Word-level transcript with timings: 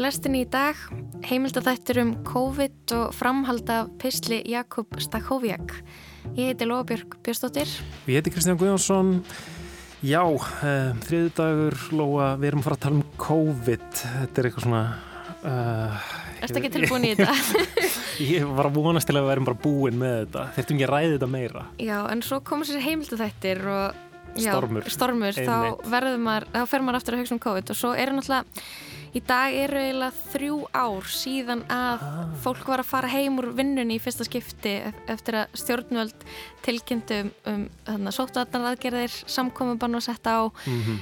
Lestinni 0.00 0.46
í 0.46 0.48
dag 0.48 0.78
heimildathættir 1.28 1.98
um 2.00 2.14
COVID 2.24 2.92
og 2.96 3.10
framhald 3.12 3.68
af 3.68 3.90
Pistli 4.00 4.38
Jakob 4.48 4.96
Stakhoviak. 4.96 5.74
Ég 6.38 6.54
heiti 6.54 6.64
Lóabjörg 6.64 7.18
Björnsdóttir. 7.20 7.68
Ég 8.08 8.16
heiti 8.16 8.32
Kristján 8.32 8.56
Guðjónsson. 8.56 9.18
Já, 10.00 10.22
uh, 10.24 10.94
þriðu 11.04 11.32
dagur, 11.36 11.76
Lóa, 11.92 12.30
við 12.40 12.48
erum 12.48 12.62
að 12.62 12.68
fara 12.70 12.78
að 12.78 12.84
tala 12.86 12.96
um 12.96 13.04
COVID. 13.20 13.86
Þetta 14.00 14.40
er 14.40 14.48
eitthvað 14.48 14.66
svona... 14.66 14.84
Uh, 15.40 16.10
Erstu 16.40 16.62
ekki 16.62 16.74
tilbúin 16.78 17.04
í 17.04 17.14
þetta? 17.18 17.66
ég 18.32 18.54
var 18.56 18.70
að 18.70 18.78
vonast 18.80 19.10
til 19.10 19.18
að 19.18 19.26
við 19.26 19.32
værim 19.34 19.48
bara 19.50 19.64
búin 19.66 20.00
með 20.00 20.14
þetta. 20.22 20.46
Þetta 20.56 20.64
er 20.72 20.78
ekki 20.78 20.86
að 20.86 20.94
ræði 20.94 21.16
þetta 21.18 21.32
meira. 21.34 21.66
Já, 21.76 21.98
en 22.08 22.24
svo 22.24 22.40
komur 22.40 22.70
sér 22.70 22.80
heimildathættir 22.86 23.66
og... 23.68 24.06
Já, 24.38 24.54
stormur. 24.54 24.88
Stormur, 24.88 25.36
þá 25.36 25.90
verður 25.90 26.22
maður, 26.22 26.48
þá 26.54 26.62
fer 26.70 26.86
maður 26.86 27.00
aftur 27.02 27.16
að 27.16 27.24
hugsa 27.24 27.36
um 27.36 27.42
COVID 27.42 27.72
og 27.74 27.76
svo 27.76 27.90
er 27.98 28.12
náttúrulega 28.14 28.64
Í 29.10 29.20
dag 29.26 29.54
eru 29.58 29.78
eiginlega 29.80 30.26
þrjú 30.30 30.56
ár 30.70 31.06
síðan 31.10 31.64
að 31.72 32.02
ah. 32.06 32.18
fólk 32.44 32.68
var 32.70 32.82
að 32.84 32.90
fara 32.92 33.10
heim 33.10 33.40
úr 33.42 33.48
vinnunni 33.58 33.96
í 33.98 34.02
fyrsta 34.02 34.26
skipti 34.26 34.76
eftir 35.10 35.40
að 35.40 35.56
stjórnvöld 35.58 36.26
tilkynntum 36.62 37.32
um, 37.50 37.64
um 37.90 38.10
sóttuatnaraðgerðir 38.14 39.16
samkominnbann 39.26 39.98
og 39.98 40.04
setta 40.06 40.36
á 40.38 40.42
mm 40.46 40.82
-hmm. 40.86 41.00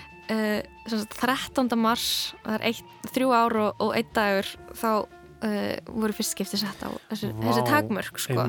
uh, 0.88 1.04
13. 1.20 1.68
mars, 1.76 2.34
það 2.44 2.54
er 2.54 2.66
eitt, 2.70 2.96
þrjú 3.12 3.28
ár 3.36 3.56
og, 3.56 3.74
og 3.78 3.92
einn 3.96 4.14
dagur 4.16 4.48
þá 4.72 4.90
uh, 5.04 5.76
voru 5.92 6.16
fyrst 6.16 6.32
skipti 6.32 6.56
setta 6.56 6.88
á 6.88 6.92
þessi, 7.12 7.34
þessi 7.44 7.66
takmörk 7.68 8.18
sko. 8.18 8.48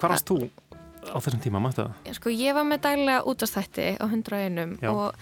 Hvað 0.00 0.10
varst 0.10 0.26
þú 0.26 0.50
á 1.08 1.16
þessum 1.16 1.40
tíma, 1.40 1.60
mættu 1.62 1.86
það? 1.86 2.12
Sko, 2.18 2.30
ég 2.34 2.54
var 2.54 2.66
með 2.66 2.82
daglega 2.84 3.22
útastætti 3.28 3.96
á 3.96 4.04
101 4.04 4.82
og 4.90 5.14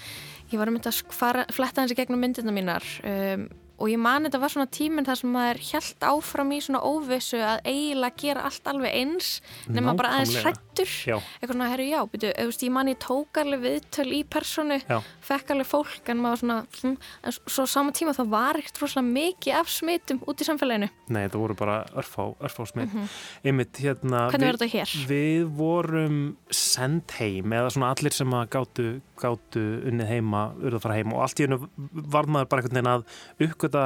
ég 0.49 0.59
var 0.61 0.71
að 0.71 0.77
mynda 0.79 0.93
að 0.93 1.41
fletta 1.55 1.83
hans 1.83 1.95
í 1.95 1.99
gegnum 1.99 2.23
myndina 2.23 2.55
mínar 2.55 2.85
um, 3.07 3.49
og 3.79 3.91
ég 3.93 4.01
mani 4.03 4.27
þetta 4.27 4.41
var 4.43 4.53
svona 4.53 4.71
tíminn 4.75 5.07
þar 5.07 5.21
sem 5.21 5.31
maður 5.31 5.61
held 5.69 6.07
áfram 6.09 6.53
í 6.55 6.59
svona 6.65 6.81
óvissu 6.83 7.39
að 7.39 7.61
eiginlega 7.69 8.23
gera 8.25 8.47
allt 8.49 8.71
alveg 8.73 8.97
eins 9.03 9.29
nema 9.71 9.95
bara 9.99 10.17
aðeins 10.17 10.35
hrættur 10.43 10.91
eitthvað 11.15 11.53
svona, 11.55 11.69
herru 11.71 11.87
já, 11.87 12.01
byrju, 12.11 12.33
ég 12.67 12.75
mani 12.75 12.97
tók 12.99 13.39
alveg 13.43 13.63
viðtöl 13.67 14.09
í 14.19 14.25
personu 14.27 14.81
já. 14.83 14.99
Fekk 15.29 15.53
alveg 15.55 15.69
fólk 15.69 16.11
en 16.13 16.21
maður 16.23 16.43
svona 16.43 16.59
hm, 16.81 16.95
en 17.23 17.37
svo 17.39 17.67
sama 17.71 17.95
tíma 17.97 18.15
þá 18.17 18.23
var 18.33 18.59
ekkert 18.61 18.81
svona 18.83 19.05
mikið 19.09 19.59
af 19.61 19.73
smitum 19.73 20.23
út 20.29 20.43
í 20.43 20.49
samfélaginu 20.49 20.89
Nei, 21.09 21.23
þetta 21.27 21.43
voru 21.43 21.57
bara 21.59 21.77
örfá, 21.99 22.23
örfá 22.37 22.67
smit 22.69 22.89
mm 22.89 22.95
-hmm. 22.95 23.19
Einmitt, 23.45 23.83
hérna, 23.83 24.29
Hvernig 24.33 24.51
verður 24.51 24.65
þetta 24.65 24.79
hér? 24.79 24.95
Við 25.09 25.45
vorum 25.59 26.19
sendt 26.51 27.19
heim 27.19 27.53
eða 27.53 27.75
svona 27.75 27.93
allir 27.95 28.13
sem 28.13 28.35
að 28.35 28.49
gáttu, 28.55 28.89
gáttu 29.21 29.67
unnið 29.89 30.09
heima, 30.15 30.53
urða 30.63 30.81
fara 30.81 30.99
heim 30.99 31.13
og 31.13 31.23
allt 31.23 31.41
í 31.41 31.47
hennu 31.47 31.69
var 31.77 32.27
maður 32.27 32.49
bara 32.49 32.63
einhvern 32.63 32.79
veginn 32.79 32.95
að 32.95 33.05
uppgöta 33.49 33.85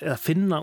eða 0.00 0.16
finna 0.16 0.62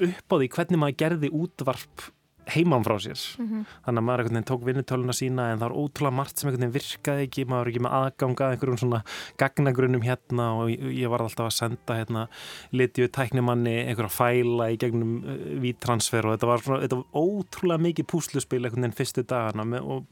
upp 0.00 0.32
á 0.32 0.34
því 0.38 0.48
hvernig 0.48 0.80
maður 0.80 1.00
gerði 1.02 1.30
útvarp 1.30 2.10
heimann 2.54 2.84
frá 2.86 2.96
sér 3.00 3.20
mm 3.38 3.46
-hmm. 3.46 3.64
þannig 3.84 4.00
að 4.00 4.06
maður 4.06 4.20
einhvern 4.20 4.36
veginn 4.36 4.50
tók 4.50 4.64
vinnutöluna 4.66 5.12
sína 5.16 5.50
en 5.52 5.58
það 5.58 5.68
var 5.68 5.78
ótrúlega 5.80 6.16
margt 6.16 6.38
sem 6.38 6.48
einhvern 6.48 6.64
veginn 6.66 6.78
virkaði 6.78 7.22
ekki 7.26 7.44
maður 7.44 7.60
var 7.60 7.68
ekki 7.70 7.84
með 7.84 7.96
aðganga 8.00 8.50
einhverjum 8.50 8.78
svona 8.78 9.02
gagnagrunum 9.38 10.02
hérna 10.02 10.46
og 10.58 10.70
ég 10.70 11.08
var 11.10 11.22
alltaf 11.22 11.46
að 11.46 11.58
senda 11.58 11.94
hérna 11.98 12.28
litju 12.72 13.08
tæknimanni 13.08 13.76
einhverja 13.88 14.10
fæla 14.10 14.70
í 14.70 14.76
gegnum 14.80 15.12
uh, 15.24 15.60
víttransfer 15.62 16.26
og 16.26 16.36
þetta 16.36 16.50
var, 16.50 16.64
svona, 16.64 16.80
þetta 16.84 17.00
var 17.00 17.08
ótrúlega 17.14 17.84
mikið 17.86 18.06
púsluspil 18.12 18.64
einhvern 18.64 18.82
veginn 18.86 18.98
fyrstu 18.98 19.22
dagana 19.22 19.64
með, 19.64 19.80
og 19.80 20.04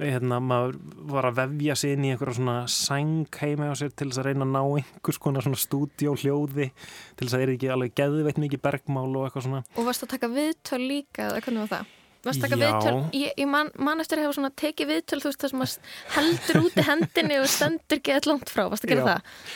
hérna 0.00 0.40
maður 0.40 0.78
var 1.10 1.30
að 1.30 1.40
vefja 1.40 1.74
sér 1.74 1.96
inn 1.96 2.08
í 2.08 2.12
einhverja 2.14 2.38
svona 2.40 2.58
sæng 2.66 3.40
heima 3.40 3.70
á 3.70 3.74
sér 3.78 3.92
til 3.94 4.10
þess 4.10 4.22
að 4.22 4.30
reyna 4.30 4.46
að 4.46 4.54
ná 4.54 4.62
einhvers 4.80 5.20
konar 5.22 5.46
svona 5.46 5.60
stúdjóhljóði 5.60 6.70
til 6.70 7.26
þess 7.26 7.34
að 7.34 7.38
það 7.38 7.46
er 7.46 7.54
ekki 7.54 7.72
alveg 7.74 7.96
geðveitt 8.00 8.40
mikið 8.44 8.64
bergmál 8.64 9.08
og 9.08 9.26
eitthvað 9.26 9.46
svona 9.46 9.62
Og 9.76 9.86
varst 9.86 10.04
að 10.04 10.12
taka 10.14 10.30
viðtöl 10.32 10.82
líka, 10.84 11.28
eða 11.28 11.40
hvernig 11.44 11.64
var 11.64 11.72
það? 11.74 11.79
Varst 12.20 12.42
taka 12.42 12.56
viðtöl, 12.60 12.96
ég, 13.16 13.32
ég 13.40 13.48
man, 13.48 13.70
man 13.80 14.02
eftir 14.02 14.20
að 14.20 14.26
hefa 14.26 14.36
svona 14.36 14.50
tekið 14.60 14.90
viðtöl, 14.90 15.18
þú 15.22 15.30
veist 15.30 15.40
það 15.40 15.52
sem 15.52 15.62
að 15.64 15.76
heldur 16.16 16.58
út 16.60 16.74
í 16.76 16.84
hendinni 16.84 17.38
og 17.40 17.46
stendur 17.48 18.02
gett 18.04 18.28
langt 18.28 18.52
frá, 18.52 18.66
varst 18.68 18.84
að 18.84 18.92
gera 18.92 19.00
já. 19.00 19.08
það? 19.08 19.46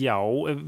Já, 0.00 0.16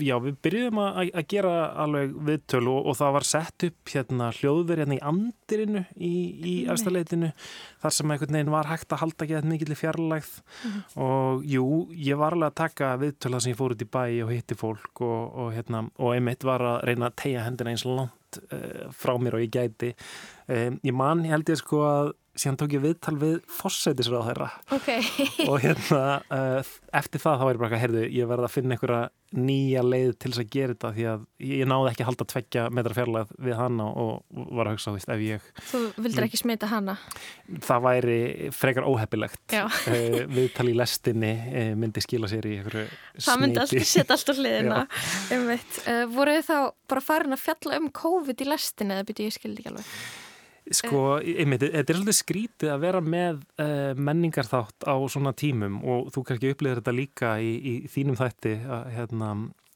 já, 0.06 0.14
við 0.22 0.36
byrjuðum 0.46 0.80
að, 0.84 1.00
að 1.10 1.26
gera 1.34 1.56
alveg 1.82 2.14
viðtöl 2.28 2.62
og, 2.70 2.78
og 2.92 2.98
það 3.00 3.16
var 3.18 3.28
sett 3.32 3.66
upp 3.66 3.94
hérna 3.96 4.30
hljóðverð 4.38 4.84
hérna 4.84 4.98
í 5.00 5.02
andirinu 5.10 5.84
í, 5.98 6.14
í 6.52 6.54
afstæðleitinu 6.70 7.32
þar 7.82 7.98
sem 7.98 8.14
einhvern 8.14 8.38
veginn 8.38 8.54
var 8.54 8.70
hægt 8.70 8.94
að 8.94 9.02
halda 9.02 9.30
gett 9.32 9.50
mikill 9.50 9.74
í 9.74 9.82
fjarlægð 9.82 10.32
mm 10.38 10.70
-hmm. 10.70 11.04
og 11.08 11.44
jú, 11.56 11.68
ég 11.90 12.22
var 12.22 12.38
alveg 12.38 12.52
að 12.52 12.60
taka 12.62 12.94
viðtöl 13.02 13.34
þar 13.34 13.42
sem 13.42 13.56
ég 13.56 13.58
fór 13.58 13.74
út 13.74 13.82
í 13.82 13.92
bæ 13.98 14.04
og 14.22 14.34
hitti 14.36 14.54
fólk 14.54 15.02
og, 15.02 15.20
og 15.34 15.54
hérna, 15.58 15.88
og 15.98 16.14
einmitt 16.14 16.46
var 16.46 16.62
að 16.62 16.82
reyna 16.86 17.10
að 17.10 17.18
tegja 17.26 17.46
hendina 17.50 17.74
eins 17.74 17.88
langt 17.88 18.21
uh, 18.52 18.88
frá 18.96 19.16
mér 19.20 19.38
og 19.38 19.44
ég 19.44 19.52
gæti. 19.52 19.92
Um, 20.48 20.78
ég 20.84 20.96
man, 20.96 21.24
held 21.28 21.52
ég 21.52 21.60
sko 21.60 21.84
að 21.88 22.12
síðan 22.32 22.56
tók 22.60 22.76
ég 22.76 22.80
viðtal 22.80 23.16
við 23.20 23.40
fórsætisrað 23.52 24.28
þeirra 24.30 24.46
okay. 24.72 25.02
og 25.50 25.58
hérna 25.60 26.04
uh, 26.32 26.70
eftir 26.96 27.20
það 27.20 27.42
þá 27.42 27.44
er 27.48 27.58
bara 27.60 27.76
að 27.76 27.82
heyrðu, 27.82 28.04
ég 28.08 28.30
verði 28.30 28.48
að 28.48 28.54
finna 28.54 28.76
einhverja 28.76 29.02
nýja 29.32 29.82
leið 29.84 30.10
til 30.20 30.30
þess 30.30 30.42
að 30.42 30.48
gera 30.52 30.74
þetta 30.74 30.92
því 30.92 31.04
að 31.08 31.26
ég 31.48 31.68
náði 31.68 31.90
ekki 31.90 32.04
að 32.04 32.08
halda 32.10 32.26
tveggja 32.32 32.64
metra 32.76 32.96
fjarlæð 32.96 33.34
við 33.46 33.56
hanna 33.56 33.86
og 34.02 34.42
var 34.56 34.68
að 34.68 34.76
hugsa 34.76 34.94
ef 34.96 35.22
ég... 35.24 35.46
Þú 35.70 35.80
vildur 36.04 36.26
ekki 36.26 36.40
smita 36.40 36.68
hanna? 36.72 36.96
Það 37.68 37.86
væri 37.86 38.18
frekar 38.56 38.88
óheppilegt 38.88 39.56
uh, 39.56 39.78
viðtal 40.32 40.68
í 40.72 40.76
lestinni 40.76 41.32
uh, 41.32 41.70
myndi 41.80 42.04
skila 42.04 42.32
sér 42.32 42.48
í 42.48 42.58
einhverju 42.60 42.88
smiti 42.88 43.28
Það 43.28 43.44
myndi 43.44 43.64
alltaf 43.64 43.88
setja 43.92 44.18
alltaf 44.18 44.42
hliðina 44.42 44.82
um 45.36 46.12
voru 46.16 46.36
þið 46.36 46.48
þá 46.48 46.58
bara 46.92 47.04
farin 47.04 47.36
að 47.36 47.46
fjalla 47.46 47.80
um 47.80 47.88
COVID 48.02 48.44
í 48.44 48.52
lestinni 48.52 48.98
eða 48.98 49.08
byrju 49.08 49.30
ég 49.30 49.40
skildi 49.40 49.64
ekki 49.64 49.72
alveg? 49.72 49.96
Sko, 50.70 51.18
einmitt, 51.18 51.64
þetta 51.66 51.90
er 51.90 51.98
svolítið 51.98 52.16
skrítið 52.16 52.70
að 52.70 52.82
vera 52.84 53.00
með 53.02 53.40
uh, 53.60 53.98
menningarþátt 53.98 54.86
á 54.86 54.94
svona 55.10 55.34
tímum 55.34 55.80
og 55.82 56.12
þú 56.14 56.22
kannski 56.28 56.52
upplýðir 56.54 56.78
þetta 56.78 56.94
líka 56.94 57.32
í, 57.42 57.50
í 57.58 57.72
þínum 57.90 58.18
þætti 58.20 58.54
uh, 58.62 58.84
hérna, 58.94 59.32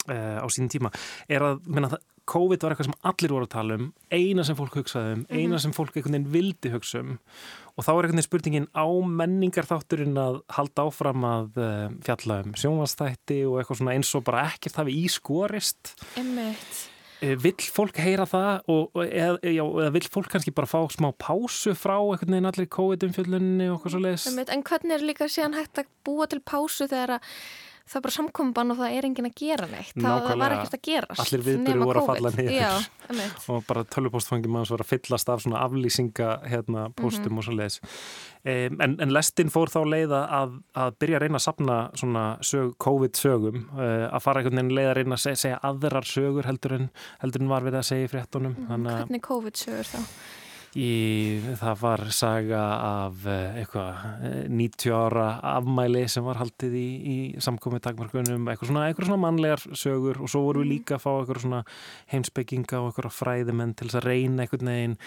uh, 0.06 0.38
á 0.38 0.46
sín 0.54 0.70
tíma. 0.70 0.92
Er 1.26 1.42
að, 1.42 1.64
menna 1.66 1.90
það 1.96 2.06
COVID 2.26 2.64
var 2.64 2.74
eitthvað 2.74 2.88
sem 2.88 2.96
allir 3.06 3.34
voru 3.36 3.46
að 3.46 3.52
tala 3.52 3.74
um 3.78 3.90
eina 4.10 4.42
sem 4.46 4.56
fólk 4.58 4.80
hugsaði 4.80 5.12
um, 5.14 5.20
mhm. 5.28 5.42
eina 5.42 5.60
sem 5.62 5.74
fólk 5.74 5.94
einhvern 5.94 6.16
veginn 6.16 6.32
vildi 6.32 6.72
hugsa 6.74 7.02
um. 7.02 7.12
Og 7.76 7.86
þá 7.86 7.92
er 7.92 7.94
einhvern 7.98 8.16
veginn 8.16 8.26
spurningin 8.26 8.66
á 8.74 8.86
menningarþátturinn 9.20 10.18
að 10.22 10.40
halda 10.56 10.88
áfram 10.88 11.28
að 11.28 11.62
fjalla 12.06 12.40
um 12.42 12.58
sjónvastætti 12.58 13.44
og 13.46 13.60
eitthvað 13.60 13.82
svona 13.82 13.94
eins 13.94 14.10
og 14.18 14.26
bara 14.26 14.48
ekkert 14.50 14.82
hafi 14.82 14.98
ískorist 15.06 15.94
Einmitt. 16.18 16.66
Eh, 16.66 16.95
vill 17.20 17.68
fólk 17.72 18.00
heyra 18.02 18.26
það 18.28 18.72
og, 18.72 18.98
eða, 19.06 19.36
eða 19.40 19.92
vill 19.94 20.08
fólk 20.12 20.28
kannski 20.32 20.52
bara 20.56 20.68
fá 20.68 20.80
smá 20.92 21.08
pásu 21.16 21.72
frá 21.78 21.96
einhvern 21.96 22.34
veginn 22.36 22.50
allir 22.50 22.68
COVID-umfjöldunni 22.76 23.70
og 23.70 23.78
eitthvað 23.78 23.94
svo 23.94 24.02
leiðis 24.04 24.26
En 24.52 24.66
hvernig 24.66 24.98
er 24.98 25.06
líka 25.06 25.30
síðan 25.32 25.56
hægt 25.56 25.80
að 25.80 25.88
búa 26.06 26.28
til 26.30 26.42
pásu 26.44 26.88
þegar 26.90 27.16
að 27.16 27.30
það 27.86 27.98
er 27.98 28.04
bara 28.06 28.14
samkomban 28.16 28.72
og 28.74 28.78
það 28.80 28.94
er 28.96 29.06
engin 29.08 29.28
að 29.28 29.34
gera 29.40 29.66
neitt. 29.70 29.92
Nákvæmlega, 29.94 30.28
það 30.28 30.40
var 30.42 30.54
ekkert 30.56 30.76
að 30.76 30.84
gerast 30.88 31.22
allir 31.22 31.44
viðbyrju 31.46 31.86
voru 31.86 32.02
að 32.02 32.08
falla 32.10 32.32
niður. 32.36 32.88
Og 33.54 33.66
bara 33.68 33.84
tölvupóstfangi 33.94 34.50
manns 34.50 34.72
voru 34.74 34.86
að 34.86 34.92
fyllast 34.94 35.30
af 35.30 35.44
svona 35.44 35.62
aflýsinga 35.62 36.30
hérna, 36.50 36.88
póstum 36.98 37.22
mm 37.22 37.32
-hmm. 37.32 37.38
og 37.38 37.44
svo 37.44 37.52
leiðis 37.52 37.80
um, 38.46 38.80
en, 38.80 38.96
en 39.00 39.12
lestin 39.14 39.52
fór 39.52 39.70
þá 39.72 39.80
leiða 39.86 40.22
að, 40.40 40.56
að 40.74 40.96
byrja 41.00 41.16
að 41.16 41.22
reyna 41.22 41.40
að 41.40 41.46
sapna 41.46 41.76
svona 41.94 42.24
sög, 42.40 42.74
COVID-sögum 42.78 43.68
uh, 43.76 44.08
að 44.10 44.22
fara 44.22 44.40
einhvern 44.40 44.56
veginn 44.56 44.74
leiða 44.78 44.90
að 44.90 44.96
reyna 45.00 45.14
að 45.14 45.24
segja, 45.26 45.36
segja 45.36 45.60
aðrar 45.62 46.04
sögur 46.04 46.46
heldur 46.50 46.72
en, 46.72 46.90
heldur 47.22 47.42
en 47.42 47.48
var 47.48 47.62
við 47.62 47.78
að 47.78 47.88
segja 47.90 48.08
í 48.08 48.10
fréttunum. 48.10 48.56
Mm, 48.66 48.90
Hvernig 48.90 49.22
COVID-sögur 49.22 49.94
þá? 49.94 49.98
Í, 50.76 51.40
það 51.56 51.76
var 51.80 52.02
saga 52.12 52.62
af 52.84 53.22
eh, 53.32 53.60
eitthvað 53.62 54.00
90 54.52 54.90
eh, 54.90 54.96
ára 54.96 55.26
afmæli 55.54 56.02
sem 56.12 56.24
var 56.26 56.36
haldið 56.42 56.74
í, 56.76 56.84
í 56.84 57.16
samkomið 57.40 57.86
takmarkunum, 57.86 58.44
eitthvað 58.52 58.68
svona, 58.68 58.82
eitthvað 58.90 59.08
svona 59.08 59.22
mannlegar 59.22 59.64
sögur 59.72 60.20
og 60.20 60.28
svo 60.28 60.42
voru 60.44 60.60
við 60.60 60.66
mm. 60.66 60.74
líka 60.74 60.98
að 60.98 61.04
fá 61.06 61.08
eitthvað 61.14 61.40
svona 61.46 61.62
heimsbygginga 62.12 62.82
og 62.82 62.90
eitthvað 62.90 63.16
fræðimenn 63.16 63.72
til 63.72 63.88
þess 63.88 64.00
að 64.02 64.08
reyna 64.10 64.44
eitthvað 64.44 64.66
neginn 64.68 64.98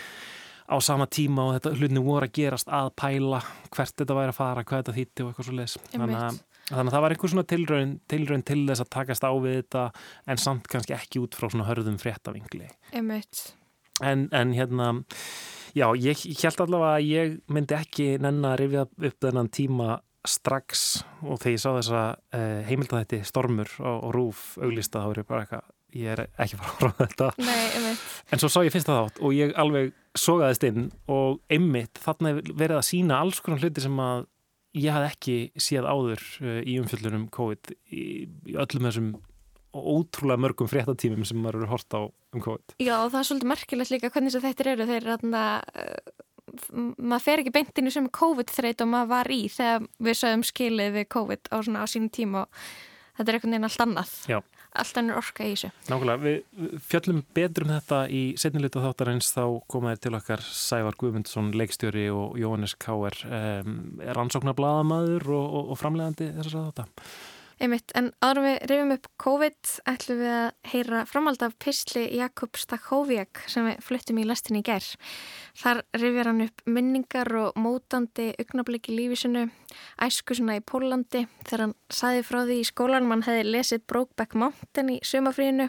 á 0.69 0.75
sama 0.86 1.06
tíma 1.10 1.45
og 1.45 1.54
þetta 1.60 1.75
hlutni 1.77 2.04
voru 2.07 2.30
að 2.30 2.33
gerast 2.39 2.74
að 2.74 2.89
pæla 3.04 3.44
hvert 3.69 3.95
þetta 4.01 4.18
væri 4.18 4.33
að 4.33 4.39
fara, 4.39 4.66
hvað 4.66 4.83
þetta 4.83 4.98
þýtti 4.98 5.25
og 5.25 5.31
eitthvað 5.31 5.50
svo 5.51 5.60
les. 5.60 5.77
Þannig 5.94 6.19
að, 6.24 6.42
þannig 6.71 6.89
að 6.89 6.98
það 6.98 7.06
var 7.06 7.16
einhver 7.16 7.33
svona 7.36 7.45
tilraun, 7.54 7.94
tilraun 8.10 8.48
til 8.50 8.60
þess 8.66 8.86
að 8.88 8.92
takast 8.98 9.30
á 9.30 9.31
við 9.38 9.62
þetta 9.62 9.86
en 10.25 10.42
samt 10.42 10.69
kannski 10.74 10.98
ekki 10.98 11.21
út 11.21 11.38
frá 11.38 11.50
svona 11.50 11.69
hörðum 11.69 12.01
fréttavingli. 12.01 12.69
En, 14.00 14.30
en 14.33 14.54
hérna 14.56 14.92
Já, 15.77 15.88
ég 16.00 16.21
held 16.44 16.62
allavega 16.66 16.94
að 16.98 17.07
ég 17.10 17.36
myndi 17.51 17.75
ekki 17.77 18.07
nenn 18.21 18.45
að 18.48 18.60
rifja 18.63 18.86
upp 18.89 19.25
þennan 19.25 19.51
tíma 19.54 20.00
strax 20.27 21.04
og 21.24 21.39
þegar 21.39 21.54
ég 21.54 21.62
sá 21.63 21.69
þessa 21.77 22.01
uh, 22.36 22.62
heimildaðætti 22.68 23.21
stormur 23.27 23.69
og, 23.80 24.00
og 24.07 24.16
rúf 24.16 24.42
auglista 24.60 25.04
þá 25.04 25.12
er 25.12 25.21
ég 25.21 25.30
bara 25.30 25.45
eitthvað, 25.45 25.69
ég 26.00 26.12
er 26.16 26.24
ekki 26.27 26.60
fara 26.60 26.80
frá 26.81 26.92
þetta. 27.04 27.30
Nei, 27.45 27.94
en 28.33 28.42
svo 28.42 28.51
sá 28.51 28.60
ég 28.66 28.74
fyrsta 28.75 28.98
þátt 28.98 29.21
og 29.24 29.38
ég 29.38 29.56
alveg 29.60 29.94
sogaðist 30.19 30.66
inn 30.68 30.89
og 31.12 31.39
einmitt 31.51 32.01
þarna 32.04 32.36
verið 32.42 32.75
að 32.81 32.86
sína 32.89 33.21
alls 33.24 33.39
konar 33.45 33.63
hluti 33.63 33.86
sem 33.86 34.04
að 34.04 34.27
ég 34.77 34.94
hafði 34.94 35.10
ekki 35.13 35.66
séð 35.69 35.88
áður 35.89 36.25
uh, 36.44 36.60
í 36.62 36.77
umfjöldunum 36.81 37.30
COVID 37.33 37.74
í, 37.89 38.06
í 38.51 38.60
öllum 38.60 38.89
þessum 38.89 39.13
ótrúlega 39.74 40.42
mörgum 40.42 40.69
fréttatímum 40.69 41.27
sem 41.27 41.38
maður 41.39 41.62
eru 41.62 41.71
hort 41.74 41.94
á 41.94 42.01
um 42.10 42.42
COVID. 42.42 42.75
Já 42.81 42.95
og 43.00 43.12
það 43.13 43.19
er 43.19 43.30
svolítið 43.30 43.51
merkilegt 43.54 43.94
líka 43.94 44.12
hvernig 44.13 44.36
þetta 44.36 44.71
eru. 44.74 44.89
Þeir 44.89 45.00
eru 45.04 45.18
að 45.18 45.27
maður 46.98 47.25
fer 47.25 47.44
ekki 47.44 47.54
beintinu 47.54 47.92
sem 47.94 48.07
COVID-þreit 48.13 48.83
og 48.83 48.92
maður 48.92 49.12
var 49.13 49.31
í 49.33 49.42
þegar 49.54 49.89
við 50.07 50.21
sögum 50.21 50.45
skilið 50.48 50.95
við 50.98 51.10
COVID 51.16 51.51
á, 51.54 51.57
svona, 51.62 51.83
á 51.83 51.88
sínum 51.89 52.10
tíma 52.13 52.45
og 52.45 52.63
þetta 53.18 53.27
er 53.27 53.38
einhvern 53.38 53.56
veginn 53.56 53.69
allt 53.69 53.86
annað. 53.86 54.16
Já. 54.31 54.39
allt 54.80 55.00
annir 55.01 55.18
orka 55.18 55.45
í 55.45 55.54
þessu. 55.56 55.71
Nákvæmlega, 55.89 56.21
við 56.24 56.77
fjöllum 56.86 57.24
betur 57.36 57.66
um 57.66 57.74
þetta 57.74 58.01
í 58.13 58.21
setnileita 58.39 58.83
þáttarins. 58.83 59.31
Þá 59.33 59.44
komaðir 59.74 60.04
til 60.04 60.13
okkar 60.19 60.45
Sævar 60.45 60.98
Guðmundsson, 61.00 61.50
leikstjóri 61.57 62.06
og 62.13 62.38
Jóhannes 62.39 62.77
Káer 62.80 63.18
um, 63.25 63.74
er 64.06 64.21
ansóknar 64.21 64.57
bladamæður 64.57 65.25
og, 65.33 65.50
og, 65.50 65.74
og 65.74 65.81
framlegandi 65.81 66.31
þessar 66.38 66.69
þetta 66.69 66.88
Einmitt, 67.60 67.92
en 67.92 68.14
áður 68.24 68.46
við 68.46 68.54
rifjum 68.70 68.92
upp 68.94 69.08
COVID 69.20 69.72
ætlum 69.92 70.20
við 70.22 70.30
að 70.32 70.70
heyra 70.72 71.00
framhald 71.10 71.42
af 71.44 71.58
Pistli 71.60 72.06
Jakob 72.16 72.56
Stakhoviak 72.56 73.42
sem 73.52 73.68
við 73.68 73.82
fluttum 73.84 74.22
í 74.22 74.24
lastinni 74.24 74.62
í 74.62 74.68
ger. 74.70 74.88
Þar 75.60 75.82
rifjar 76.00 76.30
hann 76.32 76.46
upp 76.46 76.64
minningar 76.72 77.34
og 77.42 77.60
mótandi 77.60 78.30
augnabliki 78.40 78.96
lífisinu, 78.96 79.50
æskusuna 80.00 80.56
í 80.56 80.64
Pólandi 80.64 81.26
þegar 81.42 81.66
hann 81.66 81.78
saði 81.92 82.24
frá 82.30 82.40
því 82.46 82.62
í 82.62 82.68
skólanum 82.72 83.12
hann 83.18 83.28
hefði 83.28 83.46
lesið 83.52 83.86
Brokeback 83.92 84.40
Mountain 84.40 84.96
í 84.96 85.00
sömafríinu 85.04 85.68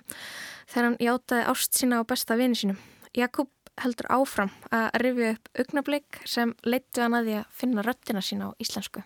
þegar 0.71 0.93
hann 0.93 1.01
játaði 1.03 1.49
ást 1.51 1.75
sína 1.75 1.99
á 1.99 2.07
besta 2.07 2.39
vini 2.39 2.61
sínum. 2.61 2.79
Jakob 3.19 3.51
heldur 3.83 4.15
áfram 4.15 4.55
að 4.71 4.93
rifja 5.03 5.35
upp 5.35 5.57
augnablik 5.59 6.23
sem 6.23 6.55
leittu 6.63 7.03
hann 7.03 7.19
að 7.19 7.33
því 7.33 7.41
að 7.41 7.57
finna 7.65 7.91
röttina 7.91 8.23
sína 8.23 8.55
á 8.55 8.59
íslensku. 8.63 9.03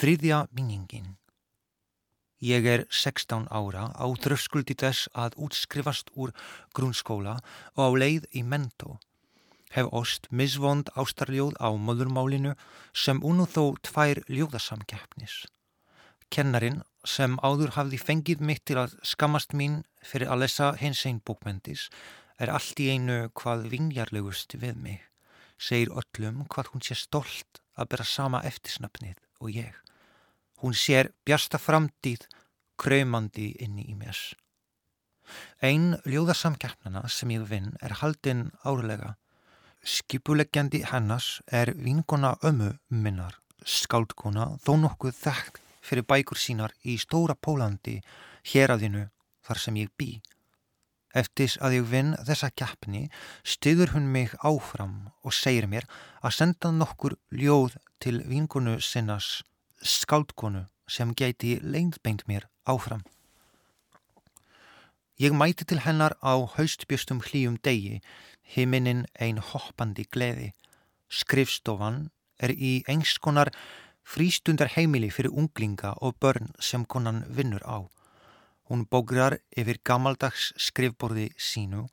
Þriðja 0.00 0.46
minningin. 0.56 1.18
Ég 2.40 2.64
er 2.64 2.86
16 2.88 3.50
ára 3.52 3.90
á 3.92 4.06
þröskuldi 4.16 4.72
þess 4.80 5.10
að 5.12 5.34
útskrifast 5.44 6.08
úr 6.16 6.30
grunnskóla 6.72 7.34
og 7.76 7.82
á 7.84 7.88
leið 8.00 8.24
í 8.32 8.40
mentó. 8.40 8.94
Hef 9.76 9.90
ost 9.92 10.30
misvond 10.32 10.88
ástarljóð 10.96 11.58
á 11.60 11.68
möðurmálinu 11.76 12.54
sem 12.96 13.20
unnu 13.20 13.44
þó 13.44 13.76
tvær 13.90 14.22
ljóðasamkeppnis. 14.24 15.44
Kennarin 16.32 16.80
sem 17.04 17.36
áður 17.44 17.76
hafði 17.76 18.00
fengið 18.00 18.40
mitt 18.40 18.64
til 18.64 18.80
að 18.80 18.96
skamast 19.04 19.52
mín 19.52 19.82
fyrir 20.00 20.32
að 20.32 20.46
lesa 20.46 20.70
hins 20.80 21.04
einn 21.04 21.20
bókmendis 21.20 21.90
er 22.40 22.48
allt 22.48 22.80
í 22.80 22.88
einu 22.88 23.26
hvað 23.36 23.68
vingjarlegust 23.76 24.56
við 24.64 24.80
mig. 24.80 25.04
Segir 25.60 25.92
öllum 25.92 26.46
hvað 26.48 26.72
hún 26.72 26.88
sé 26.88 26.96
stolt 26.96 27.60
að 27.76 27.92
bera 27.92 28.08
sama 28.08 28.40
eftirsnöfnið 28.48 29.20
og 29.44 29.52
ég. 29.60 29.76
Hún 30.60 30.74
sér 30.76 31.12
bjasta 31.24 31.58
framtíð 31.58 32.26
kraumandi 32.80 33.54
inni 33.64 33.86
í 33.88 33.94
mér. 33.96 34.18
Einn 35.64 35.94
ljóðarsamkjafnana 36.08 37.06
sem 37.08 37.32
ég 37.32 37.46
vinn 37.48 37.72
er 37.80 37.96
haldinn 38.00 38.48
árlega. 38.66 39.14
Skipuleggjandi 39.80 40.82
hennas 40.90 41.38
er 41.46 41.72
vinkona 41.76 42.34
ömu 42.44 42.74
minnar, 42.88 43.38
skáldkona, 43.64 44.56
þó 44.64 44.74
nokkuð 44.82 45.16
þekkt 45.16 45.60
fyrir 45.80 46.04
bækur 46.04 46.36
sínar 46.36 46.74
í 46.84 46.98
Stóra 47.00 47.36
Pólandi, 47.36 48.00
héradinu 48.52 49.06
þar 49.46 49.62
sem 49.64 49.80
ég 49.80 49.92
bý. 49.96 50.10
Eftir 51.16 51.56
að 51.64 51.80
ég 51.80 51.86
vinn 51.90 52.12
þessa 52.26 52.52
keppni 52.54 53.06
styður 53.42 53.96
hún 53.96 54.12
mig 54.12 54.34
áfram 54.46 55.08
og 55.24 55.34
segir 55.34 55.66
mér 55.66 55.88
að 56.20 56.36
senda 56.36 56.70
nokkur 56.70 57.16
ljóð 57.34 57.80
til 58.04 58.20
vinkonu 58.28 58.76
sinnas 58.84 59.40
skáldkonu 59.82 60.66
sem 60.88 61.14
geti 61.14 61.58
leinðbeint 61.62 62.26
mér 62.28 62.48
áfram. 62.68 63.02
Ég 65.20 65.34
mæti 65.36 65.66
til 65.68 65.82
hennar 65.84 66.16
á 66.24 66.34
haustbjöstum 66.56 67.20
hlýjum 67.20 67.58
degi, 67.60 68.00
himinin 68.54 69.04
ein 69.20 69.38
hoppandi 69.38 70.06
gleði. 70.08 70.52
Skrifstofan 71.12 72.08
er 72.40 72.54
í 72.56 72.80
einskonar 72.88 73.50
frístundar 74.02 74.72
heimili 74.74 75.10
fyrir 75.12 75.34
unglinga 75.36 75.92
og 76.00 76.16
börn 76.20 76.48
sem 76.58 76.84
konan 76.84 77.24
vinnur 77.28 77.62
á. 77.68 77.84
Hún 78.70 78.86
bógrar 78.88 79.36
yfir 79.52 79.82
gammaldags 79.84 80.52
skrifborði 80.56 81.28
sínu 81.36 81.86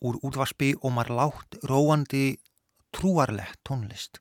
úr 0.00 0.18
útvarspi 0.26 0.72
og 0.80 0.94
mar 0.96 1.10
látt 1.10 1.60
róandi 1.68 2.38
trúarlegt 2.92 3.60
tónlist. 3.68 4.20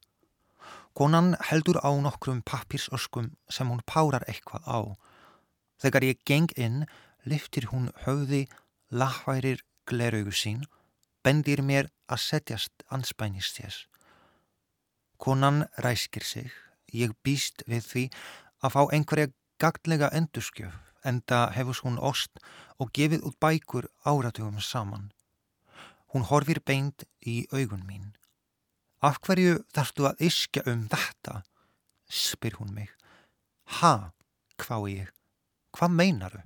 Konan 0.93 1.37
heldur 1.47 1.79
á 1.79 1.91
nokkrum 2.03 2.41
pappirsöskum 2.43 3.31
sem 3.49 3.69
hún 3.71 3.79
párar 3.87 4.25
eitthvað 4.27 4.67
á. 4.67 4.79
Þegar 5.79 6.03
ég 6.03 6.19
geng 6.27 6.51
inn, 6.59 6.83
liftir 7.23 7.69
hún 7.71 7.89
höfði, 8.03 8.47
lagværir 8.91 9.63
gleraugu 9.87 10.35
sín, 10.35 10.65
bendir 11.23 11.63
mér 11.63 11.87
að 12.11 12.23
setjast 12.27 12.83
anspænist 12.91 13.61
þess. 13.61 13.87
Konan 15.17 15.65
ræskir 15.79 16.25
sig, 16.25 16.51
ég 16.91 17.15
býst 17.23 17.63
við 17.67 17.87
því 17.87 18.05
að 18.61 18.73
fá 18.75 18.81
einhverja 18.91 19.31
gaglega 19.61 20.09
endurskjöf, 20.17 20.73
enda 21.07 21.47
hefur 21.55 21.79
hún 21.85 21.99
ost 22.01 22.41
og 22.77 22.91
gefið 22.93 23.23
út 23.29 23.37
bækur 23.39 23.87
áratugum 24.03 24.59
saman. 24.59 25.11
Hún 26.11 26.27
horfir 26.27 26.59
beint 26.65 27.05
í 27.23 27.45
augun 27.53 27.85
mín. 27.87 28.11
Af 29.01 29.17
hverju 29.25 29.63
þarftu 29.73 30.05
að 30.05 30.27
iskja 30.27 30.61
um 30.69 30.85
þetta? 30.91 31.41
spyr 32.11 32.57
hún 32.59 32.73
mig. 32.75 32.91
Ha, 33.79 34.11
hvá 34.59 34.77
ég. 34.91 35.09
Hvað 35.71 35.93
meinaru? 35.95 36.41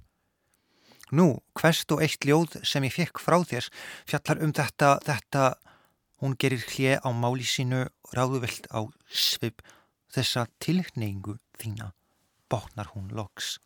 Nú, 1.12 1.42
hverst 1.58 1.92
og 1.94 2.02
eitt 2.06 2.26
ljóð 2.26 2.60
sem 2.66 2.86
ég 2.86 2.94
fekk 2.94 3.22
frá 3.22 3.38
þérs 3.46 3.72
fjallar 4.08 4.42
um 4.46 4.54
þetta, 4.56 4.96
þetta, 5.06 5.44
hún 6.22 6.38
gerir 6.40 6.64
hlje 6.72 6.98
á 6.98 7.10
máli 7.14 7.46
sínu 7.46 7.86
ráðuvelt 8.16 8.70
á 8.74 8.88
svip 9.10 9.62
þessa 10.16 10.48
tilkneingu 10.64 11.38
þína, 11.60 11.92
bóknar 12.50 12.94
hún 12.96 13.12
loks. 13.14 13.58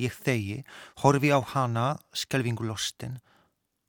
Ég 0.00 0.12
þegi, 0.12 0.62
horfi 1.02 1.30
á 1.32 1.40
hana, 1.52 1.86
skelvingu 2.12 2.66
lostin, 2.66 3.20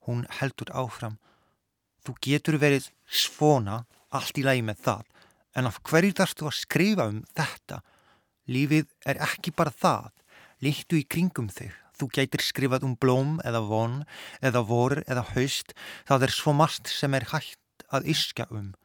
hún 0.06 0.26
heldur 0.40 0.72
áfram. 0.72 1.18
Þú 2.06 2.16
getur 2.24 2.60
verið 2.62 2.92
svona 3.08 3.86
allt 4.16 4.40
í 4.40 4.46
lagi 4.46 4.64
með 4.66 4.82
það, 4.86 5.04
en 5.58 5.70
af 5.70 5.82
hverju 5.88 6.16
þarfstu 6.20 6.48
að 6.48 6.58
skrifa 6.60 7.08
um 7.12 7.22
þetta? 7.38 7.82
Lífið 8.48 8.88
er 9.10 9.20
ekki 9.26 9.52
bara 9.56 9.74
það, 9.74 10.12
líktu 10.64 11.02
í 11.02 11.06
kringum 11.10 11.50
þig. 11.52 11.74
Þú 11.98 12.10
gætir 12.14 12.44
skrifað 12.46 12.86
um 12.86 12.96
blóm 12.96 13.38
eða 13.48 13.64
von, 13.66 14.02
eða 14.46 14.62
vor 14.70 15.00
eða 15.08 15.26
haust, 15.34 15.74
það 16.06 16.28
er 16.28 16.36
svo 16.36 16.54
margt 16.54 16.92
sem 16.94 17.14
er 17.18 17.26
hægt 17.34 17.88
að 17.90 18.12
iskja 18.14 18.46
um. 18.54 18.76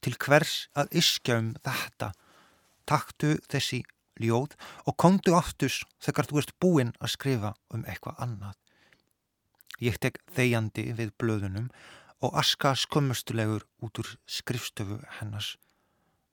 Til 0.00 0.14
hvers 0.16 0.68
að 0.78 0.94
iskja 1.02 1.40
um 1.42 1.50
þetta? 1.66 2.12
Taktu 2.88 3.36
þessi 3.50 3.82
ljóð 4.20 4.54
og 4.86 4.96
komdu 5.00 5.34
aftus 5.36 5.82
þegar 6.02 6.28
þú 6.30 6.40
ert 6.40 6.56
búinn 6.62 6.94
að 7.00 7.14
skrifa 7.16 7.54
um 7.74 7.84
eitthvað 7.88 8.22
annað. 8.24 8.56
Ég 9.80 9.96
tek 10.00 10.20
þegjandi 10.36 10.90
við 10.96 11.12
blöðunum 11.20 11.70
og 12.20 12.36
aska 12.38 12.74
skömmustulegur 12.76 13.64
út 13.80 13.98
úr 13.98 14.08
skrifstöfu 14.26 15.00
hennars. 15.20 15.56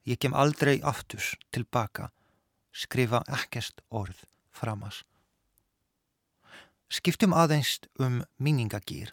Ég 0.08 0.20
kem 0.20 0.34
aldrei 0.34 0.80
aftus 0.84 1.36
tilbaka, 1.52 2.12
skrifa 2.72 3.24
ekkert 3.28 3.82
orð 3.90 4.24
framas. 4.52 5.04
Skiptum 6.88 7.34
aðeins 7.36 7.80
um 8.00 8.22
minningagýr. 8.40 9.12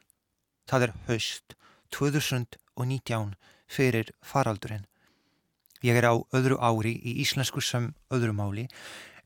Það 0.70 0.86
er 0.86 0.92
haust 1.08 1.56
2019 1.90 3.34
fyrir 3.66 4.10
faraldurinn. 4.22 4.86
Ég 5.84 5.98
er 5.98 6.06
á 6.08 6.14
öðru 6.32 6.58
ári 6.62 6.94
í 6.96 7.18
íslensku 7.24 7.60
sem 7.60 7.90
öðru 8.14 8.32
máli, 8.32 8.68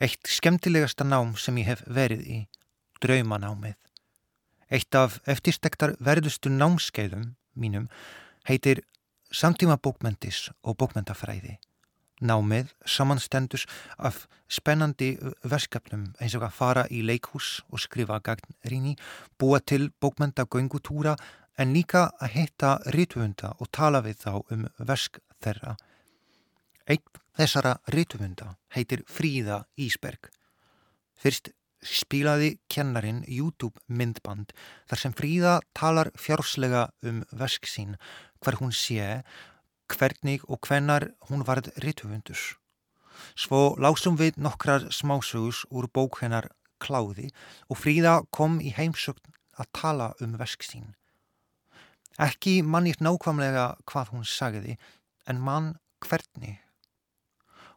eitt 0.01 0.27
skemmtilegasta 0.27 1.05
nám 1.05 1.37
sem 1.37 1.61
ég 1.61 1.69
hef 1.71 1.85
verið 1.87 2.25
í, 2.25 2.39
draumanámið. 3.05 3.77
Eitt 4.69 4.95
af 4.99 5.21
eftirstektar 5.29 5.95
verðustu 6.01 6.51
námskeiðum 6.53 7.38
mínum 7.59 7.91
heitir 8.49 8.85
Samtíma 9.29 9.77
bókmentis 9.77 10.49
og 10.65 10.79
bókmentafræði. 10.81 11.59
Námið 12.25 12.71
samanstendus 12.89 13.67
af 14.01 14.25
spennandi 14.49 15.11
verskefnum 15.45 16.07
eins 16.17 16.35
og 16.39 16.47
að 16.47 16.57
fara 16.57 16.85
í 16.89 17.03
leikhús 17.05 17.59
og 17.69 17.83
skrifa 17.85 18.19
gagnrýni, 18.25 18.97
búa 19.39 19.61
til 19.61 19.91
bókmentagöngutúra 20.01 21.15
en 21.59 21.75
líka 21.77 22.09
að 22.23 22.35
hitta 22.39 22.73
rítvönda 22.97 23.53
og 23.61 23.71
tala 23.71 24.01
við 24.03 24.25
þá 24.25 24.33
um 24.41 24.65
versk 24.79 25.21
þeirra. 25.45 25.77
Eitt 26.89 27.21
þessara 27.37 27.77
rítvönda 27.93 28.55
heitir 28.75 29.05
Fríða 29.07 29.67
Ísberg. 29.77 30.33
Fyrst 31.21 31.53
spilaði 31.85 32.59
kennarin 32.73 33.23
YouTube 33.27 33.79
myndband 33.87 34.53
þar 34.91 35.03
sem 35.03 35.15
Fríða 35.15 35.55
talar 35.79 36.11
fjárslega 36.19 36.89
um 37.07 37.23
vesk 37.33 37.69
sín 37.71 37.97
hver 38.43 38.59
hún 38.61 38.75
sé, 38.75 39.23
hvernig 39.89 40.45
og 40.49 40.61
hvenar 40.67 41.11
hún 41.29 41.45
varð 41.47 41.71
rítufundur. 41.83 42.39
Svo 43.35 43.75
lásum 43.79 44.19
við 44.19 44.39
nokkrar 44.39 44.89
smásögus 44.95 45.65
úr 45.71 45.89
bók 45.91 46.21
hennar 46.23 46.51
kláði 46.83 47.33
og 47.69 47.81
Fríða 47.81 48.21
kom 48.31 48.61
í 48.63 48.73
heimsögn 48.75 49.35
að 49.59 49.73
tala 49.75 50.13
um 50.23 50.37
vesk 50.39 50.63
sín. 50.67 50.95
Ekki 52.19 52.61
mann 52.63 52.87
ég 52.91 53.03
nákvæmlega 53.03 53.77
hvað 53.87 54.15
hún 54.15 54.25
sagði 54.27 54.79
en 55.31 55.43
mann 55.43 55.77
hvernig. 56.03 56.59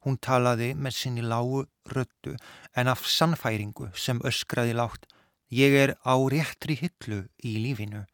Hún 0.02 0.18
talaði 0.18 0.72
með 0.74 0.96
sinni 0.98 1.22
lágu 1.22 1.66
röttu 1.94 2.36
en 2.76 2.90
af 2.90 3.06
sannfæringu 3.06 3.92
sem 3.94 4.22
öskraði 4.26 4.74
lágt. 4.78 5.06
Ég 5.52 5.76
er 5.78 5.96
á 6.02 6.16
réttri 6.32 6.78
hillu 6.80 7.26
í 7.44 7.58
lífinu. 7.62 8.06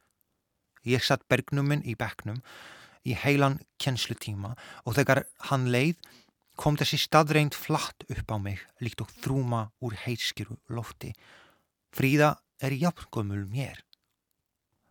Ég 0.84 1.04
satt 1.04 1.28
bergnuminn 1.30 1.86
í 1.88 1.96
bekknum 1.96 2.42
í 3.08 3.16
heilan 3.16 3.60
kjenslutíma 3.80 4.56
og 4.84 4.98
þegar 4.98 5.24
hann 5.50 5.70
leið 5.72 5.96
kom 6.58 6.78
þessi 6.80 7.00
staðreint 7.00 7.56
flatt 7.56 8.04
upp 8.10 8.34
á 8.34 8.38
mig 8.42 8.64
líkt 8.84 9.04
og 9.06 9.12
þrúma 9.22 9.68
úr 9.80 9.96
heitskiru 10.04 10.58
lofti. 10.74 11.14
Fríða 11.94 12.36
er 12.60 12.74
jafngömmul 12.74 13.46
mér. 13.52 13.84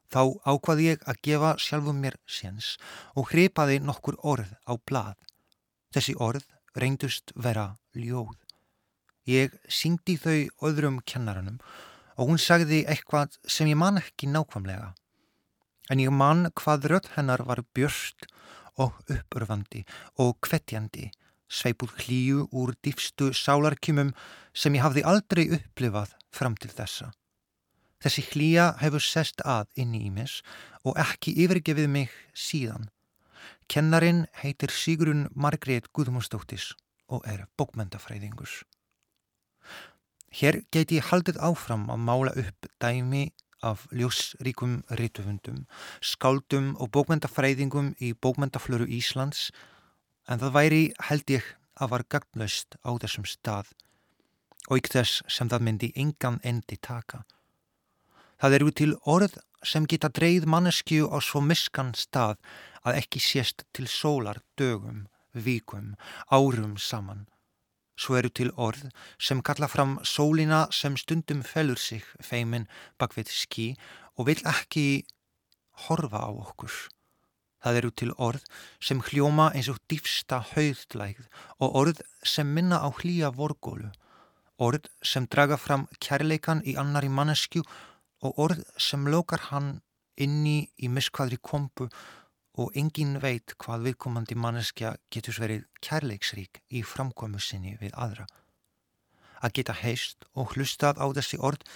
Þá 0.06 0.38
ákvaði 0.46 0.92
ég 0.92 1.06
að 1.10 1.22
gefa 1.26 1.56
sjálfum 1.60 1.98
mér 2.00 2.16
séns 2.30 2.76
og 3.18 3.32
hripaði 3.32 3.80
nokkur 3.82 4.16
orð 4.22 4.52
á 4.64 4.78
blað. 4.78 5.16
Þessi 5.92 6.14
orð 6.22 6.46
reyndust 6.76 7.32
vera 7.34 7.72
ljóð. 7.96 8.36
Ég 9.26 9.54
syngdi 9.66 10.16
þau 10.22 10.68
öðrum 10.68 11.00
kennaranum 11.02 11.58
og 12.16 12.30
hún 12.30 12.40
sagði 12.40 12.84
eitthvað 12.86 13.36
sem 13.42 13.68
ég 13.70 13.78
man 13.80 13.98
ekki 14.00 14.28
nákvæmlega. 14.30 14.92
En 15.90 16.02
ég 16.02 16.14
man 16.14 16.48
hvað 16.58 16.88
rödd 16.92 17.12
hennar 17.16 17.44
var 17.46 17.62
björst 17.74 18.26
og 18.76 18.96
uppurfandi 19.10 19.84
og 20.22 20.36
kvettjandi, 20.44 21.10
sveipuð 21.48 21.92
hlýju 22.02 22.48
úr 22.50 22.74
dýfstu 22.82 23.30
sálarkjumum 23.34 24.12
sem 24.54 24.74
ég 24.74 24.84
hafði 24.84 25.04
aldrei 25.06 25.46
upplifað 25.58 26.16
fram 26.34 26.56
til 26.58 26.72
þessa. 26.74 27.12
Þessi 28.02 28.26
hlýja 28.30 28.66
hefur 28.82 29.02
sest 29.02 29.40
að 29.46 29.70
inni 29.80 30.04
í 30.06 30.10
mis 30.12 30.40
og 30.84 30.98
ekki 31.00 31.34
yfirgefið 31.44 31.88
mig 31.90 32.12
síðan. 32.34 32.90
Kennarin 33.68 34.26
heitir 34.42 34.70
Sigrun 34.70 35.26
Margrét 35.34 35.88
Guðmundsdóttis 35.92 36.70
og 37.10 37.26
er 37.26 37.46
bókmyndafræðingus. 37.58 38.62
Hér 40.30 40.60
geti 40.74 41.00
haldið 41.02 41.40
áfram 41.42 41.88
að 41.90 42.04
mála 42.06 42.34
upp 42.38 42.68
dæmi 42.82 43.24
af 43.66 43.86
ljósríkum 43.90 44.82
rítuhundum, 45.00 45.64
skáldum 46.00 46.74
og 46.78 46.92
bókmyndafræðingum 46.94 47.94
í 47.98 48.12
bókmyndaflöru 48.14 48.86
Íslands 48.86 49.50
en 50.28 50.42
það 50.42 50.56
væri 50.58 50.82
held 51.08 51.34
ég 51.34 51.50
að 51.80 51.92
var 51.94 52.06
gagnlaust 52.08 52.78
á 52.86 52.90
þessum 53.02 53.26
stað 53.26 53.72
og 54.68 54.78
ykk 54.78 54.92
þess 54.94 55.22
sem 55.30 55.50
það 55.50 55.66
myndi 55.66 55.92
engan 55.94 56.38
endi 56.44 56.78
taka. 56.78 57.24
Það 58.38 58.58
eru 58.58 58.70
til 58.70 58.92
orð 59.08 59.38
sem 59.66 59.86
geta 59.90 60.08
dreyð 60.08 60.46
manneskju 60.46 61.10
á 61.10 61.18
svo 61.18 61.42
miskan 61.42 61.92
stað 61.98 62.38
að 62.86 63.00
ekki 63.02 63.20
sést 63.20 63.66
til 63.74 63.88
sólar 63.90 64.38
dögum, 64.58 65.06
vikum, 65.34 65.94
árum 66.30 66.76
saman. 66.78 67.26
Svo 67.96 68.18
eru 68.18 68.30
til 68.30 68.52
orð 68.60 68.90
sem 69.18 69.40
kalla 69.42 69.68
fram 69.72 69.96
sólina 70.04 70.66
sem 70.70 70.96
stundum 71.00 71.42
felur 71.42 71.80
sig 71.80 72.04
feimin 72.20 72.68
bak 73.00 73.16
við 73.16 73.32
skí 73.32 73.68
og 74.16 74.28
vil 74.28 74.42
ekki 74.44 75.06
horfa 75.86 76.20
á 76.28 76.30
okkur. 76.30 76.72
Það 77.64 77.78
eru 77.80 77.90
til 77.90 78.12
orð 78.20 78.44
sem 78.88 79.00
hljóma 79.08 79.48
eins 79.56 79.70
og 79.72 79.80
dýfsta 79.90 80.42
hauðlægð 80.52 81.24
og 81.58 81.78
orð 81.80 82.02
sem 82.22 82.52
minna 82.52 82.78
á 82.84 82.88
hlýja 82.92 83.32
vorgólu. 83.32 83.90
Orð 84.60 84.86
sem 85.02 85.26
draga 85.26 85.56
fram 85.60 85.88
kærleikan 86.00 86.62
í 86.64 86.76
annari 86.80 87.10
mannesku 87.12 87.64
og 88.24 88.38
orð 88.40 88.62
sem 88.80 89.08
lókar 89.08 89.48
hann 89.50 89.80
inni 90.16 90.68
í 90.80 90.88
miskvaðri 90.88 91.38
kompu 91.42 91.88
og 92.56 92.76
engin 92.80 93.18
veit 93.20 93.52
hvað 93.60 93.84
viðkomandi 93.90 94.36
manneskja 94.40 94.94
getur 95.12 95.36
verið 95.42 95.66
kærleiksrík 95.84 96.62
í 96.72 96.82
framkomu 96.82 97.40
sinni 97.42 97.76
við 97.80 97.92
aðra. 97.92 98.26
Að 99.44 99.58
geta 99.58 99.76
heist 99.82 100.24
og 100.32 100.54
hlustað 100.54 100.96
á 100.96 101.06
þessi 101.12 101.38
orð 101.38 101.66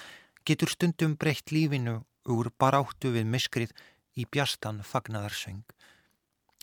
getur 0.49 0.73
stundum 0.73 1.19
breytt 1.21 1.53
lífinu 1.53 2.01
úr 2.33 2.49
baráttu 2.59 3.13
við 3.13 3.29
miskrið 3.29 3.75
í 4.17 4.25
bjastan 4.25 4.81
fagnadarsöng 4.85 5.65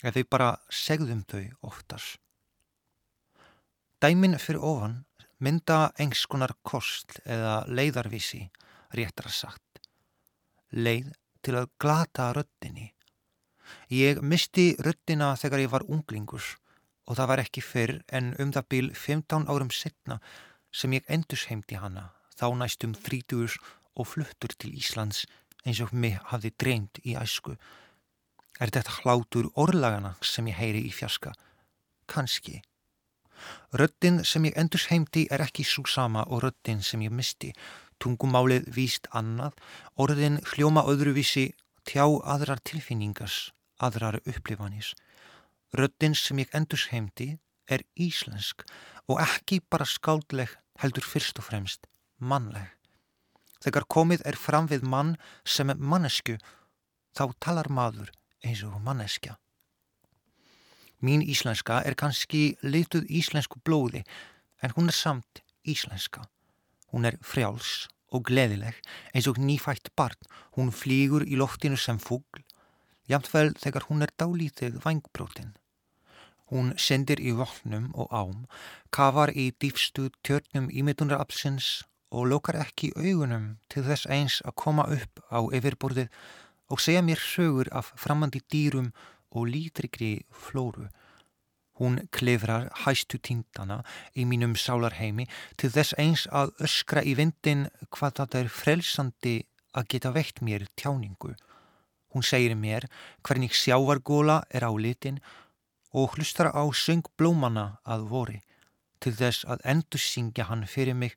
eða 0.03 0.17
þau 0.17 0.29
bara 0.29 0.49
segðum 0.69 1.21
þau 1.29 1.45
oftast. 1.69 2.17
Dæmin 4.01 4.37
fyrir 4.37 4.61
ofan 4.61 4.99
mynda 5.41 5.91
engskonar 6.01 6.53
kost 6.65 7.19
eða 7.25 7.63
leiðarvísi 7.69 8.43
réttra 8.93 9.31
sagt 9.31 9.67
leið 10.71 11.11
til 11.45 11.55
að 11.55 11.69
glata 11.79 12.31
röttinni. 12.35 12.91
Ég 13.91 14.19
misti 14.21 14.75
röttina 14.83 15.33
þegar 15.39 15.63
ég 15.63 15.71
var 15.71 15.85
unglingus 15.87 16.55
og 17.07 17.17
það 17.19 17.29
var 17.31 17.43
ekki 17.43 17.63
fyrr 17.63 17.97
en 18.11 18.33
um 18.39 18.51
það 18.51 18.69
byl 18.73 18.91
15 18.95 19.47
árum 19.47 19.71
setna 19.71 20.19
sem 20.71 20.93
ég 20.93 21.07
endusheimdi 21.07 21.79
hana 21.79 22.11
þá 22.37 22.47
næstum 22.59 22.93
30 22.93 23.57
og 23.97 24.07
fluttur 24.07 24.53
til 24.59 24.75
Íslands 24.75 25.25
eins 25.65 25.81
og 25.83 25.93
mig 25.93 26.19
hafði 26.31 26.53
dreymt 26.59 26.99
í 27.03 27.15
æsku. 27.19 27.57
Er 28.59 28.71
þetta 28.71 29.01
hlátur 29.01 29.51
orðlagana 29.55 30.15
sem 30.21 30.47
ég 30.47 30.57
heyri 30.57 30.83
í 30.87 30.91
fjaska? 30.93 31.33
Kanski. 32.07 32.61
Röttin 33.75 34.23
sem 34.25 34.45
ég 34.47 34.55
endusheimdi 34.57 35.27
er 35.31 35.43
ekki 35.43 35.65
svo 35.67 35.83
sama 35.85 36.23
og 36.25 36.43
röttin 36.45 36.81
sem 36.83 37.01
ég 37.01 37.13
misti 37.13 37.51
tungumálið 38.03 38.67
víst 38.75 39.07
annað, 39.15 39.55
orðin 39.95 40.39
hljóma 40.53 40.85
öðruvísi 40.89 41.51
tjá 41.87 42.05
aðrar 42.05 42.61
tilfinningas, 42.67 43.51
aðrar 43.79 44.19
upplifanis. 44.25 44.93
Röddinn 45.73 46.15
sem 46.15 46.39
ég 46.43 46.53
endurs 46.55 46.87
heimdi 46.91 47.37
er 47.67 47.83
íslensk 47.99 48.63
og 49.07 49.21
ekki 49.23 49.59
bara 49.69 49.87
skáldleg 49.87 50.53
heldur 50.81 51.05
fyrst 51.05 51.39
og 51.41 51.47
fremst 51.49 51.87
mannleg. 52.17 52.69
Þegar 53.63 53.87
komið 53.89 54.23
er 54.29 54.37
fram 54.37 54.69
við 54.69 54.85
mann 54.85 55.15
sem 55.43 55.69
er 55.73 55.81
mannesku, 55.81 56.37
þá 57.17 57.33
talar 57.41 57.69
maður 57.73 58.11
eins 58.45 58.63
og 58.63 58.77
manneskja. 58.85 59.37
Mín 61.01 61.21
íslenska 61.21 61.81
er 61.85 61.97
kannski 61.97 62.57
lituð 62.65 63.05
íslensku 63.09 63.61
blóði 63.65 64.03
en 64.61 64.73
hún 64.77 64.89
er 64.89 64.97
samt 64.97 65.43
íslenska. 65.65 66.25
Hún 66.91 67.07
er 67.09 67.19
frjáls 67.21 67.87
og 68.13 68.27
gleðileg 68.29 68.77
eins 69.13 69.27
og 69.27 69.39
nýfætt 69.41 69.91
barn. 69.95 70.19
Hún 70.55 70.71
flýgur 70.71 71.25
í 71.27 71.37
loftinu 71.39 71.77
sem 71.77 71.99
fugl, 71.99 72.43
jafnvel 73.11 73.53
þegar 73.59 73.87
hún 73.89 74.03
er 74.05 74.13
dálítið 74.19 74.79
vangbrótin. 74.83 75.55
Hún 76.47 76.71
sendir 76.79 77.19
í 77.19 77.33
vopnum 77.35 77.91
og 77.99 78.13
ám, 78.15 78.45
kafar 78.95 79.33
í 79.35 79.51
dýfstu 79.59 80.07
tjörnum 80.23 80.69
ímyndunarapsins 80.71 81.83
og 82.15 82.29
lokar 82.31 82.55
ekki 82.61 82.93
augunum 82.95 83.57
til 83.67 83.83
þess 83.83 84.07
eins 84.07 84.39
að 84.47 84.55
koma 84.63 84.87
upp 84.95 85.19
á 85.27 85.43
yfirborðið 85.43 86.07
og 86.71 86.79
segja 86.83 87.03
mér 87.03 87.19
sögur 87.19 87.67
af 87.75 87.91
framandi 87.99 88.39
dýrum 88.47 88.93
og 89.35 89.51
lítrikri 89.51 90.23
flóru. 90.31 90.87
Hún 91.77 91.99
klefrar 92.11 92.69
hæstu 92.83 93.19
tindana 93.21 93.83
í 94.17 94.25
mínum 94.25 94.55
sálarheimi 94.57 95.27
til 95.57 95.69
þess 95.75 95.97
eins 96.01 96.25
að 96.33 96.55
öskra 96.67 97.03
í 97.05 97.13
vindin 97.19 97.67
hvað 97.93 98.21
þetta 98.21 98.41
er 98.41 98.53
frelsandi 98.59 99.35
að 99.77 99.89
geta 99.93 100.13
veitt 100.15 100.41
mér 100.41 100.65
tjáningu. 100.75 101.35
Hún 102.13 102.25
segir 102.25 102.55
mér 102.57 102.87
hvernig 103.21 103.53
sjávargóla 103.53 104.41
er 104.49 104.65
á 104.65 104.71
litin 104.73 105.21
og 105.93 106.17
hlustar 106.17 106.49
á 106.49 106.63
söngblómana 106.73 107.77
að 107.85 108.07
vori 108.11 108.39
til 109.03 109.13
þess 109.13 109.45
að 109.45 109.63
endur 109.73 110.01
syngja 110.01 110.47
hann 110.49 110.65
fyrir 110.65 110.97
mig 110.97 111.13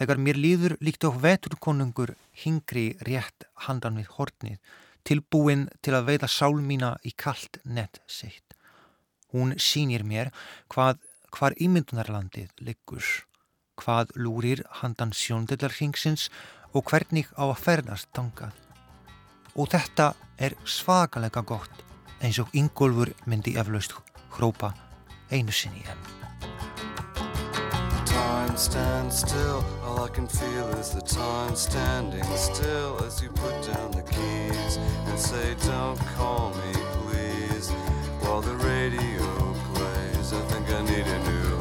þegar 0.00 0.20
mér 0.24 0.38
líður 0.40 0.76
líkt 0.80 1.04
á 1.04 1.10
veturkonungur 1.12 2.14
hingri 2.42 2.94
rétt 3.08 3.48
handan 3.66 3.98
við 4.00 4.12
hortnið 4.16 4.76
tilbúin 5.08 5.68
til 5.82 5.96
að 5.96 6.12
veiða 6.12 6.28
sál 6.30 6.60
mína 6.60 6.96
í 7.04 7.14
kallt 7.16 7.60
nett 7.64 8.00
sitt. 8.06 8.47
Hún 9.32 9.56
sínir 9.60 10.04
mér 10.08 10.30
hvað 10.72 11.02
hvar 11.34 11.56
ímyndunarlandið 11.60 12.52
liggur, 12.64 13.04
hvað 13.78 14.14
lúrir 14.16 14.64
handan 14.80 15.12
sjóndillarhingsins 15.12 16.28
og 16.72 16.88
hvernig 16.88 17.28
á 17.36 17.44
að 17.48 17.60
ferðast 17.64 18.08
tangað. 18.16 18.54
Og 19.58 19.68
þetta 19.72 20.12
er 20.38 20.54
svakalega 20.64 21.42
gott 21.42 21.84
eins 22.22 22.38
og 22.42 22.52
Ingólfur 22.56 23.12
myndi 23.26 23.56
eflaust 23.58 23.94
hrópa 24.36 24.72
einu 25.30 25.52
sinni 25.52 25.84
enn. 25.84 26.06
Time 28.08 28.56
stands 28.56 29.20
still, 29.20 29.62
all 29.84 30.04
I 30.04 30.08
can 30.08 30.26
feel 30.26 30.68
is 30.80 30.90
the 30.90 31.02
time 31.02 31.54
standing 31.54 32.24
still 32.36 32.98
as 33.06 33.22
you 33.22 33.28
put 33.30 33.56
down 33.72 33.90
the 33.92 34.02
keys 34.02 34.78
and 35.06 35.18
say 35.18 35.54
don't 35.66 35.98
call 36.16 36.50
me 36.50 36.72
please 37.04 37.70
while 38.28 38.42
the 38.42 38.56
radio 38.56 39.54
plays. 39.72 40.32
I 40.34 40.40
think 40.50 40.70
I 40.70 40.82
need 40.82 41.06
a 41.06 41.18
new 41.30 41.57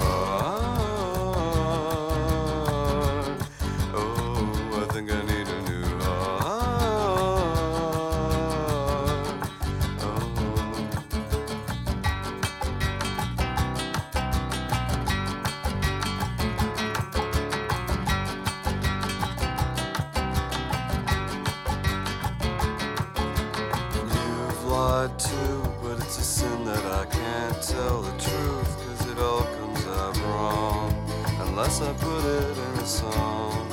unless 31.79 31.81
I 31.81 32.05
put 32.05 32.23
it 32.25 32.57
in 32.57 32.79
a 32.79 32.85
song. 32.85 33.67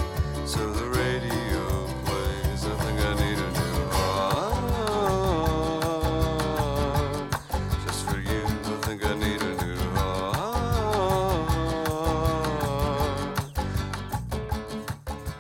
So 0.47 0.59
the 0.73 0.85
radio 0.89 1.87
plays, 2.05 2.65
I 2.65 2.75
think 2.83 3.01
I 3.01 3.15
need 3.15 3.39
a 3.39 3.51
new 3.61 3.89
heart. 3.97 4.65
Just 7.87 8.05
for 8.09 8.19
you, 8.19 8.43
I 8.45 8.77
think 8.87 9.05
I 9.05 9.15
need 9.15 9.43
a 9.43 9.55
new 9.65 9.79
heart. 9.97 11.49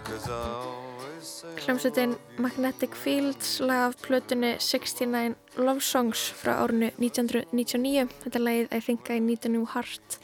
Cause 0.05 0.29
I 0.29 0.33
always 0.33 1.25
say 1.25 1.55
Hljómsveitin 1.67 2.17
Magnetic 2.37 2.95
Fields 2.95 3.61
lag 3.61 3.89
af 3.89 3.97
plötunni 3.97 4.57
69 4.59 5.35
Love 5.57 5.81
Songs 5.81 6.33
frá 6.43 6.53
árinu 6.65 6.91
1999 6.97 8.09
þetta 8.25 8.39
lagið 8.39 8.67
I 8.73 8.81
Think 8.81 9.11
I 9.11 9.21
Need 9.21 9.45
a 9.45 9.49
New 9.49 9.67
Heart 9.67 10.19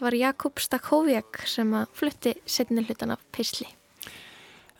það 0.00 0.06
var 0.06 0.16
Jakub 0.16 0.60
Stakhoviak 0.64 1.42
sem 1.44 1.76
að 1.76 1.90
flutti 1.92 2.32
setni 2.48 2.80
hlutan 2.86 3.12
af 3.12 3.20
Pisli 3.36 3.68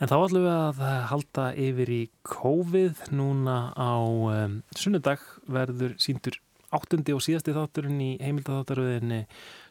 En 0.01 0.09
þá 0.09 0.15
ætlum 0.17 0.47
við 0.47 0.55
að 0.55 0.79
halda 1.11 1.43
yfir 1.61 1.91
í 1.93 2.05
COVID. 2.25 3.03
Núna 3.13 3.57
á 3.77 4.01
um, 4.01 4.55
sunnudag 4.73 5.21
verður 5.45 5.93
síndur 6.01 6.39
áttundi 6.73 7.13
og 7.13 7.21
síðasti 7.21 7.53
þátturinn 7.53 8.01
í 8.01 8.09
heimildatháttaröðinni 8.23 9.19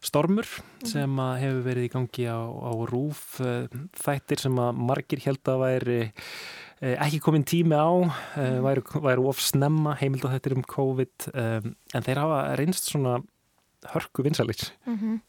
Stormur 0.05 0.45
sem 0.85 1.17
að 1.23 1.33
hefur 1.41 1.65
verið 1.65 1.87
í 1.87 1.91
gangi 1.95 2.27
á, 2.29 2.45
á 2.45 2.71
rúf 2.91 3.39
þættir 4.03 4.43
sem 4.43 4.61
að 4.61 4.83
margir 4.91 5.23
held 5.23 5.49
að 5.49 5.63
væri 5.63 5.99
eh, 6.03 6.93
ekki 6.99 7.21
komin 7.23 7.47
tími 7.47 7.79
á 7.79 7.89
eh, 8.35 8.59
væri, 8.67 8.83
væri 8.99 9.25
of 9.31 9.41
snemma 9.41 9.95
heimildathættir 10.03 10.59
um 10.59 10.65
COVID 10.75 11.29
en 11.31 12.05
þeir 12.05 12.21
hafa 12.25 12.41
reynst 12.59 12.91
svona 12.91 13.21
hörku 13.93 14.23
vinsalir 14.25 14.59
mm 14.85 15.19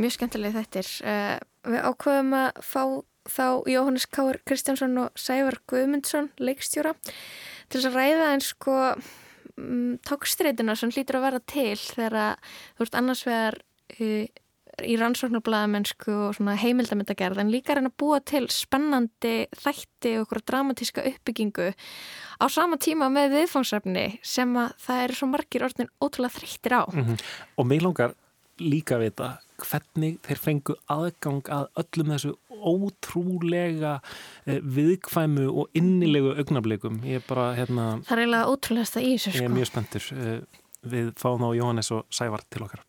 mjög 0.00 0.14
skemmtileg 0.14 0.54
þettir 0.54 0.86
uh, 1.04 1.38
við 1.68 1.82
ákveðum 1.84 2.36
að 2.38 2.60
fá 2.64 2.82
þá 3.28 3.46
Jóhannes 3.68 4.06
Káur 4.08 4.38
Kristjánsson 4.48 4.96
og 5.02 5.18
Sævar 5.18 5.58
Guðmundsson 5.68 6.30
leikstjóra 6.40 6.94
til 7.04 7.76
þess 7.76 7.90
að 7.90 7.98
ræða 7.98 8.28
en 8.34 8.44
sko 8.44 8.76
um, 9.60 9.98
tókstreitina 10.06 10.76
sem 10.78 10.92
hlýtur 10.94 11.20
að 11.20 11.26
vera 11.26 11.42
til 11.52 11.76
þegar 11.82 12.16
að 12.22 12.54
þú 12.78 12.86
ert 12.86 12.98
annars 13.02 13.24
vegar 13.28 13.60
uh, 13.60 14.39
í 14.86 14.96
rannsóknarblæðamennsku 15.00 16.14
og 16.28 16.36
svona 16.36 16.56
heimildamöndagerð 16.60 17.42
en 17.42 17.52
líka 17.52 17.76
reyna 17.76 17.90
að 17.92 17.98
búa 18.02 18.20
til 18.24 18.46
spennandi 18.52 19.34
þætti 19.56 20.16
og 20.18 20.26
okkur 20.26 20.42
dramatíska 20.50 21.04
uppbyggingu 21.10 21.70
á 22.40 22.44
sama 22.48 22.78
tíma 22.80 23.10
með 23.12 23.36
viðfangsefni 23.38 24.06
sem 24.22 24.56
að 24.56 24.74
það 24.86 25.04
eru 25.04 25.18
svo 25.20 25.30
margir 25.32 25.66
orðin 25.68 25.92
ótrúlega 26.00 26.36
þreyttir 26.38 26.76
á. 26.76 26.82
mm 26.92 27.04
-hmm. 27.04 27.22
og 27.56 27.66
mig 27.66 27.82
langar 27.82 28.14
líka 28.60 28.96
að 28.96 29.04
vita 29.08 29.38
hvernig 29.60 30.18
þeir 30.24 30.38
fengu 30.38 30.74
aðgang 30.88 31.48
að 31.48 31.66
öllum 31.80 32.12
þessu 32.12 32.34
ótrúlega 32.60 34.00
eh, 34.46 34.60
viðkvæmu 34.60 35.48
og 35.48 35.68
innilegu 35.74 36.34
augnablikum. 36.36 37.00
Ég 37.04 37.20
er 37.20 37.26
bara, 37.28 37.54
hérna, 37.56 38.00
Það 38.04 38.12
er 38.16 38.22
eiginlega 38.24 38.50
ótrúlegast 38.52 38.96
að 38.96 39.06
í 39.08 39.12
þessu 39.16 39.30
ég 39.30 39.34
er 39.34 39.48
sko. 39.48 39.54
mjög 39.56 39.70
spenntur. 39.72 40.10
Eh, 40.16 40.40
Við 40.80 41.10
fáum 41.20 41.42
þá 41.44 41.50
Jóhannes 41.58 41.90
og 41.92 42.06
Sævar 42.08 42.40
til 42.48 42.62
okkar. 42.64 42.80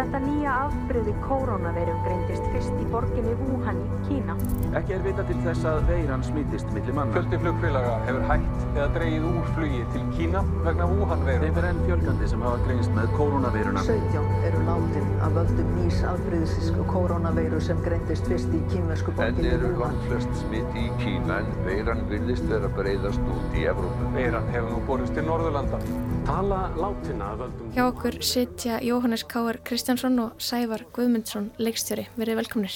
Þetta 0.00 0.18
nýja 0.24 0.52
afbreyði 0.64 1.12
kórónaveirum 1.26 1.98
greindist 2.06 2.44
fyrst 2.54 2.76
í 2.80 2.84
borginni 2.88 3.34
Wuhan 3.36 3.76
í 3.84 3.96
Kína. 4.06 4.36
Ekki 4.78 4.94
er 4.96 5.02
vita 5.04 5.24
til 5.28 5.34
þess 5.44 5.66
að 5.68 5.80
veiran 5.90 6.22
smítist 6.24 6.70
milli 6.72 6.94
manna. 6.96 7.12
Fjöldi 7.18 7.40
flugfélaga 7.42 7.98
hefur 8.06 8.24
hægt 8.30 8.62
eða 8.70 8.86
dreigið 8.94 9.26
úr 9.28 9.50
flugi 9.58 9.80
til 9.92 10.06
Kína 10.14 10.40
vegna 10.64 10.86
Wuhan-veiru. 10.88 11.42
Þeim 11.44 11.58
er 11.60 11.66
enn 11.68 11.82
fjölgandi 11.84 12.30
sem 12.32 12.44
hafa 12.46 12.62
greinst 12.64 12.94
með 12.96 13.12
kórónaveiruna. 13.18 13.82
17 13.90 14.46
eru 14.48 14.62
látin 14.70 15.12
af 15.26 15.36
völdum 15.36 15.74
nýs 15.76 16.00
afbreyðisísk 16.14 16.80
kórónaveiru 16.94 17.60
sem 17.68 17.84
greindist 17.84 18.32
fyrst 18.32 18.56
í 18.56 18.62
kínversku 18.72 19.12
Enn 19.12 19.20
borginni 19.20 19.52
eru 19.58 19.74
Wuhan. 19.74 20.00
langflest 20.00 20.32
smiti 20.46 20.86
í 20.86 20.94
Kína 21.04 21.42
en 21.42 21.52
veiran 21.68 22.02
virðist 22.08 22.48
vera 22.48 22.72
að 22.72 22.80
breyðast 22.80 23.28
út 23.36 23.60
í 23.60 23.68
Evrópu. 23.68 24.08
Veiran 24.16 24.48
hefur 24.56 24.72
nú 24.72 24.80
borist 24.88 25.12
til 25.18 25.28
Norðurlanda. 25.28 25.84
Tala 26.24 26.64
látina 26.78 27.34
að 27.34 27.44
völdum... 27.44 27.70
Hjá 27.76 27.84
okkur 27.90 28.18
sitja 28.24 28.80
Jóhannes 28.84 29.24
Káar 29.28 29.60
Kristjánsson 29.90 30.20
og 30.22 30.38
Sævar 30.38 30.84
Guðmundsson 30.94 31.48
leikstjóri. 31.58 32.04
Verið 32.14 32.36
velkomnir. 32.38 32.74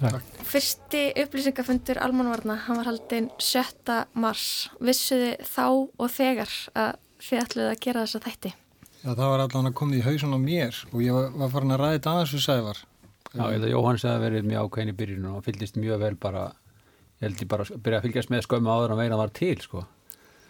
Takk. 0.00 0.24
Fyrsti 0.50 1.12
upplýsingafundur 1.22 2.00
Almanvarna, 2.02 2.56
hann 2.64 2.80
var 2.80 2.88
haldinn 2.90 3.28
7. 3.38 4.00
mars. 4.18 4.66
Vissuði 4.82 5.36
þá 5.46 5.62
og 5.86 6.10
þegar 6.10 6.50
að 6.74 6.98
þið 7.22 7.42
ætluði 7.44 7.68
að 7.70 7.78
gera 7.86 8.02
þessa 8.02 8.22
þætti? 8.26 8.52
Já, 8.96 9.06
það 9.12 9.30
var 9.30 9.44
allan 9.44 9.70
að 9.70 9.76
komið 9.78 10.00
í 10.00 10.04
hausun 10.08 10.34
á 10.34 10.40
mér 10.42 10.82
og 10.90 11.06
ég 11.06 11.14
var, 11.20 11.30
var 11.38 11.54
farin 11.54 11.76
að 11.76 11.82
ræða 11.84 11.94
þetta 12.00 12.14
aðeins 12.16 12.34
við 12.34 12.46
Sævar. 12.48 12.84
Já, 13.30 13.42
ég 13.44 13.54
held 13.54 13.70
að 13.70 13.74
Jóhanns 13.76 14.10
hefði 14.10 14.26
verið 14.26 14.50
mjög 14.50 14.66
ákveðin 14.66 14.90
í 14.90 15.00
byrjun 15.04 15.32
og 15.36 15.42
fylgist 15.46 15.82
mjög 15.86 16.02
vel 16.02 16.14
bara, 16.26 16.46
ég 17.20 17.28
held 17.28 17.44
ég 17.46 17.52
bara 17.54 17.70
að 17.70 17.84
byrja 17.86 18.02
að 18.02 18.08
fylgjast 18.08 18.34
með 18.34 18.48
skömmu 18.48 18.74
áður 18.74 18.96
en 18.96 19.04
veina 19.04 19.22
var 19.22 19.36
til, 19.38 19.54
sko. 19.62 19.86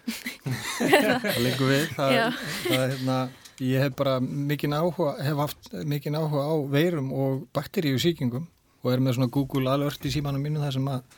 Það 0.79 1.43
leikur 1.45 1.69
við. 1.69 1.91
Það, 1.93 2.15
það, 2.63 2.73
hérna, 2.73 3.25
ég 3.63 3.81
hef 3.81 3.95
bara 3.97 4.19
mikinn 4.21 4.75
áhuga, 4.77 5.15
hef 5.23 5.41
haft 5.41 5.71
mikinn 5.87 6.17
áhuga 6.17 6.45
á 6.45 6.55
veirum 6.69 7.09
og 7.13 7.47
bakteríu 7.55 7.97
síkingum 8.01 8.47
og 8.83 8.91
er 8.93 9.01
með 9.01 9.17
svona 9.17 9.33
Google 9.33 9.71
alert 9.71 10.05
í 10.05 10.11
símanum 10.13 10.43
mínu 10.43 10.61
þar 10.61 10.75
sem 10.77 10.89
að 10.91 11.17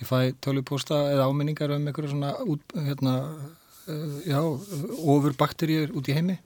ég 0.00 0.08
fæ 0.08 0.18
tölupósta 0.44 0.98
eða 1.12 1.28
áminningar 1.30 1.74
um 1.74 1.86
einhverju 1.88 2.12
svona 2.12 2.34
út, 2.44 2.74
hérna, 2.74 3.14
uh, 3.88 4.18
já, 4.26 4.40
ofur 5.00 5.36
bakteríur 5.38 5.94
út 5.96 6.08
í 6.10 6.16
heimi. 6.16 6.38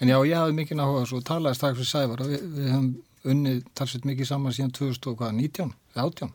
En 0.00 0.08
já, 0.08 0.16
ég 0.24 0.36
hafði 0.38 0.56
mikinn 0.56 0.80
áhuga 0.80 1.06
svo 1.08 1.20
talaði 1.24 1.58
strax 1.58 1.80
við 1.80 1.90
Sævar 1.90 2.22
og 2.24 2.30
við, 2.30 2.46
við 2.56 2.70
höfum 2.74 2.90
unnið 3.30 3.64
talsveit 3.76 4.06
mikið 4.08 4.30
saman 4.30 4.54
síðan 4.56 4.72
2019 4.76 5.74
eða 5.96 6.06
18. 6.06 6.32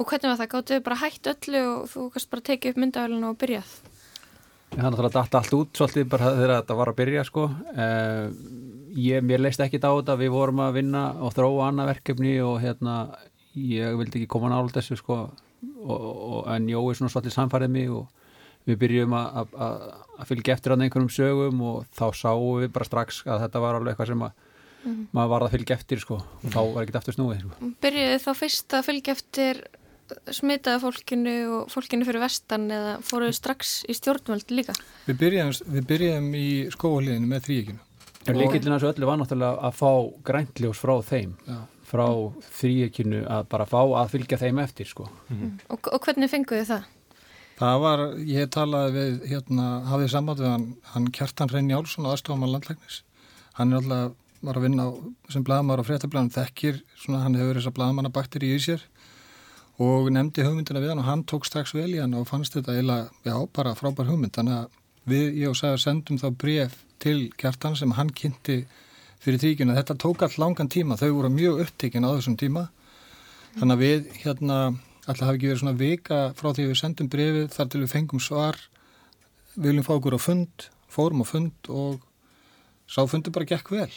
Og 0.00 0.08
hvernig 0.08 0.32
var 0.32 0.38
það? 0.40 0.50
Gáttuðu 0.54 0.82
bara 0.86 1.00
hætt 1.02 1.28
öllu 1.30 1.60
og 1.68 1.88
þú 1.92 2.04
kannst 2.14 2.30
bara 2.32 2.46
tekið 2.48 2.72
upp 2.72 2.80
myndavælinu 2.80 3.28
og 3.30 3.38
byrjað? 3.38 3.74
Ég 4.70 4.78
hann 4.78 4.92
náttúrulega 4.94 5.18
datt 5.18 5.34
allt 5.34 5.54
út 5.56 5.74
svolítið 5.74 6.04
bara 6.12 6.28
þegar 6.36 6.52
þetta 6.60 6.74
var 6.78 6.90
að 6.92 6.98
byrja, 7.00 7.22
sko. 7.26 7.46
Uh, 7.74 8.28
ég, 8.94 9.24
mér 9.26 9.42
leist 9.42 9.62
ekki 9.64 9.80
á 9.82 9.90
þetta, 9.90 10.14
við 10.20 10.30
vorum 10.30 10.62
að 10.62 10.76
vinna 10.78 11.02
og 11.18 11.34
þróa 11.34 11.70
annað 11.70 11.90
verkefni 11.90 12.36
og 12.44 12.60
hérna, 12.62 12.94
ég 13.58 13.98
vildi 13.98 14.20
ekki 14.20 14.30
koma 14.30 14.52
nála 14.52 14.70
þessu, 14.76 15.00
sko, 15.00 15.16
og, 15.82 16.04
og, 16.04 16.44
en 16.54 16.68
Jói 16.70 16.94
svona 16.94 17.10
svolítið 17.10 17.34
samfærið 17.34 17.74
mig 17.74 17.90
og 17.90 18.06
við 18.68 18.78
byrjum 18.84 19.16
að, 19.18 19.58
fylgja 20.28 20.54
eftir 20.54 20.76
hann 20.76 20.86
einhverjum 20.86 21.10
sögum 21.18 21.66
og 21.66 21.90
þá 21.96 22.06
sáum 22.20 22.62
við 22.62 22.70
bara 22.76 22.86
strax 22.86 23.24
að 23.26 23.42
þetta 23.46 23.64
var 23.64 23.78
alveg 23.80 23.94
eitthvað 23.96 24.12
sem 24.12 24.24
að 24.28 24.46
maður 25.10 25.32
var 25.32 25.44
að 25.48 25.54
fylgja 25.56 25.80
eftir, 25.80 26.00
sko, 26.04 26.20
og 26.22 26.54
þá 26.54 26.60
var 26.60 26.84
ekkert 26.84 27.02
aftur 27.02 27.18
snúið, 27.18 27.42
sko. 27.42 27.74
Byrjuðu 27.82 28.22
þá 28.22 28.30
fyrst 28.38 28.78
að 28.78 28.86
fylgja 28.86 29.18
eftir 29.18 29.64
smitaða 30.34 30.80
fólkinu 30.82 31.34
og 31.58 31.72
fólkinu 31.72 32.06
fyrir 32.08 32.22
vestan 32.22 32.68
eða 32.72 32.96
fóruðu 33.06 33.36
strax 33.36 33.80
í 33.90 33.96
stjórnvöld 33.96 34.52
líka? 34.54 34.74
Við 35.08 35.18
byrjum, 35.22 35.52
við 35.76 35.88
byrjum 35.90 36.28
í 36.38 36.48
skóhliðinu 36.74 37.30
með 37.30 37.46
þrýekinu. 37.48 37.84
En 38.28 38.36
líkillin 38.36 38.74
að 38.74 38.82
þessu 38.82 38.92
öllu 38.92 39.08
var 39.08 39.20
náttúrulega 39.20 39.66
að 39.68 39.76
fá 39.78 39.92
græntljós 40.28 40.80
frá 40.80 40.92
þeim, 41.08 41.34
Já. 41.48 41.58
frá 41.88 42.06
þrýekinu 42.60 43.22
að 43.24 43.46
bara 43.54 43.66
fá 43.68 43.80
að 43.80 44.14
fylgja 44.14 44.40
þeim 44.42 44.60
eftir, 44.60 44.90
sko. 44.90 45.06
Og, 45.72 45.88
og 45.88 46.00
hvernig 46.04 46.32
fenguðu 46.32 46.66
það? 46.68 46.88
Það 47.60 47.78
var, 47.82 48.02
ég 48.24 48.50
talaði 48.52 48.92
við, 48.96 49.16
hérna, 49.32 49.68
hafið 49.88 50.12
samband 50.14 50.40
við 50.40 50.52
hann, 50.52 50.68
hann 50.94 51.08
Kjartan 51.16 51.50
Reyn 51.52 51.72
Jálsson 51.72 52.06
og 52.06 52.14
aðstofamann 52.14 52.54
landlæknis. 52.54 53.02
Hann 53.58 53.74
er 53.74 53.82
alltaf, 53.82 54.14
var 54.40 54.56
að 54.56 54.64
vinna 54.64 54.86
á, 54.88 54.90
sem 55.32 55.44
blaðamar 55.44 55.80
á 55.80 55.84
fréttablaðum 55.84 56.32
þekkir, 56.32 56.78
svona 57.02 57.20
hann 57.26 57.36
hefur 57.36 57.58
þessa 57.60 57.74
blaðamannabakteríu 57.76 58.56
í 58.56 58.62
sér 58.64 58.86
og 59.80 60.10
nefndi 60.12 60.44
hugmyndina 60.44 60.82
við 60.82 60.92
hann 60.92 61.00
og 61.00 61.08
hann 61.08 61.24
tók 61.28 61.46
strax 61.48 61.72
vel 61.76 61.88
í 61.94 62.00
hann 62.02 62.12
og 62.18 62.28
fannst 62.28 62.56
þetta 62.56 62.74
eiginlega, 62.76 63.08
já, 63.24 63.36
bara 63.56 63.72
frábær 63.78 64.10
hugmynd. 64.10 64.34
Þannig 64.36 64.58
að 64.58 64.76
við, 65.08 65.26
ég 65.40 65.48
og 65.48 65.56
Sæður 65.56 65.82
sendum 65.84 66.20
þá 66.20 66.28
bref 66.42 66.76
til 67.00 67.30
Kjartan 67.40 67.78
sem 67.80 67.94
hann 67.96 68.12
kynnti 68.12 68.58
fyrir 69.24 69.40
tríkinu. 69.40 69.76
Þetta 69.78 69.96
tók 70.04 70.26
allt 70.26 70.36
langan 70.40 70.68
tíma, 70.72 70.98
þau 71.00 71.08
voru 71.16 71.32
mjög 71.32 71.64
upptekinn 71.64 72.04
á 72.04 72.12
þessum 72.12 72.36
tíma. 72.40 72.66
Þannig 73.56 73.74
að 73.78 73.84
við, 73.86 74.12
hérna, 74.20 74.58
alltaf 75.06 75.26
hafi 75.26 75.40
ekki 75.40 75.50
verið 75.50 75.62
svona 75.64 75.78
vika 75.80 76.20
frá 76.36 76.52
því 76.52 76.66
að 76.66 76.70
við 76.74 76.80
sendum 76.82 77.10
brefið 77.16 77.50
þar 77.56 77.72
til 77.72 77.82
við 77.82 77.92
fengum 77.94 78.22
svar, 78.22 78.60
við 79.56 79.72
viljum 79.72 79.88
fá 79.88 79.92
okkur 79.96 80.16
á 80.16 80.20
fund, 80.20 80.68
fórum 80.92 81.24
á 81.24 81.26
fund 81.26 81.72
og 81.72 82.04
sá 82.90 83.00
fundu 83.08 83.32
bara 83.32 83.48
gekk 83.48 83.72
vel 83.72 83.90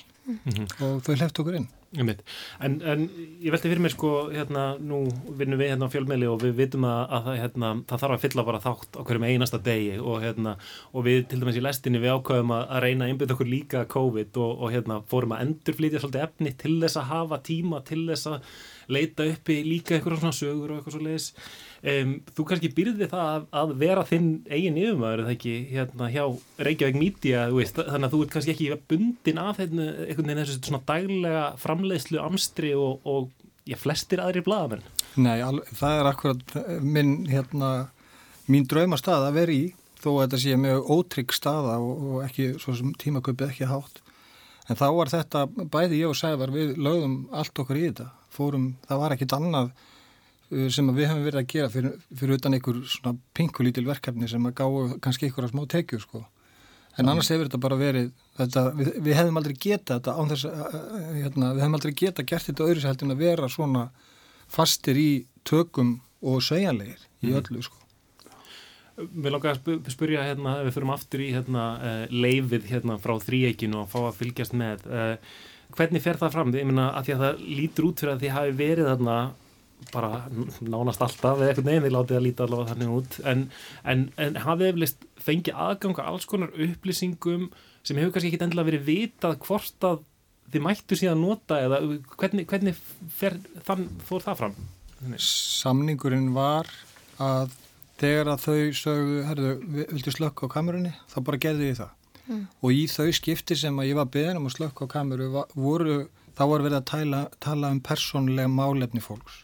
og 0.79 1.03
þau 1.03 1.15
hleft 1.17 1.39
okkur 1.43 1.59
inn. 1.59 1.69
En, 1.93 2.77
en 2.81 3.03
ég 3.43 3.53
velti 3.53 3.69
fyrir 3.69 3.81
mér 3.83 3.93
sko, 3.93 4.11
hérna, 4.33 4.63
nú 4.81 5.03
vinnum 5.37 5.59
við 5.61 5.73
hérna 5.73 5.89
á 5.89 5.93
fjölmeili 5.93 6.29
og 6.29 6.41
við 6.41 6.55
vitum 6.57 6.87
að, 6.89 7.01
að 7.19 7.27
hérna, 7.41 7.71
það 7.89 8.03
þarf 8.03 8.15
að 8.15 8.23
fylla 8.25 8.45
bara 8.47 8.61
þátt 8.63 8.97
á 8.97 9.01
hverjum 9.05 9.27
einasta 9.29 9.59
degi 9.63 9.99
og, 10.01 10.17
hérna, 10.23 10.55
og 10.93 11.05
við 11.07 11.19
til 11.29 11.41
dæmis 11.43 11.59
í 11.59 11.65
lestinni 11.65 12.01
við 12.01 12.15
ákvæðum 12.17 12.55
að, 12.57 12.63
að 12.65 12.83
reyna 12.87 13.05
að 13.05 13.13
einbyrða 13.13 13.37
okkur 13.37 13.51
líka 13.51 13.83
COVID 13.93 14.39
og, 14.45 14.53
og 14.57 14.73
hérna, 14.73 15.01
fórum 15.11 15.35
að 15.37 15.45
endurflýtja 15.47 16.01
svolítið 16.01 16.25
efni 16.25 16.55
til 16.63 16.79
þess 16.81 17.01
að 17.01 17.11
hafa 17.11 17.41
tíma 17.45 17.83
til 17.85 18.01
þess 18.09 18.31
að 18.31 18.55
leita 18.93 19.29
uppi 19.29 19.61
líka 19.67 19.97
eitthvað 19.97 20.23
svona 20.23 20.35
sögur 20.35 20.73
og 20.73 20.79
eitthvað 20.81 20.97
svo 20.97 21.05
leiðis 21.05 21.29
um, 21.83 22.15
þú 22.35 22.47
kannski 22.49 22.71
byrði 22.77 23.09
það 23.11 23.29
að, 23.33 23.45
að 23.61 23.75
vera 23.83 24.05
þinn 24.07 24.31
eigin 24.49 24.79
yfirmaður 24.81 25.23
eða 25.25 25.35
ekki 25.35 25.55
hérna 25.71 26.09
hjá 26.13 26.23
Reykjavík 26.69 26.99
Media 26.99 27.45
veist, 27.53 27.79
þannig 27.79 28.09
að 28.09 28.15
þú 28.15 28.23
ert 28.25 28.35
kannski 28.37 28.55
ekki 28.55 28.81
bundin 28.91 29.43
af 29.43 29.61
hérna, 29.61 29.89
einhvern 30.07 30.31
veginn 30.31 30.43
þessu 30.43 30.59
svona 30.59 30.83
daglega 30.89 31.45
framleiðslu 31.63 32.21
amstri 32.23 32.73
og, 32.77 32.99
og 33.03 33.29
já, 33.69 33.77
flestir 33.79 34.23
aðri 34.23 34.45
blaðamenn 34.45 34.85
Nei, 35.13 35.37
það 35.77 35.99
er 35.99 36.09
akkurat 36.09 36.55
minn 36.81 37.27
hérna, 37.29 37.73
mín 38.49 38.65
draumastað 38.69 39.27
að 39.27 39.35
vera 39.37 39.53
í 39.53 39.63
þó 40.03 40.09
að 40.13 40.23
þetta 40.23 40.39
sé 40.41 40.57
mjög 40.59 40.89
ótrygg 40.93 41.35
staða 41.35 41.77
og, 41.81 42.01
og 42.09 42.23
ekki, 42.25 42.49
svo 42.61 42.75
sem 42.77 42.91
tímaköpið 42.99 43.51
ekki 43.51 43.69
hátt. 43.69 44.01
En 44.71 44.79
þá 44.79 44.85
var 44.95 45.11
þetta, 45.11 45.45
bæði 45.71 46.01
ég 46.01 46.11
og 46.11 46.17
Sævar, 46.17 46.51
við 46.55 46.75
lögðum 46.79 47.17
allt 47.35 47.61
okkur 47.63 47.79
í 47.79 47.85
þetta. 47.89 48.09
Fórum, 48.33 48.69
það 48.87 49.01
var 49.03 49.15
ekkit 49.15 49.35
annað 49.37 49.71
sem 50.73 50.89
við 50.95 51.07
hefum 51.09 51.23
verið 51.25 51.39
að 51.41 51.49
gera 51.53 51.69
fyrir, 51.73 51.97
fyrir 52.19 52.37
utan 52.37 52.53
einhver 52.57 52.79
svona 52.89 53.17
pinkulítil 53.37 53.85
verkefni 53.87 54.29
sem 54.31 54.45
að 54.49 54.55
gáðu 54.61 54.99
kannski 55.03 55.27
einhverja 55.29 55.51
smá 55.53 55.63
tekjur, 55.73 56.01
sko. 56.05 56.23
En 57.01 57.09
annars 57.09 57.31
hefur 57.33 57.47
þetta 57.49 57.59
bara 57.63 57.77
verið, 57.79 58.09
þetta, 58.37 58.63
við, 58.77 58.89
við 59.01 59.15
hefum 59.17 59.39
aldrei 59.41 59.55
geta 59.57 59.95
þetta 59.97 60.13
án 60.13 60.29
þess 60.29 60.45
að, 60.45 60.75
hérna, 61.23 61.53
við 61.55 61.63
hefum 61.63 61.77
aldrei 61.79 61.93
geta 62.03 62.25
gert 62.29 62.49
þetta 62.49 62.67
öðru 62.69 62.91
en 62.93 63.15
að 63.15 63.23
vera 63.23 63.49
svona 63.49 63.85
fastir 64.53 64.99
í 65.01 65.07
tökum 65.43 65.95
og 66.21 66.43
sveigjanlegir 66.45 67.01
í 67.23 67.31
Mhm. 67.33 67.39
öllu, 67.41 67.63
sko. 67.63 67.79
Mér 69.09 69.31
langar 69.33 69.57
að 69.57 69.89
spyrja 69.89 70.21
hérna, 70.21 70.59
við 70.67 70.75
fyrum 70.75 70.91
aftur 70.93 71.19
í 71.19 71.31
hérna, 71.33 72.07
leifið 72.13 72.67
hérna, 72.69 72.99
frá 73.01 73.17
þríeikinu 73.17 73.81
og 73.81 73.89
fá 73.89 73.99
að 74.05 74.19
fylgjast 74.21 74.53
með 74.53 74.85
hvernig 75.73 76.03
fer 76.03 76.19
það 76.21 76.31
fram? 76.35 76.51
Ég 76.53 76.67
meina 76.69 76.91
að 76.93 77.07
því 77.07 77.13
að 77.15 77.23
það 77.23 77.39
lítur 77.57 77.87
út 77.87 78.03
fyrir 78.03 78.13
að 78.13 78.21
þið 78.21 78.35
hafi 78.37 78.51
verið 78.59 78.89
þarna 78.91 79.15
bara 79.91 80.23
nánast 80.61 81.03
alltaf 81.03 81.41
eða 81.41 81.51
eitthvað 81.51 81.69
nefnir 81.69 81.95
látið 81.95 82.19
að 82.19 82.25
líta 82.27 82.47
allavega 82.47 82.73
þannig 82.73 82.95
út 82.97 83.19
en, 83.31 83.43
en, 83.83 84.07
en 84.21 84.39
hafið 84.45 84.71
eflist 84.71 85.05
fengið 85.23 85.59
aðganga 85.65 86.07
alls 86.11 86.27
konar 86.29 86.53
upplýsingum 86.67 87.49
sem 87.83 87.99
hefur 87.99 88.15
kannski 88.15 88.31
ekki 88.31 88.43
endilega 88.45 88.69
verið 88.71 88.87
vitað 88.87 89.39
hvort 89.47 89.89
að 89.89 90.03
þið 90.53 90.65
mættu 90.67 90.99
síðan 90.99 91.23
nota 91.23 91.59
eða 91.65 91.81
hvernig, 92.15 92.47
hvernig 92.49 92.79
fer, 93.17 93.37
þann, 93.67 93.87
fór 94.05 94.23
það 94.23 94.39
fram? 94.43 94.57
Samningurinn 95.19 96.31
var 96.35 96.69
að 97.21 97.55
þegar 98.01 98.33
að 98.33 98.43
þau 98.43 98.57
sögðu, 98.77 99.19
herðu, 99.29 99.53
viltu 99.91 100.13
slökka 100.13 100.49
á 100.49 100.53
kamerunni, 100.53 100.91
þá 101.11 101.17
bara 101.27 101.41
gerði 101.45 101.69
ég 101.69 101.79
það. 101.79 101.93
Mm. 102.23 102.43
Og 102.63 102.75
í 102.75 102.83
þau 102.91 103.07
skipti 103.15 103.57
sem 103.59 103.79
að 103.79 103.89
ég 103.89 103.99
var 103.99 104.11
beðin 104.11 104.39
um 104.39 104.49
að 104.49 104.57
slökka 104.57 104.87
á 104.87 104.93
kameru, 104.93 105.29
voru, 105.53 105.97
þá 106.37 106.43
var 106.51 106.65
verið 106.65 106.79
að 106.79 106.87
tala, 106.91 107.23
tala 107.43 107.71
um 107.73 107.81
persónlega 107.83 108.51
málefni 108.51 109.03
fólks. 109.03 109.43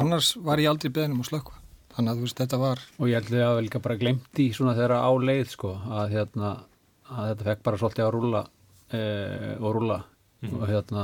Annars 0.00 0.32
var 0.44 0.60
ég 0.62 0.70
aldrei 0.70 0.90
beðin 0.92 1.14
um 1.16 1.22
að 1.24 1.30
slökka. 1.30 1.54
Þannig 1.96 2.10
að 2.12 2.18
þú 2.20 2.26
veist, 2.26 2.40
þetta 2.42 2.58
var... 2.60 2.82
Og 3.00 3.08
ég 3.08 3.16
held 3.20 3.30
að 3.32 3.40
það 3.40 3.54
var 3.56 3.64
líka 3.66 3.80
bara 3.86 3.96
glemt 4.02 4.40
í 4.42 4.46
svona 4.52 4.74
þeirra 4.76 4.98
á 5.00 5.10
leið 5.16 5.46
sko, 5.54 5.70
að, 5.96 6.10
hérna, 6.12 6.50
að 7.08 7.30
þetta 7.30 7.46
fekk 7.50 7.62
bara 7.70 7.80
svolítið 7.80 8.04
að 8.06 8.12
rúla 8.18 8.42
e, 8.92 9.00
og 9.60 9.72
rúla 9.78 10.02
Mhm. 10.44 10.58
og 10.60 10.68
hérna 10.68 11.02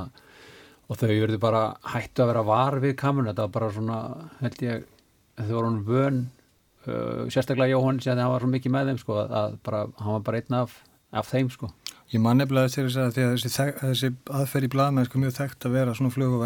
og 0.93 0.99
þau 1.01 1.09
verður 1.09 1.39
bara 1.41 1.61
hættu 1.89 2.21
að 2.21 2.29
vera 2.29 2.43
var 2.45 2.75
við 2.83 2.93
kamerun, 3.01 3.31
þetta 3.31 3.47
var 3.47 3.53
bara 3.55 3.71
svona 3.73 3.99
held 4.43 4.59
ég, 4.67 4.83
þau 5.41 5.53
voru 5.55 5.71
hann 5.71 5.79
vön 5.89 6.19
uh, 6.87 7.23
sérstaklega 7.33 7.73
Jóhann 7.73 8.01
sem 8.05 8.19
hann 8.21 8.29
var 8.29 8.45
svo 8.45 8.51
mikið 8.53 8.75
með 8.75 8.91
þeim 8.91 9.01
sko, 9.01 9.17
að, 9.23 9.33
að 9.41 9.55
bara, 9.65 9.81
hann 10.03 10.13
var 10.19 10.27
bara 10.29 10.43
einn 10.43 10.59
af, 10.61 10.75
af 11.17 11.31
þeim 11.33 11.49
sko. 11.55 11.71
Ég 12.13 12.21
man 12.21 12.43
nefnilega 12.43 12.69
eftir 12.69 12.91
þess 12.91 13.01
að 13.01 13.17
því 13.17 13.25
að 13.25 13.33
þessi, 13.41 13.67
þessi 13.81 14.13
aðferð 14.43 14.69
í 14.69 14.73
blaðmennsku 14.77 15.23
mjög 15.25 15.35
þekkt 15.41 15.67
að 15.71 15.77
vera 15.79 15.97
svona 15.97 16.13
flug 16.13 16.37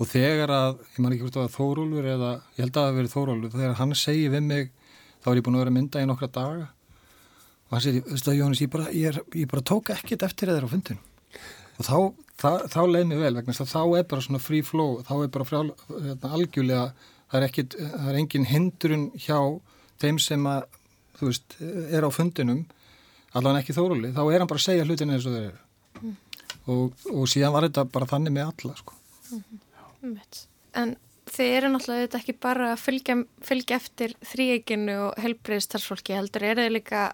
og 0.00 0.08
þegar 0.08 0.52
að, 0.56 0.78
ég 0.94 1.00
man 1.04 1.12
ekki 1.14 1.26
hvort 1.26 1.36
það 1.36 1.44
var 1.46 1.54
Þórólfur 1.56 2.08
eða, 2.14 2.30
ég 2.56 2.62
held 2.64 2.72
að 2.72 2.78
það 2.78 2.88
hafi 2.88 2.98
verið 3.00 3.14
Þórólfur 3.16 3.52
þegar 3.58 3.78
hann 3.80 3.94
segi 4.02 4.28
við 4.32 4.44
mig, 4.48 4.70
þá 5.22 5.28
er 5.32 5.38
ég 5.40 5.46
búin 5.46 5.56
að 5.58 5.62
vera 5.62 5.72
að 5.72 5.76
mynda 5.78 6.02
í 6.02 6.08
nokkra 6.10 6.30
daga 6.32 6.66
og 6.66 7.76
hann 7.76 7.84
segi, 7.86 8.02
veistu 8.08 8.30
það 8.30 8.38
Jóhannes, 8.40 8.62
ég 8.64 8.72
bara, 8.72 8.90
ég, 8.96 9.20
ég 9.42 9.50
bara 9.52 9.64
tók 9.72 9.92
ekkit 9.94 10.24
eftir 10.26 10.52
þeir 10.52 10.66
á 10.66 10.72
fundinu 10.72 11.00
og 11.78 11.86
þá, 11.86 11.96
það, 12.42 12.58
þá 12.74 12.80
leið 12.92 13.08
mér 13.12 13.22
vel 13.26 13.34
vegna 13.38 13.54
að 13.56 13.72
þá 13.72 13.80
er 14.00 14.06
bara 14.10 14.26
svona 14.26 14.42
free 14.42 14.66
flow 14.66 14.98
þá 15.06 15.12
er 15.22 15.32
bara 15.36 15.48
frá, 15.48 15.58
hérna, 15.88 16.32
algjörlega 16.36 16.84
það 17.32 17.38
er, 17.38 17.46
ekkit, 17.48 17.76
það 17.80 18.08
er 18.12 18.20
engin 18.20 18.48
hindrun 18.50 19.06
hjá 19.16 19.38
þeim 20.02 20.18
sem 20.20 20.48
að 20.50 20.66
þú 21.20 21.28
veist, 21.30 21.56
er 21.92 22.04
á 22.04 22.10
fundinum 22.12 22.64
allan 23.32 23.56
ekki 23.62 23.72
þóruli, 23.76 24.10
þá 24.12 24.22
er 24.26 24.42
hann 24.42 24.50
bara 24.50 24.60
að 24.60 24.66
segja 24.66 24.84
hlutin 24.88 25.12
eins 25.14 25.28
og 25.28 25.36
þeir 25.38 25.50
eru 25.52 25.60
Mm. 26.02 26.16
og, 26.72 26.94
og 27.12 27.26
síðan 27.30 27.52
var 27.54 27.66
þetta 27.68 27.82
bara 27.92 28.06
þannig 28.10 28.32
með 28.34 28.48
alla 28.48 28.72
sko. 28.78 28.94
Einmitt. 29.28 29.60
En 30.78 30.96
þið 31.32 31.56
eru 31.56 31.70
náttúrulega 31.72 32.18
ekki 32.18 32.34
bara 32.42 32.72
að 32.72 32.82
fylgja, 32.82 33.16
fylgja 33.44 33.78
eftir 33.78 34.14
þríeginu 34.26 34.96
og 35.06 35.22
helbriðstarfsfólki 35.22 36.16
heldur, 36.16 36.46
eru 36.48 36.66
þið 36.66 36.74
líka 36.76 37.04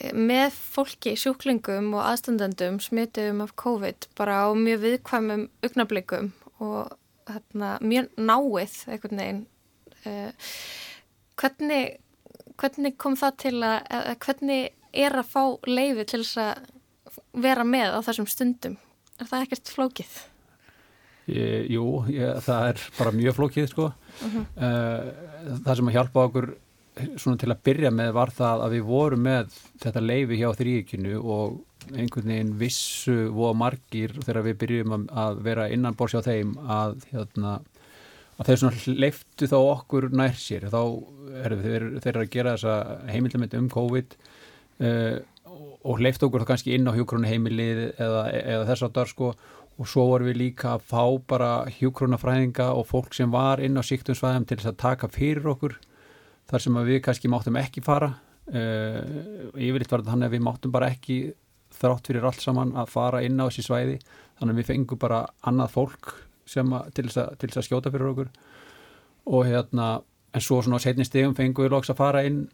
eh, 0.00 0.12
með 0.12 0.56
fólki, 0.74 1.14
sjúklingum 1.20 1.92
og 1.94 2.04
aðstandendum 2.08 2.80
smituðum 2.82 3.44
af 3.46 3.54
COVID 3.60 4.08
bara 4.18 4.44
á 4.44 4.48
mjög 4.58 4.84
viðkvæmum 4.88 5.48
augnablikum 5.64 6.32
og 6.64 6.94
hérna, 7.30 7.76
mjög 7.80 8.10
náið 8.18 8.78
einhvern 8.90 9.22
veginn. 9.22 9.44
Uh, 10.04 10.50
hvernig, 11.40 11.94
hvernig 12.60 12.98
kom 13.00 13.16
það 13.16 13.38
til 13.40 13.54
að, 13.64 14.10
hvernig 14.20 14.66
er 14.92 15.16
að 15.16 15.30
fá 15.32 15.42
leifi 15.64 16.04
til 16.10 16.20
þess 16.20 16.42
að 16.42 17.22
vera 17.46 17.64
með 17.64 17.96
á 17.96 18.00
þessum 18.04 18.28
stundum? 18.28 18.76
Er 19.16 19.30
það 19.30 19.46
ekkert 19.46 19.72
flókið? 19.72 20.14
Ég, 21.24 21.70
jú, 21.72 21.84
ég, 22.12 22.36
það 22.44 22.66
er 22.72 22.82
bara 22.98 23.14
mjög 23.16 23.38
flókið 23.38 23.70
sko. 23.70 23.92
Mhm. 24.20 24.44
uh, 24.60 25.56
það 25.64 25.78
sem 25.78 25.88
að 25.88 25.96
hjálpa 25.98 26.28
okkur 26.28 26.50
svona 27.18 27.38
til 27.40 27.50
að 27.50 27.62
byrja 27.66 27.90
með 27.90 28.12
var 28.14 28.30
það 28.34 28.64
að 28.64 28.74
við 28.76 28.84
vorum 28.86 29.24
með 29.26 29.54
þetta 29.82 30.02
leifi 30.04 30.38
hjá 30.38 30.48
þrýkinu 30.54 31.14
og 31.18 31.56
einhvern 31.92 32.30
veginn 32.30 32.52
vissu 32.60 33.16
og 33.34 33.56
margir 33.58 34.14
þegar 34.20 34.46
við 34.46 34.58
byrjum 34.62 34.94
að, 35.10 35.40
vera 35.44 35.68
innan 35.74 35.96
bórs 35.98 36.14
hjá 36.14 36.22
þeim 36.24 36.54
að, 36.62 36.96
hérna, 37.10 37.56
að 38.38 38.50
þeir 38.50 38.60
svona 38.62 38.96
leiftu 39.02 39.50
þá 39.50 39.56
okkur 39.58 40.08
nær 40.14 40.38
sér 40.38 40.68
þá 40.72 40.80
erum 41.42 41.64
þeir, 41.66 41.88
þeir 42.04 42.20
að 42.20 42.30
gera 42.36 42.54
þessa 42.56 43.10
heimildamönd 43.10 43.58
um 43.58 43.68
COVID 43.74 44.16
uh, 44.86 45.18
og 45.84 46.00
leiftu 46.00 46.28
okkur 46.28 46.44
þá 46.44 46.52
kannski 46.54 46.78
inn 46.78 46.88
á 46.88 46.96
hjúkronu 46.96 47.28
heimilið 47.28 47.84
eða, 47.98 48.24
eða 48.38 48.70
þess 48.70 48.86
að 48.86 48.96
dar 49.00 49.10
sko 49.10 49.34
og 49.74 49.88
svo 49.90 50.06
vorum 50.12 50.28
við 50.30 50.38
líka 50.38 50.74
að 50.76 50.84
fá 50.86 51.02
bara 51.30 51.50
hjúkronafræðinga 51.78 52.68
og 52.78 52.86
fólk 52.86 53.16
sem 53.16 53.32
var 53.32 53.62
inn 53.64 53.78
á 53.78 53.82
síktumsvæðum 53.82 54.46
til 54.46 54.58
þess 54.60 54.70
að 54.70 54.82
taka 54.84 55.10
fyrir 55.10 55.48
okkur 55.50 55.74
þar 56.50 56.62
sem 56.62 56.78
við 56.86 57.00
kannski 57.06 57.30
máttum 57.32 57.58
ekki 57.58 57.82
fara. 57.84 58.12
Uh, 58.44 59.50
yfirleitt 59.56 59.90
var 59.90 60.02
þetta 60.02 60.12
þannig 60.12 60.28
að 60.28 60.36
við 60.36 60.44
máttum 60.46 60.74
bara 60.74 60.90
ekki 60.92 61.18
þrátt 61.74 62.10
fyrir 62.10 62.26
allt 62.28 62.44
saman 62.44 62.74
að 62.78 62.92
fara 62.92 63.22
inn 63.26 63.40
á 63.40 63.48
þessi 63.48 63.66
svæði. 63.66 63.96
Þannig 64.38 64.54
að 64.54 64.60
við 64.60 64.70
fengum 64.70 65.00
bara 65.00 65.22
annað 65.48 65.74
fólk 65.74 66.12
sem 66.46 66.74
að, 66.76 66.90
til, 66.94 67.06
þess 67.08 67.22
að, 67.24 67.38
til 67.40 67.50
þess 67.50 67.62
að 67.62 67.68
skjóta 67.68 67.94
fyrir 67.94 68.10
okkur. 68.12 68.30
Og 69.34 69.48
hérna 69.48 69.88
en 70.34 70.44
svo 70.44 70.60
svona 70.62 70.78
á 70.78 70.84
setni 70.84 71.06
stegum 71.08 71.34
fengum 71.34 71.66
við 71.66 71.74
loks 71.74 71.90
að 71.90 71.98
fara 71.98 72.22
inn 72.28 72.44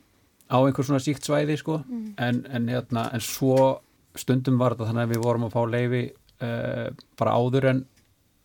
á 0.50 0.56
einhver 0.60 0.86
svona 0.86 1.02
síkt 1.02 1.26
svæði 1.26 1.58
sko. 1.60 1.82
Mm. 1.84 2.10
en, 2.16 2.42
en 2.48 2.68
hérna 2.70 3.08
en 3.14 3.24
svo 3.24 3.80
stundum 4.18 4.58
var 4.58 4.74
þetta 4.74 4.90
þannig 4.90 5.06
að 5.06 5.12
við 5.14 5.24
vorum 5.24 5.46
að 5.46 5.54
fá 5.54 5.60
leifi 5.70 6.02
uh, 6.44 6.90
bara 7.20 7.36
áður 7.38 7.70
en 7.74 7.86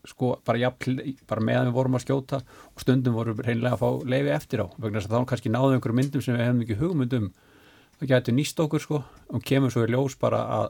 sko 0.05 0.35
bara, 0.45 0.59
jafn, 0.61 0.99
bara 1.25 1.41
meðan 1.41 1.71
við 1.71 1.77
vorum 1.79 1.97
að 1.97 2.05
skjóta 2.05 2.39
og 2.45 2.83
stundum 2.83 3.15
vorum 3.17 3.37
við 3.39 3.49
reynilega 3.49 3.77
að 3.77 3.81
fá 3.81 4.09
leifi 4.13 4.31
eftir 4.35 4.61
á. 4.61 4.67
Vegna 4.77 5.01
þess 5.01 5.09
að 5.09 5.17
þá 5.17 5.29
kannski 5.31 5.51
náðum 5.53 5.77
einhverjum 5.77 6.01
myndum 6.01 6.23
sem 6.23 6.37
við 6.37 6.45
hefum 6.45 6.63
ekki 6.65 6.79
hugmyndum 6.81 7.31
það 7.99 8.11
getur 8.11 8.35
nýst 8.35 8.61
okkur 8.61 8.83
sko 8.83 9.01
og 9.01 9.45
kemur 9.45 9.73
svo 9.73 9.85
í 9.85 9.91
ljós 9.91 10.17
bara 10.19 10.41
að, 10.59 10.67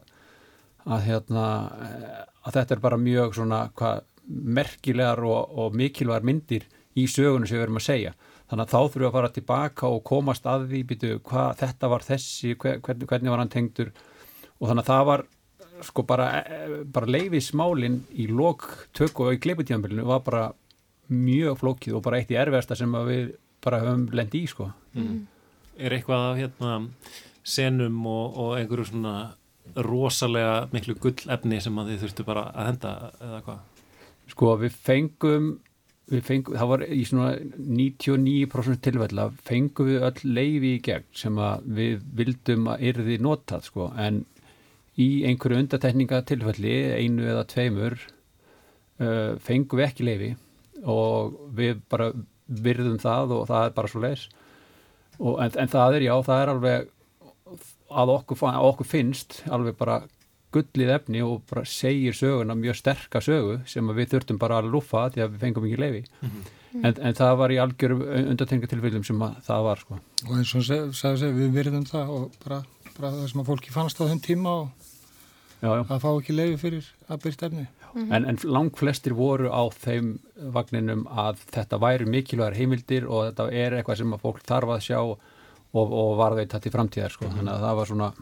að 0.85 1.05
hérna 1.09 1.45
eh, 1.87 2.23
að 2.45 2.59
þetta 2.59 2.75
er 2.75 2.83
bara 2.85 3.01
mjög 3.01 3.37
svona 3.39 3.61
hvað 3.75 4.05
merkilegar 4.25 5.21
og, 5.25 5.57
og 5.59 5.77
mikilvægar 5.77 6.25
myndir 6.25 6.65
í 6.95 7.05
sögunum 7.11 7.47
sem 7.49 7.59
við 7.59 7.67
erum 7.67 7.79
að 7.81 7.87
segja. 7.89 8.15
Þannig 8.45 8.63
að 8.65 8.71
þá 8.71 8.79
þurfum 8.79 9.01
við 9.01 9.07
að 9.07 9.15
fara 9.17 9.31
tilbaka 9.35 9.89
og 9.89 10.03
komast 10.05 10.45
að 10.49 10.67
því 10.69 10.81
býtu 10.91 11.13
hvað 11.25 11.61
þetta 11.61 11.89
var 11.91 12.05
þessi 12.05 12.53
hver, 12.61 12.79
hvernig, 12.85 13.07
hvernig 13.09 13.33
var 13.33 13.41
hann 13.41 13.53
tengdur. 13.53 13.91
Og 14.61 14.69
þannig 14.69 14.85
að 14.85 14.91
það 14.91 15.07
var 15.09 15.25
sko 15.83 16.03
bara, 16.07 16.29
bara 16.93 17.09
leifismálin 17.09 18.01
í 18.15 18.27
lok 18.31 18.67
tökku 18.95 19.27
og 19.27 19.35
í 19.35 19.41
gleiputíðanbylunu 19.43 20.05
var 20.07 20.21
bara 20.25 20.45
mjög 21.11 21.59
flókið 21.61 21.97
og 21.97 22.03
bara 22.05 22.21
eitt 22.21 22.31
í 22.33 22.37
erfiðasta 22.39 22.77
sem 22.79 22.93
að 22.97 23.09
við 23.11 23.25
bara 23.65 23.81
höfum 23.83 24.07
lend 24.15 24.35
í 24.37 24.45
sko 24.47 24.71
Mm. 24.95 25.25
Er 25.75 25.91
eitthvað 25.91 26.21
af 26.23 26.37
hérna 26.39 26.75
senum 27.43 27.97
og, 28.07 28.37
og 28.39 28.51
einhverju 28.55 28.85
svona 28.87 29.15
rosalega 29.75 30.69
miklu 30.71 30.95
gullefni 31.03 31.57
sem 31.59 31.75
að 31.81 31.89
þið 31.91 32.03
þurftu 32.05 32.25
bara 32.27 32.45
að 32.53 32.69
henda 32.69 32.91
eða 33.19 33.39
hvað? 33.43 33.57
Sko 34.31 34.53
við 34.61 34.77
fengum, 34.87 35.49
við 36.13 36.23
fengum 36.29 36.55
það 36.55 36.71
var 36.71 36.85
í 36.87 37.01
svona 37.09 37.33
99% 37.59 38.81
tilfella 38.87 39.27
fengum 39.45 39.89
við 39.91 40.07
öll 40.07 40.31
leifi 40.37 40.71
í 40.77 40.81
gegn 40.87 41.09
sem 41.11 41.43
að 41.43 41.67
við 41.81 42.07
vildum 42.21 42.71
að 42.71 42.87
yrði 42.93 43.19
notað 43.27 43.67
sko 43.67 43.89
en 43.99 44.23
í 45.01 45.09
einhverju 45.27 45.59
undatekninga 45.63 46.21
tilfelli 46.29 46.75
einu 46.95 47.27
eða 47.27 47.45
tveimur 47.51 47.97
uh, 49.01 49.35
fengum 49.43 49.81
við 49.81 49.87
ekki 49.89 50.07
leifi 50.07 50.31
og 50.85 51.37
við 51.57 51.81
bara 51.91 52.11
virðum 52.45 52.99
það 53.01 53.37
og 53.39 53.47
það 53.49 53.67
er 53.67 53.77
bara 53.77 53.91
svo 53.91 54.03
leis 54.03 54.27
en, 55.19 55.51
en 55.51 55.71
það 55.71 55.97
er 55.97 56.05
já, 56.07 56.13
það 56.27 56.41
er 56.41 56.51
alveg 56.53 56.91
að 57.95 58.11
okkur, 58.15 58.43
að 58.49 58.67
okkur 58.69 58.89
finnst 58.89 59.39
alveg 59.53 59.77
bara 59.79 60.01
gullið 60.55 60.91
efni 60.95 61.23
og 61.25 61.41
bara 61.49 61.65
segir 61.67 62.15
söguna 62.15 62.55
mjög 62.57 62.79
sterka 62.79 63.21
sögu 63.23 63.57
sem 63.69 63.89
við 63.97 64.13
þurftum 64.13 64.39
bara 64.39 64.61
að 64.61 64.71
lúfa 64.75 65.09
því 65.13 65.25
að 65.25 65.33
við 65.33 65.43
fengum 65.43 65.67
ekki 65.67 65.81
leifi 65.81 66.03
mm 66.05 66.29
-hmm. 66.29 66.85
en, 66.85 66.95
en 67.09 67.17
það 67.19 67.33
var 67.41 67.51
í 67.51 67.59
algjörum 67.65 68.05
undartengatilfellum 68.21 69.03
sem 69.03 69.25
það 69.47 69.67
var 69.67 69.83
sko. 69.83 69.99
og 70.27 70.33
eins 70.37 70.55
og 70.55 70.63
sagði 70.69 71.17
seg, 71.19 71.35
við 71.35 71.51
virðum 71.59 71.85
það 71.85 72.09
og 72.17 72.31
bara, 72.43 72.63
bara 72.97 73.11
það 73.11 73.29
sem 73.31 73.41
að 73.41 73.49
fólki 73.51 73.75
fannst 73.75 74.01
á 74.01 74.07
þenn 74.07 74.23
tíma 74.29 74.49
og 74.61 74.84
já, 75.61 75.69
já. 75.69 75.81
að 75.83 76.03
fá 76.03 76.09
ekki 76.11 76.35
leifi 76.35 76.61
fyrir 76.61 76.91
að 77.07 77.23
byrja 77.23 77.47
efni 77.47 77.65
mm 77.65 78.01
-hmm. 78.01 78.15
en, 78.15 78.25
en 78.25 78.37
lang 78.43 78.77
flestir 78.77 79.13
voru 79.13 79.49
á 79.51 79.63
þeim 79.71 80.19
vagninum 80.35 81.07
að 81.07 81.41
þetta 81.51 81.79
væri 81.79 82.05
mikilvægar 82.05 82.57
heimildir 82.59 83.07
og 83.07 83.29
þetta 83.29 83.49
er 83.51 83.73
eitthvað 83.73 83.97
sem 83.97 84.13
að 84.13 84.21
fólk 84.21 84.43
þarf 84.43 84.69
að 84.75 84.85
sjá 84.89 84.99
og, 84.99 85.17
og 85.73 86.17
varðveita 86.17 86.59
til 86.59 86.71
framtíðar 86.71 87.11
sko. 87.11 87.25
mm 87.25 87.31
-hmm. 87.31 87.37
þannig 87.37 87.53
að 87.53 87.67
það 87.67 87.75
var 87.75 87.87
svona 87.87 88.13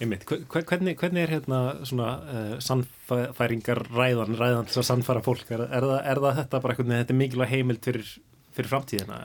Einmitt, 0.00 0.24
hvernig, 0.26 0.96
hvernig 0.98 1.22
er 1.22 1.30
hérna 1.36 1.58
svona 1.86 2.08
uh, 2.24 2.54
sannfæringar 2.58 3.84
ræðan, 3.92 4.34
ræðan 4.34 4.66
til 4.66 4.80
að 4.80 4.86
sannfæra 4.88 5.22
fólk? 5.22 5.50
Er, 5.52 5.60
er, 5.68 5.84
það, 5.86 6.00
er 6.10 6.20
það 6.24 6.38
þetta 6.40 6.60
bara 6.64 6.74
eitthvað, 6.74 6.94
þetta 6.96 7.14
er 7.14 7.18
mikilvæg 7.20 7.52
heimild 7.52 7.84
fyrir, 7.84 8.08
fyrir 8.56 8.72
framtíðina? 8.72 9.18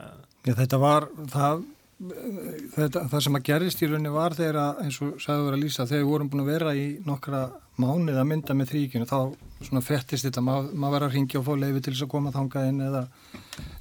Já, 0.45 0.53
þetta 0.59 0.79
var, 0.83 1.07
það, 1.33 1.63
þetta, 1.97 3.07
það 3.09 3.21
sem 3.25 3.37
að 3.39 3.45
gerist 3.47 3.79
í 3.81 3.87
rauninni 3.89 4.11
var 4.13 4.35
þegar 4.37 4.59
að, 4.61 4.81
eins 4.85 4.99
og 5.01 5.15
sagðu 5.21 5.47
verið 5.47 5.57
að 5.57 5.63
lýsa, 5.63 5.87
þegar 5.89 6.03
við 6.03 6.11
vorum 6.11 6.29
búin 6.29 6.43
að 6.43 6.51
vera 6.51 6.73
í 6.77 6.85
nokkra 7.07 7.39
mánuð 7.81 8.19
að 8.21 8.29
mynda 8.29 8.57
með 8.57 8.71
þrýkinu, 8.73 9.07
þá 9.09 9.17
svona 9.65 9.83
frettist 9.85 10.27
þetta, 10.27 10.43
Má, 10.45 10.53
maður 10.73 10.97
verið 10.97 11.07
að 11.07 11.17
ringja 11.17 11.41
og 11.41 11.47
fá 11.47 11.53
leiði 11.57 11.81
til 11.81 11.93
þess 11.95 12.05
að 12.05 12.13
koma 12.13 12.33
þangað 12.35 12.69
inn 12.69 12.85
eða, 12.85 13.03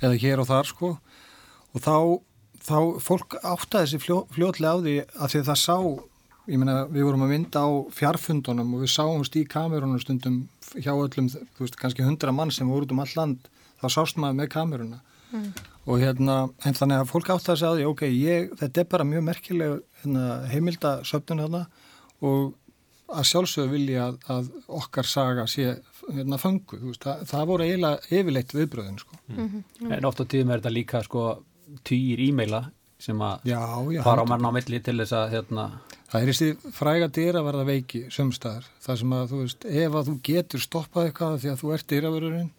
eða 0.01 0.21
hér 0.25 0.43
og 0.43 0.49
þar 0.49 0.71
sko, 0.73 0.93
og 1.77 1.85
þá, 1.85 1.97
þá 2.71 2.79
fólk 3.05 3.39
áttaði 3.43 3.85
þessi 3.85 4.03
fljó, 4.07 4.19
fljótlega 4.33 4.73
á 4.73 4.81
því 4.81 4.97
að 5.05 5.35
því 5.35 5.43
að 5.43 5.49
það 5.51 5.63
sá 5.67 5.77
ég 6.47 6.61
meina 6.63 6.81
við 6.87 7.09
vorum 7.09 7.27
að 7.27 7.33
mynda 7.35 7.63
á 7.67 7.71
fjarfundunum 7.95 8.75
og 8.77 8.85
við 8.85 8.93
sáumst 8.95 9.37
í 9.37 9.45
kamerunum 9.51 10.01
stundum 10.01 10.45
hjá 10.73 10.93
öllum, 10.95 11.29
þú 11.29 11.65
veist, 11.65 11.79
kannski 11.81 12.07
hundra 12.07 12.33
mann 12.33 12.53
sem 12.55 12.69
voru 12.71 12.87
út 12.87 12.95
um 12.95 13.03
all 13.03 13.15
land, 13.19 13.49
þá 13.83 13.87
sást 13.93 14.21
maður 14.21 14.41
með 14.41 14.53
kameruna 14.55 15.01
mm. 15.35 15.49
Og 15.87 16.03
hérna 16.03 16.37
en 16.67 16.77
þannig 16.77 17.03
að 17.03 17.11
fólk 17.11 17.33
átt 17.33 17.49
að 17.49 17.59
segja 17.61 17.73
að 17.73 17.81
því, 17.81 17.89
ok, 17.93 18.05
ég 18.11 18.55
þetta 18.61 18.83
er 18.83 18.89
bara 18.93 19.09
mjög 19.09 19.27
merkileg 19.27 19.75
hérna, 20.03 20.25
heimildasöfnun 20.51 21.43
hérna 21.45 21.67
og 22.27 22.55
að 23.07 23.29
sjálfsögur 23.31 23.71
vilja 23.71 24.07
að, 24.09 24.17
að 24.35 24.49
okkar 24.81 25.07
saga 25.07 25.45
sé 25.51 25.77
hérna 26.07 26.39
fangu, 26.43 26.79
þú 26.81 26.91
veist, 26.91 27.05
það, 27.05 27.27
það 27.31 27.45
voru 27.51 27.67
eiginlega 27.67 28.19
yfirleitt 28.19 28.55
viðbröðin, 28.55 28.99
sko. 29.03 29.19
Mm 29.31 29.47
-hmm. 29.49 29.93
En 29.95 30.09
oft 30.09 30.23
á 30.23 30.25
tíðum 30.27 30.51
er 30.51 30.61
þetta 30.61 30.75
líka, 30.75 31.03
sko, 31.03 31.23
týr 31.85 32.21
e-maila 32.29 32.65
sem 32.99 33.19
að 33.21 33.45
já, 33.45 33.61
já, 33.93 34.03
fara 34.03 34.25
á 34.25 34.27
mann 34.27 34.47
á 34.49 34.51
milli 34.51 34.81
til 34.81 34.97
þess 34.97 35.13
að 35.13 35.31
hérna 35.35 35.71
Það 36.07 36.23
er 36.23 36.29
þessi 36.31 36.73
fræga 36.73 37.09
dýraverða 37.09 37.65
veiki 37.67 38.01
sömstaðar, 38.15 38.67
það 38.81 38.99
sem 39.01 39.15
að 39.17 39.31
þú 39.33 39.41
veist 39.41 39.65
ef 39.65 39.97
að 39.99 40.07
þú 40.07 40.15
getur 40.29 40.63
stoppað 40.63 41.09
eitthvað 41.09 41.41
því 41.43 41.51
að 41.51 41.61
þú 41.61 41.73
ert 41.75 41.87
dýraverðurinn, 41.93 42.51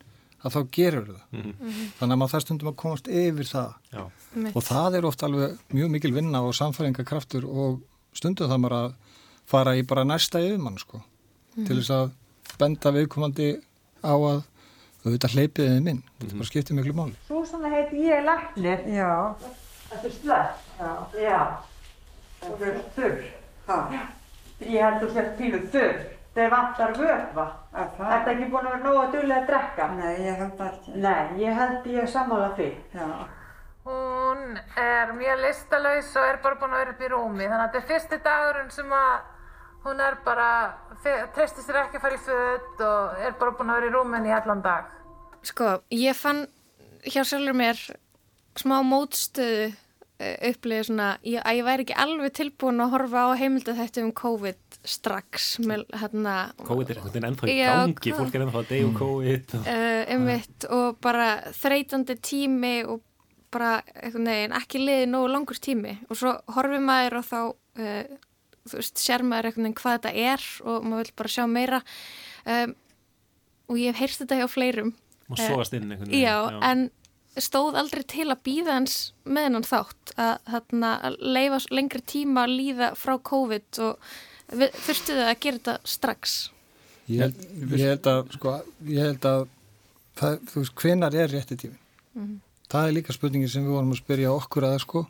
að 0.43 0.56
þá 0.56 0.60
gerur 0.78 1.08
það 1.08 1.21
mm 1.32 1.41
-hmm. 1.43 1.86
þannig 2.00 2.13
að 2.13 2.19
maður 2.21 2.34
þar 2.34 2.45
stundum 2.45 2.71
að 2.71 2.76
komast 2.84 3.08
yfir 3.08 3.47
það 3.52 3.71
Já. 3.91 4.04
og 4.54 4.63
það 4.63 4.97
er 4.97 5.06
oft 5.06 5.23
alveg 5.23 5.58
mjög 5.73 5.89
mikil 5.95 6.13
vinna 6.13 6.41
og 6.41 6.56
samfæringakraftur 6.56 7.45
og 7.45 7.80
stundum 8.13 8.50
það 8.50 8.62
maður 8.63 8.78
að 8.78 8.93
fara 9.47 9.76
í 9.76 9.84
bara 9.88 10.04
næsta 10.04 10.39
yfirmann 10.43 10.78
sko, 10.78 10.97
mm 10.97 11.04
-hmm. 11.04 11.67
til 11.67 11.78
þess 11.78 11.89
að 11.89 12.12
benda 12.60 12.91
viðkomandi 12.91 13.50
á 14.04 14.13
að 14.13 14.43
þú 15.04 15.12
veit 15.12 15.23
að 15.23 15.34
hleypið 15.34 15.65
þið 15.69 15.82
minn, 15.84 15.95
mm 15.95 16.04
-hmm. 16.04 16.19
þetta 16.19 16.38
bara 16.38 16.52
skiptir 16.52 16.76
miklu 16.76 16.93
máli 16.93 17.15
Svo 17.28 17.45
svona 17.45 17.69
heiti 17.69 17.95
ég 17.95 18.23
Læknir 18.23 18.80
Já, 18.88 19.36
þetta 19.89 20.08
er 20.08 20.13
slett 20.21 20.56
Já, 20.80 20.91
Já. 21.15 21.41
Það 22.41 22.62
er 22.62 22.84
þurr 22.95 23.38
Ha? 23.67 23.78
Ég 24.63 24.80
held 24.80 25.02
þú 25.04 25.10
sért 25.13 25.34
pílu 25.38 25.60
þurr. 25.73 25.97
Þeir 26.38 26.52
vantar 26.54 26.91
vöðva. 26.93 27.43
Er 27.73 27.88
þetta 27.97 28.34
ekki 28.34 28.47
búin 28.52 28.67
að 28.67 28.73
vera 28.76 28.82
nógu 28.84 29.00
að 29.02 29.15
dullega 29.15 29.38
að 29.41 29.47
drekka? 29.50 29.88
Nei, 29.97 30.12
ég 30.21 30.36
held 30.41 30.60
ekki. 30.67 30.91
Nei, 31.02 31.23
ég 31.41 31.56
held 31.58 31.88
ég 31.89 32.12
sammála 32.13 32.50
því. 32.60 32.67
Já. 32.93 33.08
Hún 33.88 34.43
er 34.84 35.13
mjög 35.17 35.41
listalauðs 35.45 36.12
og 36.19 36.28
er 36.28 36.38
bara 36.43 36.60
búin 36.62 36.76
að 36.76 36.84
vera 36.84 36.93
upp 36.93 37.02
í 37.02 37.10
rúmi. 37.13 37.47
Þannig 37.47 37.58
að 37.58 37.65
þetta 37.65 37.82
er 37.82 37.88
fyrsti 37.93 38.19
dagurinn 38.28 38.69
sem 38.76 38.93
að 39.00 39.15
hún 39.88 40.06
er 40.06 40.19
bara, 40.28 40.52
tristir 41.02 41.65
sér 41.65 41.82
ekki 41.82 41.97
að 41.97 42.06
fara 42.06 42.19
í 42.19 42.23
född 42.28 42.86
og 42.91 43.26
er 43.26 43.36
bara 43.41 43.58
búin 43.58 43.73
að 43.73 43.82
vera 43.82 43.89
í 43.89 43.95
rúmin 43.97 44.30
í 44.30 44.38
allan 44.38 44.62
dag. 44.62 44.93
Sko, 45.47 45.73
ég 45.95 46.21
fann 46.21 46.45
hjá 47.08 47.23
sjálfur 47.23 47.58
mér 47.58 47.82
smá 48.58 48.78
mótstöðu 48.86 49.71
Eh, 50.17 50.50
upplýði 50.50 50.88
svona 50.88 51.08
ég, 51.21 51.43
að 51.45 51.60
ég 51.60 51.65
væri 51.67 51.84
ekki 51.86 51.95
alveg 52.02 52.32
tilbúin 52.39 52.82
að 52.82 52.93
horfa 52.95 53.26
á 53.30 53.38
heimildu 53.38 53.76
þetta 53.78 54.02
um 54.02 54.13
COVID 54.17 54.66
strax 54.88 55.50
með 55.63 55.84
hérna 56.02 56.36
COVID 56.63 56.91
er 56.91 57.02
einhvern 57.02 57.13
veginn 57.13 57.28
ennþá 57.32 57.50
í 57.52 57.58
gangi 57.62 58.13
fólk 58.15 58.38
er 58.38 58.45
ennþá 58.45 58.62
að 58.62 58.71
deyja 58.71 58.88
um 58.88 58.95
COVID 58.97 59.58
og, 59.58 59.67
uh, 59.73 60.02
einmitt, 60.13 60.67
og 60.78 61.02
bara 61.04 61.28
þreytandi 61.58 62.17
tími 62.23 62.73
og 62.88 63.04
bara 63.54 63.78
veginn, 64.13 64.56
ekki 64.56 64.82
liði 64.82 65.08
nógu 65.10 65.32
langur 65.32 65.60
tími. 65.63 65.95
Og 66.12 66.19
svo 66.19 66.34
horfið 66.56 66.84
maður 66.84 67.19
og 67.21 67.28
þá 67.28 67.39
uh, 67.47 68.17
þú 68.67 68.82
veist, 68.82 69.02
sér 69.02 69.23
maður 69.26 69.50
einhvern 69.50 69.67
veginn 69.67 69.80
hvað 69.82 69.97
þetta 69.97 70.28
er 70.34 70.45
og 70.67 70.88
maður 70.88 71.10
vil 71.10 71.17
bara 71.21 71.34
sjá 71.34 71.43
meira. 71.52 71.82
Um, 72.45 72.76
og 73.67 73.82
ég 73.82 73.91
hef 73.91 74.04
heyrst 74.04 74.23
þetta 74.23 74.39
hjá 74.41 74.47
fleirum. 74.52 74.93
Og 75.28 75.41
svoast 75.41 75.76
inn 75.76 75.89
einhvern 75.91 76.12
veginn 76.12 76.23
já, 76.23 76.38
já. 76.52 76.60
en 76.71 76.88
stóð 77.43 77.78
aldrei 77.78 78.04
til 78.10 78.28
að 78.32 78.43
býða 78.47 78.80
hans 78.80 78.95
með 79.28 79.50
hann 79.50 79.67
þátt 79.67 80.13
að, 80.17 80.34
þarna, 80.47 80.93
að 81.06 81.19
leifa 81.38 81.60
lengri 81.76 82.02
tíma 82.08 82.47
að 82.47 82.56
líða 82.62 82.91
frá 82.97 83.17
COVID 83.30 83.82
og 83.86 84.10
fyrstuðu 84.55 85.25
að 85.25 85.39
gera 85.43 85.57
þetta 85.57 85.75
strax? 85.83 86.38
Ég 87.07 87.23
held, 87.23 87.43
ég 87.71 87.86
held 87.88 88.10
að 88.12 88.33
sko, 88.36 88.55
ég 88.88 89.05
held 89.07 89.27
að 89.27 89.45
það, 90.19 90.39
þú 90.51 90.63
veist, 90.63 90.75
hvenar 90.81 91.15
er 91.15 91.29
rétti 91.31 91.55
tímin 91.55 91.79
mm 92.13 92.23
-hmm. 92.23 92.39
það 92.69 92.88
er 92.88 92.95
líka 92.97 93.13
spurningin 93.13 93.49
sem 93.49 93.65
við 93.65 93.75
vorum 93.75 93.91
að 93.91 94.01
spyrja 94.03 94.31
okkur 94.33 94.63
að 94.63 94.79
sko. 94.79 95.07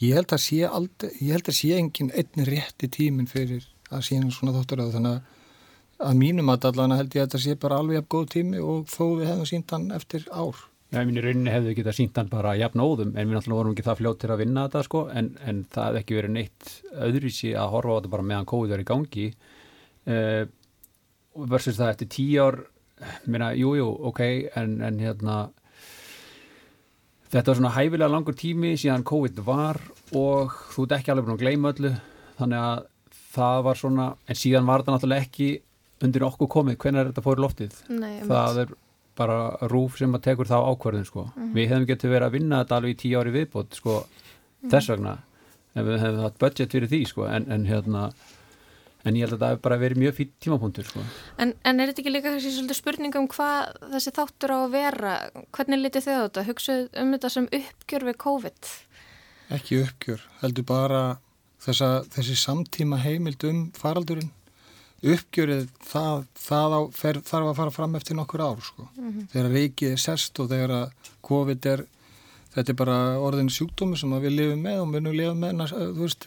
Ég 0.00 0.14
held 0.14 0.32
að 0.32 0.40
sé 0.40 0.64
aldrei, 0.64 1.10
ég 1.20 1.32
held 1.32 1.48
að 1.48 1.54
sé 1.60 1.76
engin 1.76 2.10
einni 2.10 2.44
rétti 2.44 2.88
tímin 2.88 3.26
fyrir 3.26 3.66
að 3.90 4.02
sína 4.02 4.30
svona 4.30 4.52
þáttur 4.52 4.80
að 4.80 4.92
þannig 4.94 5.14
að 5.16 5.22
að 6.00 6.16
mínum 6.16 6.48
að 6.48 6.64
allan 6.70 6.96
held 6.96 7.14
ég 7.14 7.22
að 7.22 7.28
þetta 7.28 7.42
sé 7.44 7.54
bara 7.60 7.78
alveg 7.80 8.00
af 8.00 8.08
góð 8.08 8.26
tími 8.34 8.60
og 8.64 8.86
þó 8.88 9.04
við 9.20 9.26
hefum 9.30 9.48
sínt 9.48 9.70
hann 9.74 9.90
eftir 9.92 10.24
ár 10.32 10.56
Já, 10.90 10.98
ég 10.98 11.06
minn 11.06 11.20
í 11.20 11.22
rauninni 11.22 11.52
hefðu 11.54 11.76
getað 11.78 11.94
sínt 12.00 12.16
hann 12.18 12.30
bara 12.32 12.56
jafn 12.58 12.82
óðum 12.82 13.12
en 13.14 13.28
við 13.28 13.36
náttúrulega 13.36 13.60
vorum 13.60 13.74
ekki 13.76 13.86
það 13.86 14.00
fljótt 14.00 14.20
til 14.24 14.30
að 14.34 14.40
vinna 14.42 14.64
þetta 14.66 14.80
sko 14.88 15.02
en, 15.14 15.28
en 15.46 15.60
það 15.70 15.86
hefði 15.86 16.00
ekki 16.00 16.16
verið 16.18 16.34
neitt 16.34 16.72
öðruvísi 17.06 17.52
að 17.54 17.74
horfa 17.76 17.94
á 17.94 17.96
þetta 18.00 18.12
bara 18.16 18.26
meðan 18.32 18.48
COVID 18.50 18.74
er 18.74 18.82
í 18.82 18.88
gangi. 18.88 19.26
Uh, 20.10 20.42
versus 21.52 21.78
það 21.78 21.92
eftir 21.94 22.10
tíu 22.10 22.42
ár 22.42 22.58
minna, 23.30 23.52
jújú, 23.54 23.78
jú, 23.78 23.88
ok 24.10 24.20
en, 24.58 24.76
en 24.84 24.98
hérna 25.00 25.38
þetta 27.30 27.52
var 27.52 27.60
svona 27.60 27.74
hæfilega 27.76 28.10
langur 28.10 28.36
tími 28.36 28.74
síðan 28.80 29.06
COVID 29.06 29.40
var 29.46 29.78
og 30.18 30.58
þú 30.74 30.86
ert 30.88 30.98
ekki 30.98 31.14
alveg 31.14 31.28
búin 31.28 31.38
að 31.38 31.44
gleyma 31.44 31.74
öllu 31.74 31.92
þannig 32.40 32.66
að 32.66 32.86
það 33.30 33.64
var 33.68 33.78
svona 33.78 34.06
en 34.26 34.38
síðan 34.42 34.66
var 34.68 34.82
þetta 34.82 34.96
náttúrulega 34.96 35.28
ekki 35.28 35.50
undir 36.00 36.24
okkur 36.26 36.48
komið, 36.50 36.78
hvernig 36.80 37.00
er 37.02 37.10
þetta 37.10 37.24
fóri 37.24 37.44
loftið? 37.44 37.74
Nei, 37.92 38.14
það 38.26 38.64
er 38.64 38.70
bara 39.20 39.38
rúf 39.70 40.00
sem 40.00 40.16
að 40.16 40.26
tekur 40.28 40.48
þá 40.48 40.58
ákverðin 40.58 41.08
sko. 41.08 41.26
Mm 41.28 41.42
-hmm. 41.42 41.54
Við 41.54 41.68
hefum 41.70 41.88
getið 41.92 42.14
verið 42.14 42.26
að 42.26 42.36
vinna 42.38 42.62
þetta 42.62 42.76
alveg 42.76 42.94
í 42.96 43.00
tíu 43.02 43.20
ári 43.20 43.36
viðbót 43.36 43.78
sko, 43.78 43.96
mm 44.00 44.04
-hmm. 44.06 44.70
þess 44.72 44.92
vegna 44.94 45.18
en 45.74 45.86
við 45.86 46.02
hefum 46.02 46.20
hatt 46.24 46.38
budget 46.38 46.74
fyrir 46.74 46.90
því 46.90 47.00
sko, 47.06 47.26
en, 47.30 47.46
en 47.52 47.66
hérna 47.66 48.10
en 49.04 49.16
ég 49.16 49.24
held 49.24 49.36
að 49.36 49.42
það 49.42 49.52
hefur 49.54 49.62
bara 49.64 49.78
verið 49.80 50.02
mjög 50.02 50.16
fyrir 50.18 50.32
tímapunktur 50.44 50.88
sko. 50.88 51.04
en, 51.40 51.54
en 51.64 51.80
er 51.80 51.90
þetta 51.90 52.02
ekki 52.02 52.12
líka 52.12 52.34
þessi 52.34 52.52
svolítið 52.56 52.80
spurning 52.80 53.16
um 53.20 53.28
hvað 53.32 53.78
þessi 53.94 54.12
þáttur 54.18 54.52
á 54.52 54.58
að 54.58 54.74
vera 54.74 55.14
hvernig 55.56 55.82
litið 55.84 56.06
þið 56.06 56.18
á 56.20 56.24
þetta? 56.26 56.46
Hugsaðu 56.50 56.84
um 57.02 57.14
þetta 57.16 57.32
sem 57.36 57.48
uppgjör 57.60 58.06
við 58.10 58.18
COVID? 58.26 58.72
Ekki 59.56 59.80
uppgjör, 59.84 60.26
heldur 60.42 60.68
bara 60.68 61.02
þessa, 61.64 61.88
þessi 62.12 62.36
samtíma 62.38 63.00
heimild 63.02 63.46
um 63.48 63.64
faraldurinn 63.76 64.30
uppgjörið 65.00 65.68
það, 65.80 66.26
það 66.36 66.76
á, 66.76 66.80
fer, 66.92 67.20
þarf 67.24 67.50
að 67.50 67.56
fara 67.56 67.70
fram 67.70 67.94
eftir 67.96 68.16
nokkur 68.18 68.42
ár 68.44 68.60
sko. 68.60 68.88
mm 68.96 69.08
-hmm. 69.08 69.28
þegar 69.32 69.50
reikið 69.50 69.92
er 69.92 69.96
sest 69.96 70.40
og 70.40 70.48
þegar 70.48 70.92
COVID 71.22 71.66
er 71.66 71.86
þetta 72.54 72.72
er 72.72 72.76
bara 72.76 72.98
orðin 73.18 73.52
sjúkdómi 73.52 73.96
sem 73.96 74.10
við 74.10 74.36
lifum 74.36 74.62
með 74.62 74.80
og 74.80 74.88
munum 74.88 75.16
lifa 75.16 75.34
með 75.34 75.94
veist 75.96 76.26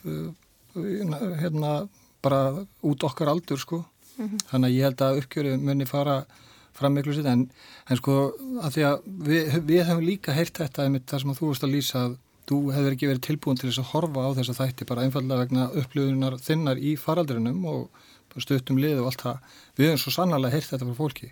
hérna 1.42 1.88
bara 2.24 2.66
út 2.82 3.04
okkar 3.04 3.28
aldur 3.28 3.60
sko 3.60 3.84
mm 4.18 4.28
-hmm. 4.28 4.40
þannig 4.50 4.70
að 4.70 4.76
ég 4.76 4.84
held 4.84 5.02
að 5.02 5.18
uppgjörið 5.22 5.60
muni 5.60 5.86
fara 5.86 6.26
fram 6.74 6.94
miklu 6.94 7.14
sitt 7.14 7.26
en, 7.26 7.50
en 7.90 7.98
sko 7.98 8.34
að 8.62 8.72
því 8.76 8.84
að 8.90 8.98
við, 9.28 9.58
við 9.68 9.84
hefum 9.88 10.06
líka 10.06 10.34
heyrt 10.34 10.58
þetta 10.58 10.84
einmitt 10.84 11.10
þar 11.10 11.22
sem 11.22 11.34
að 11.34 11.40
þú 11.40 11.50
veist 11.52 11.64
að 11.64 11.76
lýsa 11.76 12.06
að 12.06 12.16
þú 12.50 12.58
hefur 12.76 12.96
ekki 12.96 13.08
verið 13.08 13.26
tilbúin 13.28 13.60
til 13.60 13.70
þess 13.70 13.84
að 13.84 13.92
horfa 13.94 14.26
á 14.28 14.30
þess 14.38 14.52
að 14.52 14.60
þætti 14.62 14.88
bara 14.90 15.04
einfallega 15.06 15.44
vegna 15.44 15.70
upplöðunar 15.82 16.40
þinnar 16.44 16.82
í 16.82 16.96
faraldrinum 17.00 17.66
og 17.66 18.02
stuttum 18.42 18.80
lið 18.82 19.04
og 19.04 19.12
allt 19.12 19.22
það. 19.22 19.52
Við 19.78 19.88
hefum 19.90 20.02
svo 20.02 20.14
sannlega 20.16 20.54
heyrt 20.56 20.72
þetta 20.72 20.88
frá 20.88 20.98
fólki. 20.98 21.30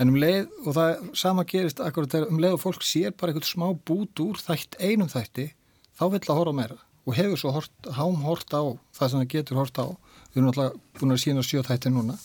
En 0.00 0.10
um 0.10 0.16
leið 0.18 0.48
og 0.64 0.74
það 0.74 1.04
sama 1.20 1.44
gerist 1.46 1.82
akkurat 1.84 2.10
þegar 2.10 2.32
um 2.32 2.40
leið 2.42 2.56
og 2.56 2.62
fólk 2.64 2.86
sér 2.86 3.12
bara 3.14 3.30
eitthvað 3.30 3.50
smá 3.50 3.66
bút 3.86 4.22
úr 4.24 4.40
þætt, 4.42 4.78
einum 4.80 5.10
þætti 5.10 5.52
þá 5.94 6.04
vill 6.16 6.24
að 6.24 6.38
horfa 6.40 6.56
meira 6.56 6.78
og 7.04 7.18
hefur 7.18 7.38
svo 7.38 7.52
hort, 7.54 7.74
hám 7.94 8.16
hort 8.24 8.56
á 8.56 8.62
það 8.96 9.10
sem 9.10 9.20
það 9.20 9.30
getur 9.34 9.60
hort 9.60 9.78
á. 9.78 9.86
Við 10.32 10.40
erum 10.40 10.50
alltaf 10.50 10.78
búin 10.98 11.14
að 11.14 11.20
sína 11.22 11.44
sjö 11.44 11.62
þætti 11.62 11.92
núna. 11.92 12.16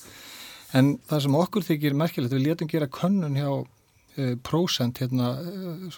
En 0.73 0.93
það 1.09 1.23
sem 1.25 1.37
okkur 1.41 1.65
þykir 1.67 1.97
merkilegt 1.99 2.33
við 2.33 2.45
letum 2.47 2.69
gera 2.71 2.87
könnun 2.87 3.35
hjá 3.37 3.49
e, 4.15 4.35
prósent 4.45 5.01
hérna 5.03 5.33
e, 5.43 5.91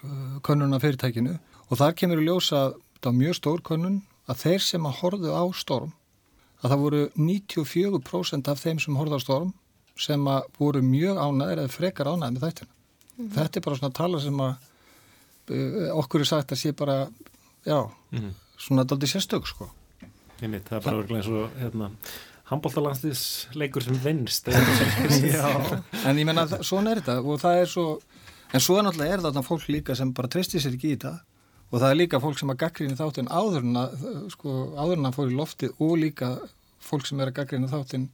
könnuna 0.44 0.82
fyrirtækinu. 0.82 1.38
Og 1.70 1.80
þar 1.80 1.96
kemur 2.00 2.24
í 2.24 2.26
ljósa 2.26 2.72
þetta 2.98 3.14
mjög 3.20 3.38
stór 3.38 3.64
könnun 3.70 4.02
að 4.30 4.42
þeir 4.44 4.66
sem 4.66 4.88
að 4.90 4.98
horðu 5.02 5.36
á 5.38 5.44
storm 5.56 5.94
að 6.62 6.70
það 6.70 6.84
voru 6.84 7.02
94% 7.18 8.52
af 8.52 8.62
þeim 8.62 8.80
sem 8.82 8.98
horðu 9.00 9.18
á 9.18 9.22
storm 9.22 9.54
sem 10.02 10.28
að 10.30 10.48
voru 10.58 10.82
mjög 10.86 11.20
ánæðir 11.20 11.64
eða 11.64 11.74
frekar 11.74 12.10
ánæðir 12.10 12.36
með 12.36 12.46
þættina. 12.46 12.72
Mm 12.72 13.26
-hmm. 13.26 13.34
Þetta 13.36 13.60
er 13.60 13.66
bara 13.66 13.80
svona 13.80 13.94
tala 13.94 14.22
sem 14.22 14.42
að 14.42 14.54
uh, 15.52 16.00
okkur 16.00 16.22
er 16.22 16.30
sagt 16.30 16.52
að 16.52 16.62
sé 16.62 16.72
bara, 16.72 17.08
já, 17.66 17.80
mm 18.12 18.20
-hmm. 18.20 18.34
svona 18.58 18.84
daldi 18.84 19.08
sérstök, 19.08 19.48
sko. 19.48 19.70
Einmitt, 20.42 20.70
það 20.70 20.78
er 20.78 20.84
bara 20.84 20.98
verið 20.98 21.18
eins 21.18 21.28
og, 21.28 21.50
hérna, 21.60 21.92
handbóltalandslisleikur 22.52 23.84
sem 23.84 24.00
vinnst. 24.04 24.48
já, 25.38 25.82
en 26.06 26.18
ég 26.18 26.26
menna, 26.26 26.48
svona 26.64 26.92
er 26.92 27.02
þetta 27.02 27.22
og 27.22 27.40
það 27.42 27.62
er 27.62 27.66
svo, 27.66 28.02
en 28.54 28.60
svo 28.60 28.78
er 28.78 28.84
náttúrulega 28.84 29.14
er 29.14 29.22
þarna 29.22 29.44
fólk 29.44 29.68
líka 29.68 29.96
sem 29.96 30.14
bara 30.14 30.28
tristir 30.28 30.62
sér 30.62 30.74
ekki 30.74 30.88
í 30.88 30.98
þetta 30.98 31.22
og 31.72 31.80
það 31.80 31.90
er 31.90 32.00
líka 32.00 32.20
fólk 32.20 32.40
sem 32.40 32.52
að 32.52 32.62
gaggríni 32.66 33.00
þáttinn 33.00 33.32
áður 33.32 33.68
en 33.68 33.80
að, 33.80 34.08
sko, 34.34 34.56
áður 34.76 34.98
en 35.00 35.10
að 35.10 35.18
fór 35.18 35.32
í 35.32 35.38
loftið 35.38 35.84
og 35.88 35.94
líka 36.02 36.32
fólk 36.84 37.08
sem 37.08 37.22
er 37.22 37.32
að 37.32 37.38
gaggríni 37.40 37.72
þáttinn 37.72 38.10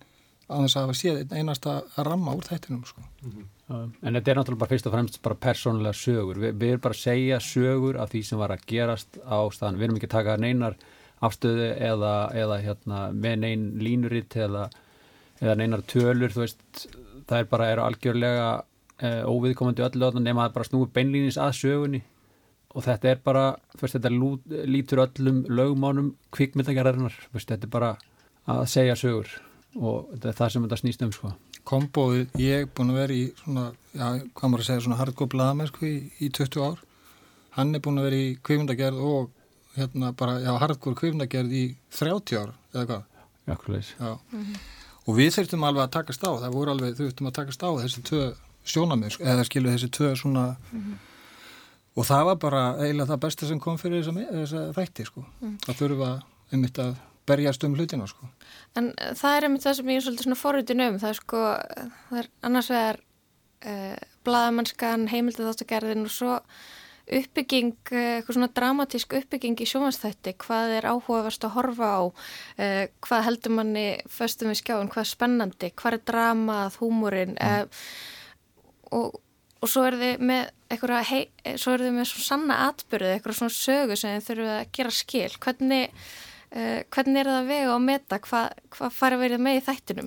á 0.48 0.56
þess 0.64 0.78
að 0.78 0.86
hafa 0.86 0.98
séð 0.98 1.34
einasta 1.36 1.74
að 1.98 2.06
ramma 2.08 2.36
úr 2.38 2.46
þættinum 2.48 2.84
sko. 2.88 3.02
mm 3.02 3.32
-hmm. 3.32 3.54
En 4.02 4.14
þetta 4.14 4.32
er 4.32 4.38
náttúrulega 4.38 4.60
bara 4.60 4.70
fyrst 4.70 4.88
og 4.88 4.94
fremst 4.94 5.22
bara 5.22 5.36
persónulega 5.36 5.94
sögur, 5.94 6.38
Vi, 6.40 6.52
við 6.52 6.70
erum 6.70 6.82
bara 6.82 6.94
að 6.94 7.04
segja 7.04 7.40
sögur 7.40 7.98
af 7.98 8.10
því 8.12 8.24
sem 8.24 8.40
var 8.40 8.52
að 8.52 8.66
gerast 8.66 9.18
á 9.28 9.40
staðan, 9.52 9.78
við 9.78 9.84
erum 9.84 9.96
ekki 9.96 10.06
að 10.06 10.18
taka 10.18 10.38
neinar 10.38 10.76
afstöðu 11.20 11.68
eða, 11.76 12.32
eða 12.34 12.58
hérna, 12.62 13.12
með 13.12 13.36
nein 13.36 13.72
línuritt 13.80 14.36
eða, 14.36 14.70
eða 15.42 15.56
neinar 15.56 15.82
tölur 15.82 16.32
veist, 16.34 16.88
það 17.28 17.40
er 17.40 17.44
bara 17.44 17.66
er 17.66 17.78
algjörlega 17.78 18.64
eh, 19.02 19.24
óviðkomandi 19.26 19.84
öllu 19.84 20.20
nema 20.20 20.46
að 20.46 20.54
bara 20.54 20.66
snúi 20.66 20.88
beinlýnis 20.94 21.38
að 21.38 21.52
sögunni 21.52 22.04
og 22.76 22.84
þetta 22.86 23.12
er 23.12 23.20
bara, 23.24 23.46
fyrst, 23.80 23.98
þetta 23.98 24.12
lú, 24.14 24.32
lítur 24.68 25.04
öllum 25.06 25.44
lögmánum 25.50 26.14
kvikmyndagerðarinnar, 26.36 27.16
þetta 27.34 27.60
er 27.62 27.74
bara 27.74 27.94
að 28.48 28.64
segja 28.72 28.98
sögur 29.00 29.32
og 29.78 30.10
þetta 30.14 30.30
er 30.30 30.38
það 30.40 30.52
sem 30.54 30.66
þetta 30.66 30.82
snýst 30.82 31.06
um 31.06 31.14
sko. 31.16 31.34
Kombóið, 31.68 32.30
ég 32.40 32.64
er 32.64 32.70
búin 32.72 32.94
að 32.94 33.02
vera 33.02 33.16
í 33.16 33.24
svona, 33.42 33.66
já, 33.92 34.06
hvað 34.34 34.52
maður 34.52 34.64
að 34.64 34.70
segja, 34.70 34.86
svona 34.86 35.00
hardcore 35.02 35.34
blaðamenn 35.34 35.72
sko 35.72 35.88
í, 35.88 35.96
í 36.24 36.30
20 36.32 36.64
ár 36.64 36.84
hann 37.58 37.76
er 37.76 37.84
búin 37.84 38.00
að 38.00 38.08
vera 38.08 38.22
í 38.22 38.32
kvifundagerð 38.46 39.04
og 39.04 39.30
hérna 39.78 40.14
bara, 40.18 40.40
já, 40.44 40.52
hardcore 40.62 40.98
kvifundagerð 40.98 41.54
í 41.54 41.66
30 41.98 42.42
ár, 42.42 42.56
eða 42.74 42.90
hvað 42.92 43.14
Já, 43.48 44.20
mm 44.32 44.44
-hmm. 44.44 44.56
og 45.06 45.16
við 45.16 45.30
þurftum 45.36 45.64
alveg 45.64 45.84
að 45.84 45.92
takast 45.92 46.24
á, 46.24 46.32
það 46.36 46.54
voru 46.54 46.72
alveg 46.72 46.98
þurftum 46.98 47.28
að 47.28 47.34
takast 47.34 47.64
á 47.64 47.70
þessi 47.80 48.02
tvö 48.04 48.24
sjónamið 48.68 49.10
sko, 49.16 49.24
eða 49.24 49.44
skilu 49.48 49.72
þessi 49.72 49.90
tvö 49.90 50.16
svona 50.16 50.46
mm 50.72 50.82
-hmm. 50.82 50.96
Og 51.98 52.06
það 52.06 52.24
var 52.30 52.40
bara 52.42 52.64
eiginlega 52.78 53.12
það 53.12 53.22
besta 53.26 53.50
sem 53.50 53.62
kom 53.62 53.78
fyrir 53.82 54.06
þessa 54.06 54.68
þætti 54.78 55.08
sko, 55.10 55.26
mm. 55.42 55.60
það 55.66 55.80
þurfa 55.82 56.12
einmitt 56.54 56.82
að 56.82 56.96
berjast 57.28 57.66
um 57.68 57.76
hlutina 57.76 58.08
sko. 58.08 58.30
En 58.80 58.92
uh, 58.94 59.14
það 59.18 59.38
er 59.38 59.48
einmitt 59.48 59.66
það 59.66 59.78
sem 59.80 59.92
ég 59.92 60.00
er 60.00 60.06
svolítið 60.06 60.28
svona 60.30 60.40
forritin 60.40 60.84
um. 60.86 60.98
Það 61.02 61.14
er 61.14 61.20
sko, 61.22 61.44
það 62.10 62.20
er 62.22 62.34
annars 62.50 62.72
vegar 62.72 63.00
uh, 63.68 63.96
bladamannskan 64.28 65.08
heimildið 65.12 65.50
þáttagerðin 65.50 66.08
og 66.08 66.14
svo 66.14 66.38
uppbygging, 67.18 67.76
uh, 67.92 68.00
eitthvað 68.18 68.38
svona 68.38 68.52
dramatísk 68.60 69.18
uppbygging 69.20 69.60
í 69.64 69.68
sjómanstætti, 69.70 70.36
hvað 70.44 70.78
er 70.80 70.90
áhugaverst 70.92 71.48
að 71.48 71.56
horfa 71.56 71.92
á, 71.98 72.02
uh, 72.08 72.82
hvað 73.08 73.28
heldur 73.30 73.56
manni 73.60 73.88
föstum 74.12 74.52
við 74.52 74.62
skjáin, 74.62 74.92
hvað 74.92 75.06
er 75.06 75.14
spennandi, 75.14 75.72
hvað 75.80 76.00
er 76.00 76.04
dramað, 76.12 76.82
húmúrin 76.84 77.36
mm. 77.36 77.80
og 78.96 79.24
og 79.62 79.72
svo 79.72 79.84
er 79.88 80.00
þið 80.00 80.24
með 80.30 80.54
eitthvað 80.68 81.12
hei, 81.12 81.26
svo 81.56 81.74
er 81.74 81.86
þið 81.86 81.94
með 81.96 82.10
svona 82.12 82.28
sanna 82.28 82.58
atbyrðu, 82.68 83.12
eitthvað 83.16 83.38
svona 83.40 83.56
sögu 83.58 83.98
sem 84.00 84.18
þið 84.18 84.28
þurfum 84.30 84.56
að 84.56 84.66
gera 84.78 84.96
skil 84.98 85.30
hvernig 85.44 86.02
Uh, 86.48 86.80
hvernig 86.96 87.20
er 87.20 87.28
það 87.28 87.42
að 87.42 87.50
vega 87.52 87.72
og 87.74 87.82
meta 87.84 88.18
hvað 88.24 88.52
hva 88.72 88.88
fara 88.96 89.18
að 89.18 89.24
verið 89.26 89.42
með 89.44 89.58
í 89.58 89.64
þættinum? 89.66 90.06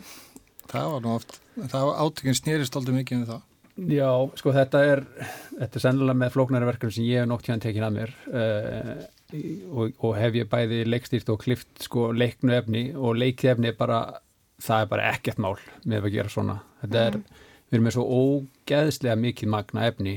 Það 0.70 0.86
var 0.94 1.02
nú 1.04 1.10
oft, 1.12 1.34
það 1.58 1.82
var 1.84 1.98
átökinn 2.00 2.38
snýrist 2.38 2.78
aldrei 2.80 2.94
mikið 2.96 3.18
um 3.18 3.26
það. 3.28 3.42
Já, 3.92 4.08
sko 4.40 4.54
þetta 4.56 4.80
er, 4.88 5.02
þetta 5.58 5.76
er 5.76 5.84
sennilega 5.84 6.20
með 6.22 6.32
flóknæri 6.36 6.68
verkefni 6.70 6.96
sem 6.96 7.08
ég 7.10 7.20
hef 7.20 7.28
nokt 7.28 7.50
hérna 7.50 7.64
tekinn 7.64 7.84
að 7.84 7.98
mér 7.98 8.14
uh, 8.32 8.94
og, 9.68 10.00
og 10.00 10.16
hef 10.16 10.40
ég 10.40 10.48
bæði 10.50 10.80
leikstýrt 10.88 11.34
og 11.34 11.44
klift 11.44 11.84
sko 11.84 12.08
leiknu 12.16 12.56
efni 12.56 12.84
og 12.96 13.20
leikið 13.20 13.52
efni 13.52 13.72
er 13.74 13.76
bara, 13.76 14.00
það 14.64 14.86
er 14.86 14.90
bara 14.94 15.12
ekkert 15.12 15.44
mál 15.44 15.54
með 15.84 16.08
að 16.08 16.16
gera 16.16 16.32
svona. 16.32 16.56
Þetta 16.80 17.04
er, 17.04 17.20
mm. 17.20 17.44
Við 17.70 17.78
erum 17.78 17.86
með 17.86 17.96
svo 17.96 18.04
ógeðslega 18.20 19.16
mikið 19.20 19.52
magna 19.54 19.86
efni 19.86 20.16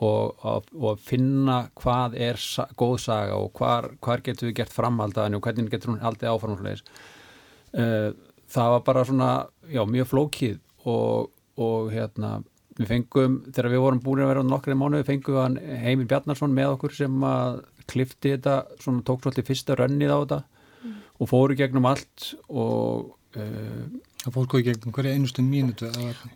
og, 0.00 0.36
og, 0.48 0.70
og 0.80 1.00
finna 1.04 1.62
hvað 1.76 2.16
er 2.16 2.40
sa 2.40 2.66
góð 2.78 2.96
saga 3.04 3.36
og 3.36 3.52
hvar, 3.56 3.90
hvar 4.00 4.24
getur 4.24 4.48
við 4.48 4.62
gert 4.62 4.72
framhaldaðinu 4.74 5.38
og 5.38 5.44
hvernig 5.44 5.72
getur 5.72 5.92
hún 5.92 6.04
aldrei 6.08 6.30
áframleis 6.32 6.84
uh, 6.84 7.82
eh, 7.82 8.08
það 8.50 8.72
var 8.76 8.86
bara 8.86 9.04
svona 9.06 9.32
já, 9.68 9.82
mjög 9.84 10.08
flókið 10.14 10.56
og, 10.88 11.28
og 11.60 11.92
hérna 11.92 12.38
við 12.80 12.88
fengum, 12.94 13.36
þegar 13.50 13.72
við 13.74 13.82
vorum 13.84 14.00
búin 14.04 14.22
að 14.24 14.30
vera 14.32 14.46
nokkri 14.46 14.76
mánu, 14.78 15.02
við 15.02 15.10
fengum 15.10 15.40
hann 15.40 15.58
Heimir 15.82 16.08
Bjarnarsson 16.08 16.54
með 16.56 16.76
okkur 16.78 16.96
sem 16.96 17.24
að 17.26 17.60
klifti 17.90 18.34
þetta, 18.36 18.62
svona 18.80 19.04
tók 19.04 19.24
svolítið 19.24 19.50
fyrsta 19.50 19.76
rönnið 19.76 20.14
á 20.14 20.18
þetta 20.22 20.38
mm. 20.40 20.94
og 21.20 21.30
fóru 21.30 21.56
gegnum 21.58 21.88
allt 21.90 22.30
og 22.48 23.10
uh, 23.36 23.82
það 24.24 24.34
fór 24.36 24.48
góði 24.52 24.66
gegnum 24.70 24.96
hverja 24.96 25.16
einustu 25.16 25.44
mínutu 25.44 25.90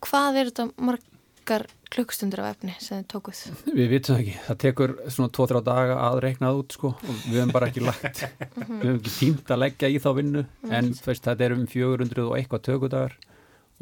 Hvað 0.04 0.40
er 0.40 0.50
þetta 0.50 0.68
margar 0.88 1.66
klukkstundur 1.94 2.42
af 2.42 2.56
efni 2.56 2.74
sem 2.82 3.02
þið 3.02 3.10
tókuð? 3.12 3.42
Við 3.78 3.92
vitum 3.92 4.18
ekki, 4.18 4.34
það 4.46 4.60
tekur 4.64 4.94
svona 5.06 5.34
2-3 5.38 5.62
daga 5.68 5.98
að 6.08 6.22
reiknað 6.24 6.62
út 6.62 6.74
sko. 6.78 6.94
Og 6.96 7.20
við 7.28 7.38
hefum 7.38 7.52
bara 7.54 7.68
ekki 7.70 7.84
lagt 7.84 8.24
við 8.56 8.88
hefum 8.88 8.96
ekki 8.96 9.14
tímt 9.18 9.54
að 9.54 9.62
leggja 9.62 9.92
í 9.92 10.00
þá 10.02 10.10
vinnu. 10.18 10.44
En 10.70 10.90
veist, 11.04 11.28
þetta 11.28 11.46
er 11.46 11.56
um 11.58 11.68
400 11.70 12.24
og 12.24 12.34
eitthvað 12.38 12.66
tökudagar 12.70 13.16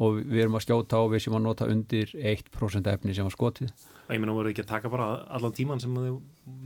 og 0.01 0.21
við 0.21 0.45
erum 0.45 0.57
að 0.57 0.65
skjóta 0.65 0.99
á 0.99 1.03
við 1.11 1.25
sem 1.25 1.35
að 1.37 1.43
nota 1.45 1.67
undir 1.69 2.13
1% 2.17 2.89
efni 2.93 3.13
sem 3.13 3.27
var 3.27 3.35
skotið. 3.35 3.73
Ég 4.11 4.19
meina, 4.19 4.33
voru 4.35 4.51
ekki 4.51 4.65
að 4.65 4.71
taka 4.73 4.89
bara 4.91 5.07
allan 5.31 5.53
tíman 5.55 5.79
sem 5.81 5.93
þið 5.95 6.17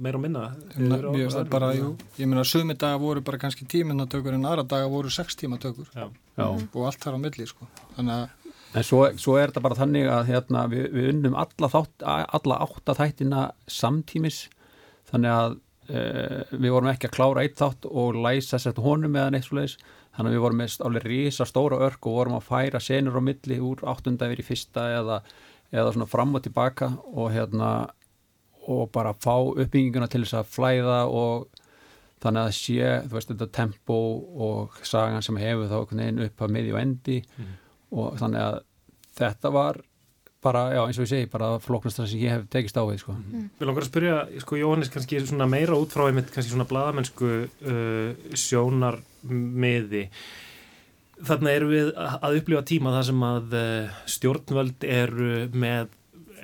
meira 0.02 0.18
að 0.18 0.24
minna? 0.24 0.46
Mjög, 0.80 1.36
bara, 1.52 1.70
jú, 1.78 1.92
ég 2.18 2.30
meina, 2.30 2.44
sögmi 2.48 2.76
daga 2.80 2.98
voru 3.02 3.22
bara 3.24 3.40
kannski 3.42 3.68
tíminnatökur 3.70 4.36
en 4.36 4.48
aðra 4.48 4.66
daga 4.68 4.90
voru 4.92 5.12
6 5.14 5.38
tímatökur 5.44 5.92
Já. 5.94 6.08
Já. 6.40 6.48
og 6.48 6.82
allt 6.90 7.04
þar 7.04 7.20
á 7.20 7.24
milli 7.28 7.48
sko. 7.48 7.70
Þannig 7.96 8.24
að 8.24 8.48
En 8.76 8.84
svo, 8.84 9.06
svo 9.18 9.38
er 9.40 9.50
þetta 9.50 9.64
bara 9.64 9.78
þannig 9.78 10.10
að 10.12 10.28
hérna, 10.28 10.66
við, 10.72 10.90
við 10.94 11.06
unnum 11.14 11.38
alla, 11.40 11.70
þátt, 11.72 12.04
alla 12.06 12.58
átta 12.66 12.96
þættina 12.98 13.44
samtímis. 13.72 14.42
Þannig 15.08 15.34
að 15.34 15.56
e, 15.88 16.02
við 16.52 16.74
vorum 16.76 16.92
ekki 16.92 17.08
að 17.10 17.16
klára 17.16 17.46
eitt 17.46 17.56
þátt 17.58 17.88
og 17.88 18.20
læsa 18.26 18.60
sett 18.62 18.82
honum 18.84 19.16
eða 19.16 19.32
neitt 19.34 19.48
svo 19.48 19.58
leiðis 19.58 19.78
þannig 20.18 20.32
að 20.32 20.36
við 20.36 20.44
vorum 20.46 20.62
með 20.64 20.80
alveg 20.88 21.06
rísa 21.12 21.48
stóra 21.48 21.80
örk 21.88 22.10
og 22.10 22.18
vorum 22.18 22.40
að 22.40 22.50
færa 22.50 22.82
senur 22.84 23.20
á 23.20 23.22
milli 23.24 23.60
úr 23.64 23.86
áttunda 23.88 24.28
yfir 24.28 24.42
í 24.44 24.48
fyrsta 24.48 24.88
eða, 24.98 25.22
eða 25.72 25.94
svona 25.94 26.10
fram 26.10 26.36
og 26.36 26.44
tilbaka 26.46 26.92
og 27.14 27.32
hérna 27.36 27.72
og 28.68 28.90
bara 28.92 29.14
fá 29.16 29.38
uppbygginguna 29.38 30.10
til 30.12 30.26
þess 30.26 30.42
að 30.42 30.52
flæða 30.52 31.00
og 31.08 31.48
þannig 32.20 32.42
að 32.42 32.56
sé, 32.58 32.90
þú 33.06 33.14
veist, 33.14 33.30
þetta 33.32 33.48
tempo 33.54 33.98
og 34.48 34.82
sagan 34.84 35.24
sem 35.24 35.38
hefur 35.40 35.70
þá 35.70 35.78
upp 36.26 36.44
að 36.44 36.54
miði 36.56 36.74
og 36.74 36.82
endi 36.82 37.22
mm 37.38 37.56
og 37.96 38.18
þannig 38.20 38.44
að 38.44 38.58
þetta 39.18 39.52
var 39.56 39.80
bara, 40.48 40.64
já 40.74 40.82
eins 40.86 40.98
og 40.98 41.06
ég 41.06 41.12
segi, 41.12 41.30
bara 41.36 41.52
flóknastar 41.64 42.10
sem 42.10 42.24
ég 42.24 42.34
hef 42.34 42.50
tekist 42.54 42.80
á 42.80 42.84
því 42.88 42.98
sko. 43.04 43.20
Mm. 43.20 43.46
Við 43.60 43.70
langar 43.70 43.86
að 43.86 43.92
spyrja, 43.92 44.18
sko 44.44 44.60
Jóhannes 44.64 44.92
kannski 44.94 45.22
svona 45.28 45.52
meira 45.52 45.78
út 45.78 45.94
frá 45.94 46.08
einmitt 46.08 46.34
kannski 46.34 46.56
svona 46.56 46.68
bladamennsku 46.72 47.32
uh, 47.46 48.36
sjónar 48.38 49.02
meði 49.28 50.08
þarna 51.26 51.54
eru 51.54 51.70
við 51.72 51.92
að 51.98 52.40
upplifa 52.42 52.64
tíma 52.68 52.94
þar 52.94 53.08
sem 53.10 53.24
að 53.26 53.56
uh, 53.58 54.02
stjórnvöld 54.10 54.88
eru 54.88 55.32
með 55.54 55.94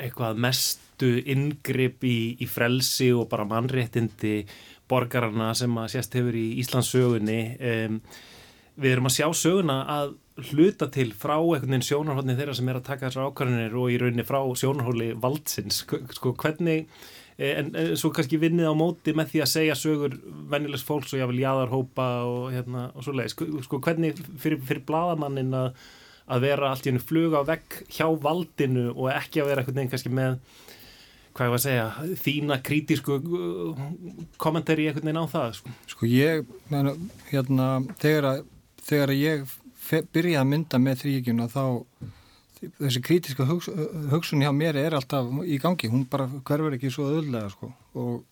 eitthvað 0.02 0.40
mestu 0.42 1.12
ingripp 1.30 2.06
í, 2.08 2.18
í 2.42 2.48
frelsi 2.50 3.12
og 3.14 3.28
bara 3.32 3.46
mannréttindi 3.50 4.44
borgarna 4.90 5.52
sem 5.58 5.74
að 5.80 5.92
sést 5.96 6.18
hefur 6.18 6.38
í 6.38 6.48
Íslands 6.62 6.92
sögunni 6.94 7.42
um, 7.58 8.00
við 8.82 8.96
erum 8.96 9.10
að 9.10 9.18
sjá 9.20 9.28
söguna 9.38 9.78
að 9.90 10.16
hluta 10.50 10.88
til 10.94 11.12
frá 11.14 11.36
einhvern 11.38 11.70
veginn 11.70 11.86
sjónarhóllin 11.86 12.38
þeirra 12.40 12.56
sem 12.58 12.70
er 12.72 12.80
að 12.80 12.88
taka 12.88 13.10
þessar 13.10 13.30
ákvarðinir 13.30 13.76
og 13.78 13.92
í 13.94 13.98
rauninni 14.02 14.26
frá 14.28 14.40
sjónarhóli 14.58 15.12
valdsins 15.22 15.84
sko 16.18 16.34
hvernig 16.42 16.88
eh, 17.38 17.60
en, 17.60 17.74
en 17.78 17.92
svo 18.00 18.10
kannski 18.16 18.40
vinnið 18.42 18.72
á 18.72 18.76
móti 18.78 19.14
með 19.14 19.34
því 19.34 19.44
að 19.46 19.52
segja 19.54 19.78
sögur 19.78 20.16
vennilegs 20.50 20.86
fólks 20.88 21.14
og 21.14 21.22
jáfnvel 21.22 21.44
jáðarhópa 21.44 22.08
og 22.30 22.48
hérna 22.56 22.88
og 22.94 23.06
svo 23.06 23.14
leið 23.20 23.36
sko, 23.36 23.82
hvernig 23.84 24.18
fyrir, 24.42 24.62
fyrir 24.66 24.88
bladamannin 24.88 25.54
að 25.58 25.76
að 26.32 26.46
vera 26.46 26.70
allt 26.72 26.86
í 26.86 26.92
hennu 26.92 27.04
flug 27.04 27.34
á 27.36 27.42
vegg 27.48 27.82
hjá 27.92 28.06
valdinu 28.24 28.92
og 28.94 29.10
ekki 29.12 29.42
að 29.44 29.50
vera 29.50 29.64
einhvern 29.64 29.80
veginn 29.80 29.92
kannski 29.92 30.12
með 30.14 30.38
hvað 31.34 31.48
ég 31.48 31.54
var 31.54 31.60
að 31.60 31.66
segja, 31.66 31.86
þína 32.22 32.58
krítísku 32.64 33.18
uh, 33.18 33.84
kommentari 34.42 34.88
einhvern 34.88 35.10
veginn 35.10 35.24
á 35.26 35.34
það 35.34 35.58
sko. 35.58 35.74
Sko 35.90 36.10
ég, 36.10 36.52
hérna, 37.32 37.68
þegar 38.02 38.30
að, 38.30 38.44
þegar 38.86 39.14
ég 39.18 39.56
byrja 40.14 40.42
að 40.42 40.52
mynda 40.52 40.80
með 40.82 41.02
þrýkjuna 41.04 41.48
þá 41.52 41.64
þessi 42.80 43.02
krítiska 43.04 43.48
hugs, 43.48 43.70
hugsun 44.12 44.44
hjá 44.44 44.52
mér 44.56 44.78
er 44.80 44.96
alltaf 44.98 45.30
í 45.44 45.58
gangi, 45.62 45.90
hún 45.92 46.06
bara 46.10 46.30
hverfur 46.48 46.78
ekki 46.78 46.92
svo 46.94 47.10
öðlega 47.12 47.52
sko. 47.52 47.72
Og 48.00 48.24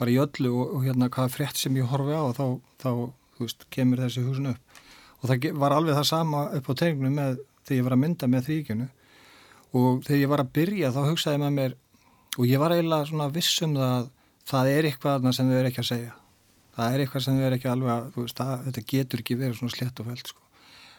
bara 0.00 0.12
í 0.12 0.18
öllu 0.20 0.52
og, 0.52 0.76
og 0.76 0.86
hérna 0.86 1.10
hvaða 1.12 1.32
frétt 1.32 1.60
sem 1.60 1.76
ég 1.76 1.88
horfi 1.88 2.16
á 2.16 2.24
þá, 2.36 2.46
þá 2.80 2.90
þú 3.36 3.46
veist, 3.46 3.66
kemur 3.72 4.02
þessi 4.04 4.24
hugsun 4.26 4.52
upp. 4.52 4.80
Og 5.20 5.28
það 5.28 5.50
var 5.60 5.76
alveg 5.76 5.98
það 5.98 6.08
sama 6.08 6.46
upp 6.56 6.70
á 6.72 6.74
tegnum 6.80 7.16
með 7.16 7.40
þegar 7.64 7.78
ég 7.78 7.86
var 7.86 7.96
að 7.96 8.02
mynda 8.04 8.30
með 8.30 8.48
þrýkjunu 8.48 8.88
og 9.80 10.00
þegar 10.06 10.20
ég 10.20 10.32
var 10.32 10.42
að 10.42 10.54
byrja 10.56 10.92
þá 10.94 11.00
hugsaði 11.06 11.42
með 11.44 11.52
mér 11.58 11.76
og 12.36 12.48
ég 12.48 12.62
var 12.62 12.74
eiginlega 12.74 13.10
svona 13.10 13.28
viss 13.34 13.62
um 13.66 13.76
það 13.76 13.92
að 13.98 14.08
það 14.50 14.70
er 14.74 14.88
eitthvað 14.88 15.28
sem 15.36 15.50
þau 15.50 15.58
eru 15.60 15.70
ekki 15.70 15.82
að 15.82 15.90
segja. 15.90 16.14
Það 16.74 16.94
er 16.94 17.04
eitthvað 17.04 17.24
sem 17.26 17.36
þau 17.36 17.46
eru 17.46 17.58
ekki 17.58 17.70
alveg 17.70 17.92
að 17.94 18.16
veist, 18.16 18.40
það, 18.40 18.54
þetta 18.66 18.86
getur 18.94 19.22
ekki 19.22 19.38
verið 19.40 19.58
svona 19.60 19.76
slett 19.76 20.00
og 20.00 20.08
fælt 20.10 20.32
sko. 20.32 20.39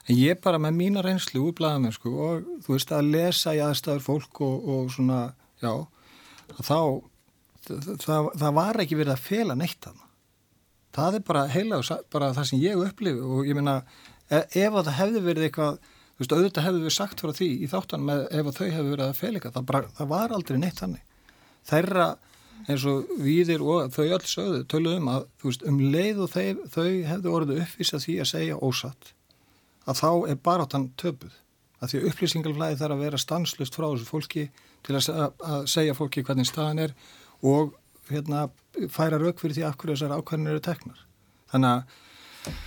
En 0.07 0.17
ég 0.17 0.41
bara 0.41 0.59
með 0.61 0.77
mína 0.77 1.03
reynslu 1.05 1.43
úr 1.45 1.55
blæðamenn 1.57 1.95
sko, 1.95 2.11
og 2.11 2.49
þú 2.65 2.75
veist 2.75 2.93
að 2.95 3.11
lesa 3.13 3.53
í 3.57 3.61
aðstæður 3.63 4.05
fólk 4.05 4.41
og, 4.45 4.69
og 4.73 4.93
svona 4.95 5.21
já, 5.61 5.73
að 6.57 6.63
þá 6.65 6.79
það, 7.67 7.91
það, 8.05 8.31
það 8.43 8.55
var 8.57 8.81
ekki 8.83 8.99
verið 8.99 9.15
að 9.15 9.27
fela 9.27 9.57
neitt 9.57 9.77
þarna. 9.83 10.07
Það 10.91 11.17
er 11.17 11.25
bara 11.29 11.45
heila 11.47 11.81
bara 12.11 12.33
það 12.35 12.49
sem 12.49 12.63
ég 12.63 12.81
upplifi 12.81 13.21
og 13.23 13.47
ég 13.47 13.55
meina 13.55 13.77
e- 14.27 14.47
ef 14.65 14.73
að 14.73 14.89
það 14.89 14.97
hefði 14.97 15.21
verið 15.29 15.47
eitthvað 15.47 15.77
þú 15.85 16.23
veist, 16.23 16.35
auðvitað 16.35 16.67
hefði 16.67 16.83
við 16.83 16.95
sagt 16.97 17.23
frá 17.23 17.31
því 17.37 17.47
í 17.61 17.69
þáttan 17.71 18.03
með 18.09 18.25
ef 18.27 18.49
að 18.49 18.57
þau 18.57 18.65
hefði 18.65 18.89
verið 18.89 19.05
að 19.05 19.21
fela 19.21 19.39
eitthvað 19.39 19.55
það, 19.55 19.69
bara, 19.71 19.81
það 19.99 20.11
var 20.11 20.35
aldrei 20.35 20.59
neitt 20.59 20.81
þannig. 20.81 21.07
Þeirra 21.71 22.09
eins 22.69 22.83
og 22.89 23.15
viðir 23.21 23.63
og 23.65 23.95
þau 23.95 24.03
öll 24.03 24.27
sögðu 24.29 24.59
töluðu 24.69 24.99
um 24.99 25.09
að 25.13 25.23
þú 25.41 25.49
veist, 25.49 25.63
um 25.71 25.79
leið 25.95 26.21
og 26.25 26.33
þau, 26.35 26.43
þau 26.75 26.89
hefðu 27.09 27.33
orðið 27.37 27.63
uppvísað 27.63 28.05
því 28.05 28.17
að 28.21 28.31
segja 28.33 28.59
ósatt 28.61 29.13
að 29.89 30.01
þá 30.01 30.09
er 30.31 30.41
baráttan 30.43 30.89
töpuð. 30.99 31.33
Að 31.81 31.93
því 31.93 32.01
upplýsingalflæði 32.11 32.77
þarf 32.77 32.95
að 32.95 33.03
vera 33.05 33.19
stanslust 33.21 33.77
frá 33.77 33.87
þessu 33.87 34.09
fólki 34.09 34.47
til 34.85 34.97
að, 34.97 35.31
að 35.41 35.63
segja 35.71 35.95
fólki 35.97 36.23
hvernig 36.25 36.49
staðan 36.49 36.83
er 36.83 36.93
og 37.41 37.73
hérna, 38.11 38.49
færa 38.93 39.17
rauk 39.21 39.41
fyrir 39.41 39.57
því 39.57 39.65
af 39.65 39.77
hverju 39.81 39.95
þessar 39.95 40.13
ákvæðin 40.19 40.51
eru 40.51 40.61
teknar. 40.63 40.99
Þannig 41.51 41.71
að 41.71 42.59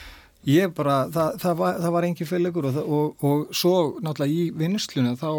ég 0.50 0.74
bara, 0.76 0.96
það, 1.14 1.38
það, 1.44 1.60
var, 1.60 1.78
var 1.96 2.08
engin 2.08 2.30
fylgur 2.30 2.70
og, 2.70 2.80
og, 2.82 3.24
og 3.24 3.54
svo 3.54 3.76
náttúrulega 4.02 4.34
í 4.34 4.48
vinnslunum 4.58 5.20
þá 5.20 5.30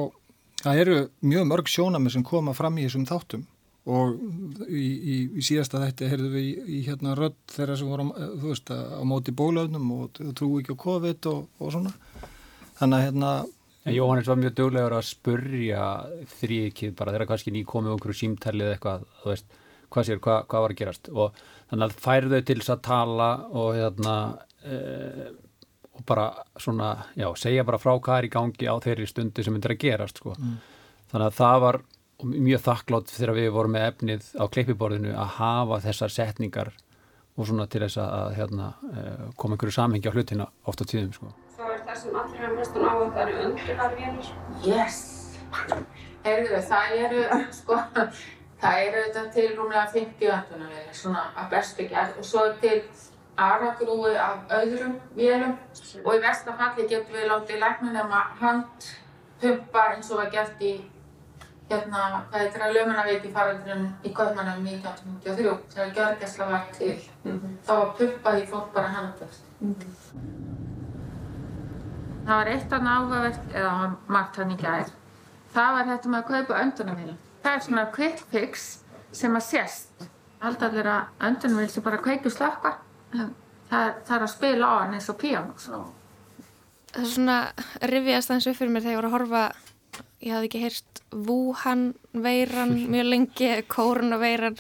eru 0.71 1.01
mjög 1.21 1.49
mörg 1.51 1.69
sjónami 1.69 2.13
sem 2.13 2.23
koma 2.25 2.55
fram 2.57 2.79
í 2.79 2.87
þessum 2.87 3.05
þáttum 3.09 3.43
og 3.85 4.15
í, 4.65 4.85
í, 4.85 5.17
í 5.37 5.43
síðasta 5.45 5.83
þætti 5.83 6.09
heyrðum 6.09 6.31
við 6.33 6.45
í, 6.45 6.53
í 6.77 6.79
hérna 6.87 7.13
rödd 7.17 7.37
þeirra 7.53 7.75
sem 7.77 7.91
voru 7.91 8.07
þú 8.15 8.47
veist, 8.47 8.71
á 8.71 9.03
móti 9.05 9.35
bólöfnum 9.35 9.91
og 9.99 10.23
trú 10.37 10.55
ekki 10.59 10.73
á 10.73 10.83
COVID 10.85 11.29
og, 11.29 11.43
og 11.61 11.75
svona 11.75 11.93
þannig 12.79 12.97
að 12.97 13.05
hérna 13.09 13.35
En 13.85 13.93
Jóhannes 13.93 14.25
var 14.25 14.39
mjög 14.41 14.55
duglegur 14.57 14.95
að 14.97 15.03
spurja 15.05 15.83
þrýkið 16.39 16.95
bara 16.97 17.11
þegar 17.13 17.27
kannski 17.29 17.51
ný 17.53 17.61
komið 17.69 17.91
okkur 17.99 18.17
símtælið 18.17 18.71
eitthvað, 18.71 19.03
þú 19.21 19.29
veist, 19.29 19.59
hvað 19.93 20.07
sér, 20.07 20.21
hvað, 20.25 20.39
hvað 20.49 20.63
var 20.63 20.73
að 20.73 20.79
gerast 20.79 21.09
og 21.13 21.43
þannig 21.69 21.85
að 21.85 21.99
færi 22.07 22.31
þau 22.31 22.47
til 22.47 22.55
þess 22.61 22.73
að 22.73 22.81
tala 22.87 23.27
og 23.61 23.69
hérna 23.77 24.15
e, 24.65 24.79
og 25.95 26.05
bara 26.09 26.25
svona, 26.57 26.89
já, 27.13 27.27
segja 27.37 27.67
bara 27.67 27.81
frá 27.83 27.93
hvað 27.93 28.17
er 28.17 28.27
í 28.27 28.31
gangi 28.33 28.71
á 28.73 28.75
þeirri 28.83 29.05
stundu 29.11 29.45
sem 29.45 29.53
myndir 29.53 29.75
að 29.75 29.83
gerast, 29.85 30.17
sko. 30.19 30.33
Mm. 30.33 30.57
Þannig 31.13 31.27
að 31.29 31.37
það 31.37 31.61
var 31.67 31.79
mjög 32.23 32.61
þakklátt 32.63 33.11
þegar 33.11 33.35
við 33.35 33.49
vorum 33.55 33.75
með 33.75 33.87
efnið 33.89 34.27
á 34.39 34.43
kleipiborðinu 34.47 35.15
að 35.15 35.33
hafa 35.39 35.79
þessar 35.83 36.13
setningar 36.13 36.71
og 37.35 37.49
svona 37.49 37.65
til 37.67 37.81
þess 37.83 37.99
að 37.99 38.29
hérna, 38.37 38.69
e, 38.87 39.01
koma 39.35 39.57
einhverju 39.57 39.75
samhengi 39.75 40.07
á 40.07 40.15
hlutina 40.15 40.45
oft 40.63 40.79
á 40.79 40.85
tíðum, 40.87 41.11
sko. 41.15 41.33
Það 41.57 41.73
er 41.73 41.81
það 41.87 41.97
sem 42.01 42.15
allir 42.21 42.45
hafa 42.45 42.55
mestan 42.59 42.85
á 42.87 42.93
að 42.93 43.09
það 43.17 43.21
eru 43.25 43.43
öndunarvélar. 43.49 44.29
Yes! 44.63 45.01
Heyrðu, 46.25 46.61
það 46.69 46.95
eru, 47.01 47.25
sko, 47.59 47.81
það 48.63 48.79
eru 48.85 49.03
þetta 49.03 49.25
til 49.35 49.49
rúmlega 49.57 49.85
50 49.97 50.31
öndunarvélar, 50.37 50.95
svona 50.95 51.27
að 51.35 51.51
bestu 51.57 51.89
gerð 51.91 52.23
og 52.23 52.29
svo 52.31 52.47
til 52.63 52.79
aragrúi 53.35 54.15
af 54.15 54.47
öðrum 54.61 54.95
vélum 55.15 55.57
og 56.05 56.11
í 56.15 56.21
versta 56.23 56.55
falli 56.55 56.87
getum 56.87 57.17
við 57.17 57.27
látið 57.33 57.59
læknunum 57.59 58.13
að 58.15 58.37
handpumpa 58.39 59.87
eins 59.91 60.11
og 60.11 60.21
var 60.21 60.29
gert 60.31 60.63
í 60.63 60.77
hérna, 61.69 62.01
hvað 62.29 62.43
heitir 62.43 62.63
að 62.65 62.75
lömunaveiki 62.77 63.31
faraldurinn 63.33 63.87
í 64.05 64.11
Kaupmannum 64.15 64.67
1993 64.69 65.55
þegar 65.73 65.93
gjörgæsla 65.97 66.49
var 66.51 66.67
til. 66.77 66.95
Þá 67.65 67.71
var 67.71 67.93
pumpað 67.99 68.39
í 68.41 68.45
fólk 68.51 68.69
bara 68.75 68.93
handast. 68.93 69.47
Það 72.25 72.33
var 72.35 72.51
eitt 72.53 72.75
annað 72.77 72.99
áhugavert, 72.99 73.43
eða 73.53 73.73
margt 74.17 74.39
hann 74.41 74.53
í 74.53 74.59
gær. 74.61 74.93
Það 75.55 75.75
var 75.77 75.91
þetta 75.91 76.11
með 76.13 76.21
að 76.21 76.31
kaupa 76.31 76.61
öndunarvél. 76.61 77.17
Það 77.43 77.57
er 77.57 77.65
svona 77.67 77.85
quick 77.95 78.23
fix 78.31 78.65
sem 79.15 79.37
að 79.37 79.45
sést. 79.49 80.07
Halda 80.41 80.69
allir 80.69 80.89
að 80.91 81.27
öndunarvél 81.29 81.69
sem 81.73 81.85
bara 81.85 82.01
kveikju 82.01 82.33
slökka. 82.33 82.73
Það, 83.13 83.93
það 84.05 84.15
er 84.17 84.25
að 84.25 84.33
spila 84.33 84.69
á 84.69 84.75
hann 84.83 84.97
eins 84.97 85.09
og 85.09 85.17
píanós. 85.21 85.69
það 86.95 87.03
er 87.03 87.07
svona 87.11 87.37
rifjast 87.91 88.29
aðeins 88.29 88.49
upp 88.51 88.57
fyrir 88.59 88.73
mér 88.73 88.83
þegar 88.85 88.93
ég 88.93 88.99
var 89.01 89.07
að 89.09 89.15
horfa 89.15 89.43
ég 90.25 90.33
hafði 90.33 90.49
ekki 90.49 90.63
heyrt 90.63 91.01
Wuhan 91.27 91.85
veiran 92.11 92.73
mjög 92.93 93.11
lengi, 93.11 93.51
koronaveiran 93.71 94.57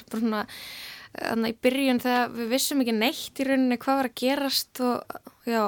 þannig 1.15 1.55
í 1.55 1.57
byrjun 1.63 2.01
þegar 2.03 2.35
við 2.35 2.51
vissum 2.51 2.83
ekki 2.83 2.95
neitt 2.95 3.39
í 3.39 3.47
rauninni 3.47 3.79
hvað 3.81 3.99
var 4.01 4.09
að 4.09 4.17
gerast 4.21 4.81
og, 4.83 5.19
já, 5.47 5.63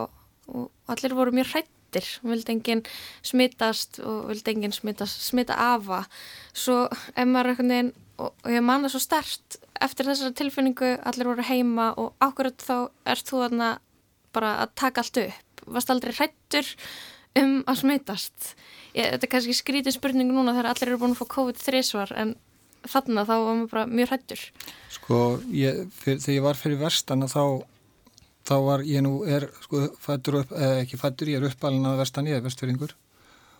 og 0.52 0.92
allir 0.92 1.16
voru 1.18 1.36
mjög 1.36 1.54
hrættir 1.54 2.10
vildi 2.28 2.54
enginn 2.54 2.84
smitast 3.26 4.02
og 4.04 4.28
vildi 4.32 4.54
enginn 4.54 4.76
smitast, 4.76 5.24
smita 5.24 5.56
afa. 5.56 6.04
Svo 6.52 6.86
ef 6.92 7.24
maður 7.30 7.54
einhvern 7.54 7.74
veginn 7.74 7.94
og, 8.18 8.34
og 8.44 8.52
ég 8.52 8.66
man 8.66 8.84
það 8.86 8.96
svo 8.96 9.04
stert 9.06 9.60
eftir 9.84 10.10
þessari 10.10 10.36
tilfinningu, 10.38 10.94
allir 11.06 11.30
voru 11.32 11.46
heima 11.48 11.92
og 12.02 12.16
ákvörð 12.24 12.64
þá 12.66 12.78
ert 13.14 13.30
þú 13.30 13.44
þarna 13.46 13.70
bara 14.36 14.56
að 14.64 14.74
taka 14.84 15.04
allt 15.04 15.22
upp. 15.24 15.64
Varst 15.68 15.92
aldrei 15.94 16.16
hrættur 16.16 16.74
um 17.38 17.62
að 17.68 17.82
smitast 17.84 18.54
ég, 18.96 19.08
þetta 19.14 19.28
er 19.28 19.32
kannski 19.34 19.56
skrítið 19.58 19.98
spurning 19.98 20.32
núna 20.34 20.56
þegar 20.56 20.72
allir 20.74 20.92
eru 20.92 21.02
búin 21.02 21.16
að 21.16 21.22
fá 21.22 21.32
COVID 21.38 21.64
þrísvar 21.64 22.14
en 22.18 22.36
þarna 22.88 23.26
þá 23.28 23.34
var 23.34 23.48
maður 23.48 23.72
bara 23.74 23.88
mjög 23.92 24.14
hrættur 24.14 24.46
Sko, 24.98 25.18
ég, 25.52 25.82
þegar 26.04 26.36
ég 26.36 26.46
var 26.46 26.60
fyrir 26.60 26.80
verstana 26.82 27.28
þá, 27.32 27.64
þá 28.48 28.56
var 28.68 28.86
ég 28.88 29.04
nú, 29.04 29.18
er, 29.28 29.50
sko, 29.66 29.88
fættur 30.02 30.42
upp, 30.44 30.56
eða 30.56 30.80
ekki 30.86 31.02
fættur, 31.02 31.34
ég 31.34 31.42
er 31.42 31.50
uppalinn 31.52 31.90
að 31.90 32.02
vestan 32.04 32.30
ég 32.30 32.40
er 32.40 32.46
vestfyrringur 32.46 32.96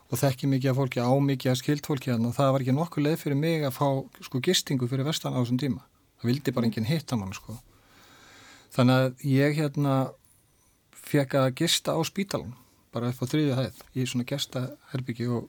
og 0.08 0.20
þekki 0.22 0.48
mikið 0.48 0.72
af 0.72 0.78
fólki, 0.80 1.04
á 1.04 1.12
mikið 1.12 1.52
af 1.52 1.60
skild 1.60 1.88
fólki 1.88 2.14
og 2.14 2.30
það 2.36 2.52
var 2.56 2.64
ekki 2.64 2.76
nokkuð 2.76 3.06
leið 3.08 3.18
fyrir 3.24 3.40
mig 3.40 3.66
að 3.68 3.76
fá, 3.76 3.88
sko, 4.24 4.40
gistingu 4.44 4.88
fyrir 4.88 5.08
vestan 5.08 5.36
á 5.36 5.40
þessum 5.42 5.60
tíma. 5.60 5.84
Það 6.22 6.30
vildi 6.32 6.54
bara 6.56 6.70
enginn 6.70 6.88
hitta 6.88 7.18
mann, 7.20 7.34
sko. 7.36 7.58
Þannig 8.76 9.02
að 9.02 9.26
ég, 9.28 9.58
hérna, 9.60 9.98
fekk 10.96 11.36
að 11.42 11.50
gista 11.60 11.96
á 11.96 12.02
spítalan, 12.08 12.56
bara 12.98 13.14
upp 13.14 13.24
á 13.24 13.32
þriðju 13.32 13.60
hæð, 13.62 13.86
í 13.96 14.10
svona 14.10 14.28
gestaherbyggi 14.28 15.30
og 15.38 15.48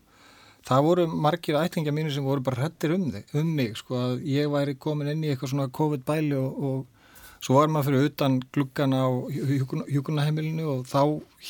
það 0.68 0.84
voru 0.84 1.08
margir 1.08 1.58
ættingja 1.58 1.94
mínu 1.94 2.12
sem 2.12 2.26
voru 2.26 2.44
bara 2.44 2.62
hrettir 2.64 2.94
um, 2.96 3.08
um 3.08 3.50
mig 3.56 3.76
sko 3.80 3.98
að 3.98 4.24
ég 4.28 4.48
væri 4.52 4.76
komin 4.76 5.10
inn 5.12 5.24
í 5.24 5.32
eitthvað 5.32 5.54
svona 5.54 5.68
COVID-bæli 5.78 6.36
og, 6.38 6.64
og 6.68 7.44
svo 7.44 7.58
var 7.58 7.70
maður 7.72 7.92
fyrir 7.92 8.10
utan 8.10 8.40
gluggana 8.54 9.04
á 9.06 9.08
hjúkunaheimilinu 9.94 10.66
og 10.72 10.88
þá 10.90 11.02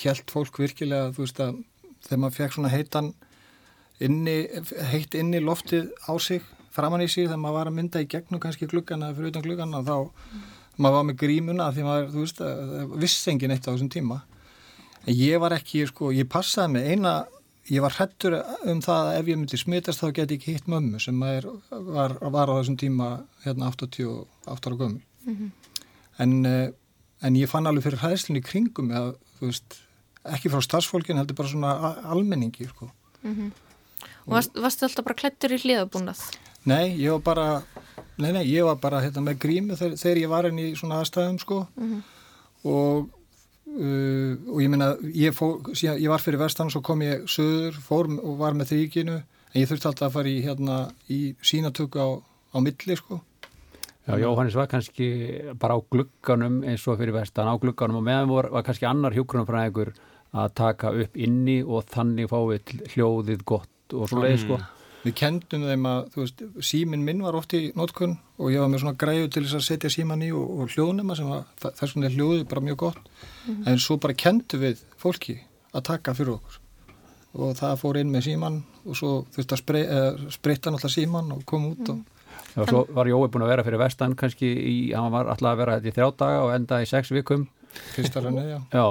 helt 0.02 0.34
fólk 0.34 0.60
virkilega 0.60 1.14
þú 1.16 1.24
veist 1.24 1.42
að 1.42 1.58
þegar 2.06 2.22
maður 2.22 2.38
fekk 2.38 2.56
svona 2.56 2.72
heitan 2.72 3.10
inni, 4.04 4.36
heitt 4.92 5.16
inni 5.18 5.42
loftið 5.42 5.90
á 6.06 6.12
sig 6.22 6.44
framann 6.74 7.02
í 7.02 7.08
sig 7.10 7.26
þegar 7.26 7.42
maður 7.42 7.58
var 7.58 7.72
að 7.72 7.78
mynda 7.80 8.04
í 8.04 8.10
gegnum 8.10 8.42
kannski 8.42 8.68
gluggana 8.70 9.10
fyrir 9.16 9.32
utan 9.32 9.46
gluggana 9.46 9.82
þá 9.86 9.96
mm. 10.04 10.44
maður 10.76 10.98
var 10.98 11.08
með 11.08 11.20
grímuna 11.24 11.70
því 11.74 11.86
maður 11.88 12.10
þú 12.12 12.26
veist 12.26 12.44
að 12.44 12.98
vissi 13.02 13.32
engin 13.32 13.56
eitt 13.56 13.66
á 13.66 13.72
þessum 13.72 13.90
tíma 13.92 14.20
ég 15.14 15.40
var 15.40 15.54
ekki 15.56 15.86
sko, 15.88 16.12
ég 16.12 16.28
passaði 16.30 16.76
með 16.76 16.88
eina 16.92 17.12
ég 17.68 17.84
var 17.84 17.94
hrettur 17.98 18.38
um 18.68 18.80
það 18.84 19.10
að 19.10 19.18
ef 19.18 19.30
ég 19.30 19.38
myndi 19.38 19.60
smitast 19.60 20.02
þá 20.02 20.08
geti 20.16 20.36
ég 20.36 20.40
ekki 20.40 20.54
hitt 20.56 20.70
mömmu 20.70 21.00
sem 21.02 21.22
er, 21.26 21.46
var, 21.70 22.16
var 22.20 22.52
á 22.52 22.58
þessum 22.58 22.78
tíma 22.80 23.08
hérna 23.44 23.70
88 23.72 24.54
ára 24.54 24.76
gömul 24.76 25.02
mm 25.24 25.34
-hmm. 25.36 25.50
en, 26.24 26.32
en 27.20 27.36
ég 27.36 27.48
fann 27.48 27.66
alveg 27.66 27.84
fyrir 27.84 28.04
hæðslunni 28.04 28.42
kringum 28.42 28.90
að, 28.90 29.14
veist, 29.40 29.80
ekki 30.24 30.52
frá 30.52 30.62
starfsfólkin 30.64 31.20
heldur 31.20 31.36
bara 31.36 31.48
svona 31.48 31.94
almenningi 32.04 32.68
sko. 32.68 32.90
mm 33.22 33.34
-hmm. 33.34 33.50
og 34.26 34.32
varst, 34.32 34.54
varstu 34.54 34.84
alltaf 34.84 35.04
bara 35.04 35.14
klettur 35.14 35.52
í 35.52 35.60
hliðabúnað? 35.62 36.20
Nei, 36.64 36.96
ég 36.98 37.10
var 37.10 37.20
bara 37.20 37.62
nei, 38.16 38.32
nei, 38.32 38.44
ég 38.46 38.64
var 38.64 38.76
bara 38.76 39.00
hérna, 39.00 39.20
með 39.20 39.38
grími 39.38 39.76
þegar, 39.76 39.96
þegar 39.96 40.18
ég 40.18 40.28
var 40.28 40.46
inn 40.46 40.58
í 40.58 40.74
svona 40.76 41.00
aðstæðum 41.00 41.38
sko. 41.38 41.66
mm 41.76 41.92
-hmm. 41.92 42.02
og 42.64 43.17
uh, 43.76 44.32
og 44.52 44.60
ég 44.64 44.72
meina, 44.72 44.92
ég, 45.12 45.42
ég 45.84 46.08
var 46.10 46.24
fyrir 46.24 46.40
vestan 46.40 46.72
svo 46.72 46.82
kom 46.84 47.04
ég 47.04 47.26
söður, 47.30 47.78
fór 47.84 48.10
og 48.16 48.36
var 48.40 48.56
með 48.58 48.72
þrýkinu, 48.72 49.16
en 49.52 49.60
ég 49.60 49.70
þurfti 49.70 49.90
alltaf 49.90 50.10
að 50.10 50.18
fara 50.18 50.32
í, 50.32 50.38
hérna, 50.44 50.78
í 51.12 51.20
sínatöku 51.44 52.00
á, 52.00 52.08
á 52.54 52.58
milli 52.64 52.98
sko. 52.98 53.22
Já, 54.08 54.16
Jóhannes 54.16 54.56
var 54.56 54.70
kannski 54.72 55.08
bara 55.60 55.76
á 55.76 55.84
glugganum 55.84 56.62
eins 56.64 56.86
og 56.88 56.96
fyrir 56.96 57.12
vestan 57.12 57.50
á 57.50 57.60
glugganum 57.60 58.00
og 58.00 58.06
meðan 58.06 58.30
var, 58.32 58.48
var 58.54 58.64
kannski 58.64 58.88
annar 58.88 59.12
hjókrunumfræðingur 59.12 59.92
að 60.32 60.54
taka 60.56 60.92
upp 60.96 61.16
inni 61.20 61.58
og 61.60 61.84
þannig 61.92 62.30
fáið 62.30 62.72
hljóðið 62.94 63.44
gott 63.48 63.96
og 63.96 64.08
svo 64.08 64.24
leiði 64.24 64.40
sko. 64.46 64.60
Við 65.04 65.14
kendum 65.20 65.64
þeim 65.68 65.84
að, 65.86 65.98
þú 66.14 66.22
veist, 66.24 66.40
símin 66.66 67.04
minn 67.06 67.20
var 67.22 67.36
oft 67.38 67.54
í 67.54 67.68
nótkunn 67.78 68.16
og 68.38 68.50
ég 68.50 68.62
var 68.62 68.70
með 68.72 68.82
svona 68.82 68.98
græðu 68.98 69.28
til 69.30 69.44
þess 69.44 69.58
að 69.60 69.66
setja 69.68 69.90
síman 69.94 70.24
í 70.26 70.30
og, 70.34 70.48
og 70.64 70.72
hljóðnema 70.74 71.16
sem 71.18 71.28
var, 71.30 71.44
þess 71.62 71.94
vegna 71.94 72.08
er 72.08 72.16
hljóðið 72.16 72.46
bara 72.50 72.64
mjög 72.66 72.80
gott. 72.82 72.98
Mm 73.04 73.54
-hmm. 73.54 73.68
en 73.70 73.78
svo 73.78 73.96
bara 73.96 74.14
kendum 74.14 74.60
við 74.60 74.82
fólki 74.98 75.38
að 75.72 75.86
taka 75.92 76.14
fyrir 76.14 76.34
okkur. 76.34 76.60
Og 77.38 77.56
það 77.56 77.80
fór 77.80 77.98
inn 78.00 78.10
með 78.10 78.24
síman 78.26 78.62
og 78.84 78.96
svo 78.96 79.26
þurfti 79.34 79.54
að 79.54 79.62
sprey, 79.62 79.82
eh, 79.82 80.30
spreita 80.30 80.70
náttúrulega 80.70 80.94
síman 80.94 81.32
og 81.32 81.44
koma 81.44 81.68
út 81.68 81.88
og 81.88 81.98
Já, 82.56 82.64
svo 82.66 82.86
var 82.94 83.06
Jói 83.06 83.28
búin 83.28 83.44
að 83.44 83.52
vera 83.52 83.64
fyrir 83.66 83.78
vestan 83.78 84.16
kannski 84.18 84.48
í, 84.48 84.94
hann 84.96 85.12
var 85.12 85.28
alltaf 85.30 85.52
að 85.52 85.58
vera 85.58 85.76
þetta 85.78 85.88
í 85.88 85.94
þrjá 85.96 86.08
daga 86.16 86.40
og 86.46 86.54
enda 86.54 86.80
í 86.82 86.86
sex 86.86 87.12
vikum. 87.14 87.46
Fyrsta 87.94 88.22
rannu, 88.24 88.42
já. 88.42 88.58
Já, 88.72 88.86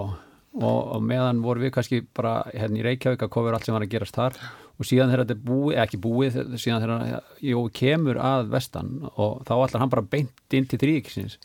og, 0.62 0.80
og 0.95 1.01
meðan 1.03 1.41
voru 1.41 1.66
við 1.66 1.74
kannski 1.76 2.03
bara 2.16 2.43
hérna 2.53 2.80
í 2.80 2.86
Reykjavík 2.86 3.26
að 3.26 3.34
kofur 3.34 3.58
allt 3.58 3.66
sem 3.66 3.76
var 3.76 3.84
að 3.84 3.93
gerast 3.95 4.16
þar. 4.16 4.34
og 4.36 4.66
síðan 4.86 5.09
þegar 5.09 5.23
þetta 5.23 5.34
er 5.34 5.45
búið, 5.47 5.80
ekki 5.82 5.99
búið 6.03 6.38
síðan 6.61 6.84
þegar 6.84 7.23
Jói 7.41 7.71
kemur 7.73 8.19
að 8.21 8.51
vestan 8.53 8.93
og 9.15 9.41
þá 9.47 9.53
allar 9.55 9.82
hann 9.82 9.93
bara 9.95 10.05
beint 10.05 10.57
inn 10.57 10.69
til 10.69 10.80
þrýkisins 10.84 11.39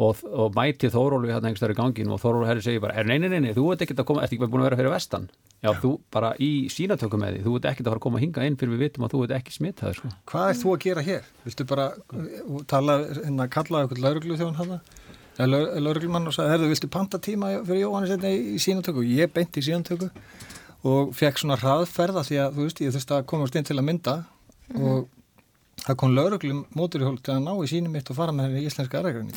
og, 0.00 0.22
og 0.24 0.56
mæti 0.56 0.88
Þórólu 0.92 1.28
hérna 1.30 1.50
einhverstaður 1.50 1.74
í 1.74 1.78
gangin 1.78 2.12
og 2.12 2.20
Þórólu 2.22 2.48
herri 2.48 2.64
segir 2.64 2.82
bara, 2.82 3.04
nei, 3.04 3.18
nei, 3.20 3.28
nei, 3.28 3.40
nei, 3.44 3.52
þú 3.56 3.72
ert 3.74 3.84
ekkert 3.84 4.02
að 4.02 4.08
koma, 4.08 4.24
ert 4.24 4.32
ekki 4.32 4.48
búin 4.48 4.64
að 4.64 4.70
vera 4.70 4.80
fyrir 4.80 4.94
vestan 4.94 5.28
já, 5.62 5.70
þú 5.82 5.92
bara 6.14 6.32
í 6.42 6.50
sínatöku 6.72 7.20
með 7.20 7.36
því 7.36 7.44
þú 7.46 7.56
ert 7.58 7.68
ekkert 7.70 7.86
að 7.86 7.92
fara 7.92 8.00
að 8.00 8.06
koma 8.06 8.18
að 8.20 8.24
hinga 8.26 8.46
inn 8.48 8.58
fyrir 8.60 8.74
við 8.74 8.84
vitum 8.86 9.06
að 9.06 9.14
þú 9.14 9.24
ert 9.26 9.36
ekki 9.38 9.56
smittaður 9.56 10.00
sko. 10.00 10.12
Hvað 10.32 10.48
er 10.48 10.60
þú 10.62 10.72
að 10.72 10.80
gera 10.86 11.04
hér? 11.06 11.28
Viltu 11.44 11.68
bara 11.68 11.88
tala, 12.72 12.98
hérna, 13.20 13.48
kalla 13.52 13.84
eitthvað 13.84 14.02
lauruglu 14.06 14.38
þjóðan 14.40 14.58
hafa? 14.62 14.80
Lauruglumann 15.42 16.28
og 16.28 16.34
sagði, 16.36 16.56
herðu, 16.56 16.72
viltu 16.72 16.90
panta 16.92 17.20
tíma 17.22 17.54
fyrir 17.64 17.86
Jóhannes 17.86 18.12
hérna 18.12 18.32
í 18.32 18.58
sínatöku? 18.62 19.04
Ég 19.06 19.32
beint 19.32 19.56
í 19.56 19.64
sínatöku 19.64 20.10
og 20.88 21.12
fekk 21.16 21.42
svona 21.42 21.58
hraðferða 21.60 22.24
því 22.26 22.38
að, 22.42 22.54
þú 22.56 22.66
veist, 22.66 22.80
ég 22.82 22.94
þurfti 22.94 23.16
að 23.16 23.26
komast 23.32 23.58
inn 23.58 23.68
til 23.68 23.78
að 23.78 23.86
mynda 23.88 24.14
mm 24.16 24.76
-hmm. 24.76 24.88
og 24.88 25.08
það 25.86 25.96
kom 25.96 26.14
lauruglum 26.16 26.64
móturhjól 26.74 27.18
til 27.22 27.34
að 27.34 27.44
ná 27.44 27.52
í 27.64 27.68
sínum 27.70 27.92
mitt 27.92 28.10
og 28.10 28.16
fara 28.16 28.32
með 28.32 28.44
henni 28.44 28.62
í 28.62 28.66
íslenska 28.66 28.98
aðrækjörni 28.98 29.32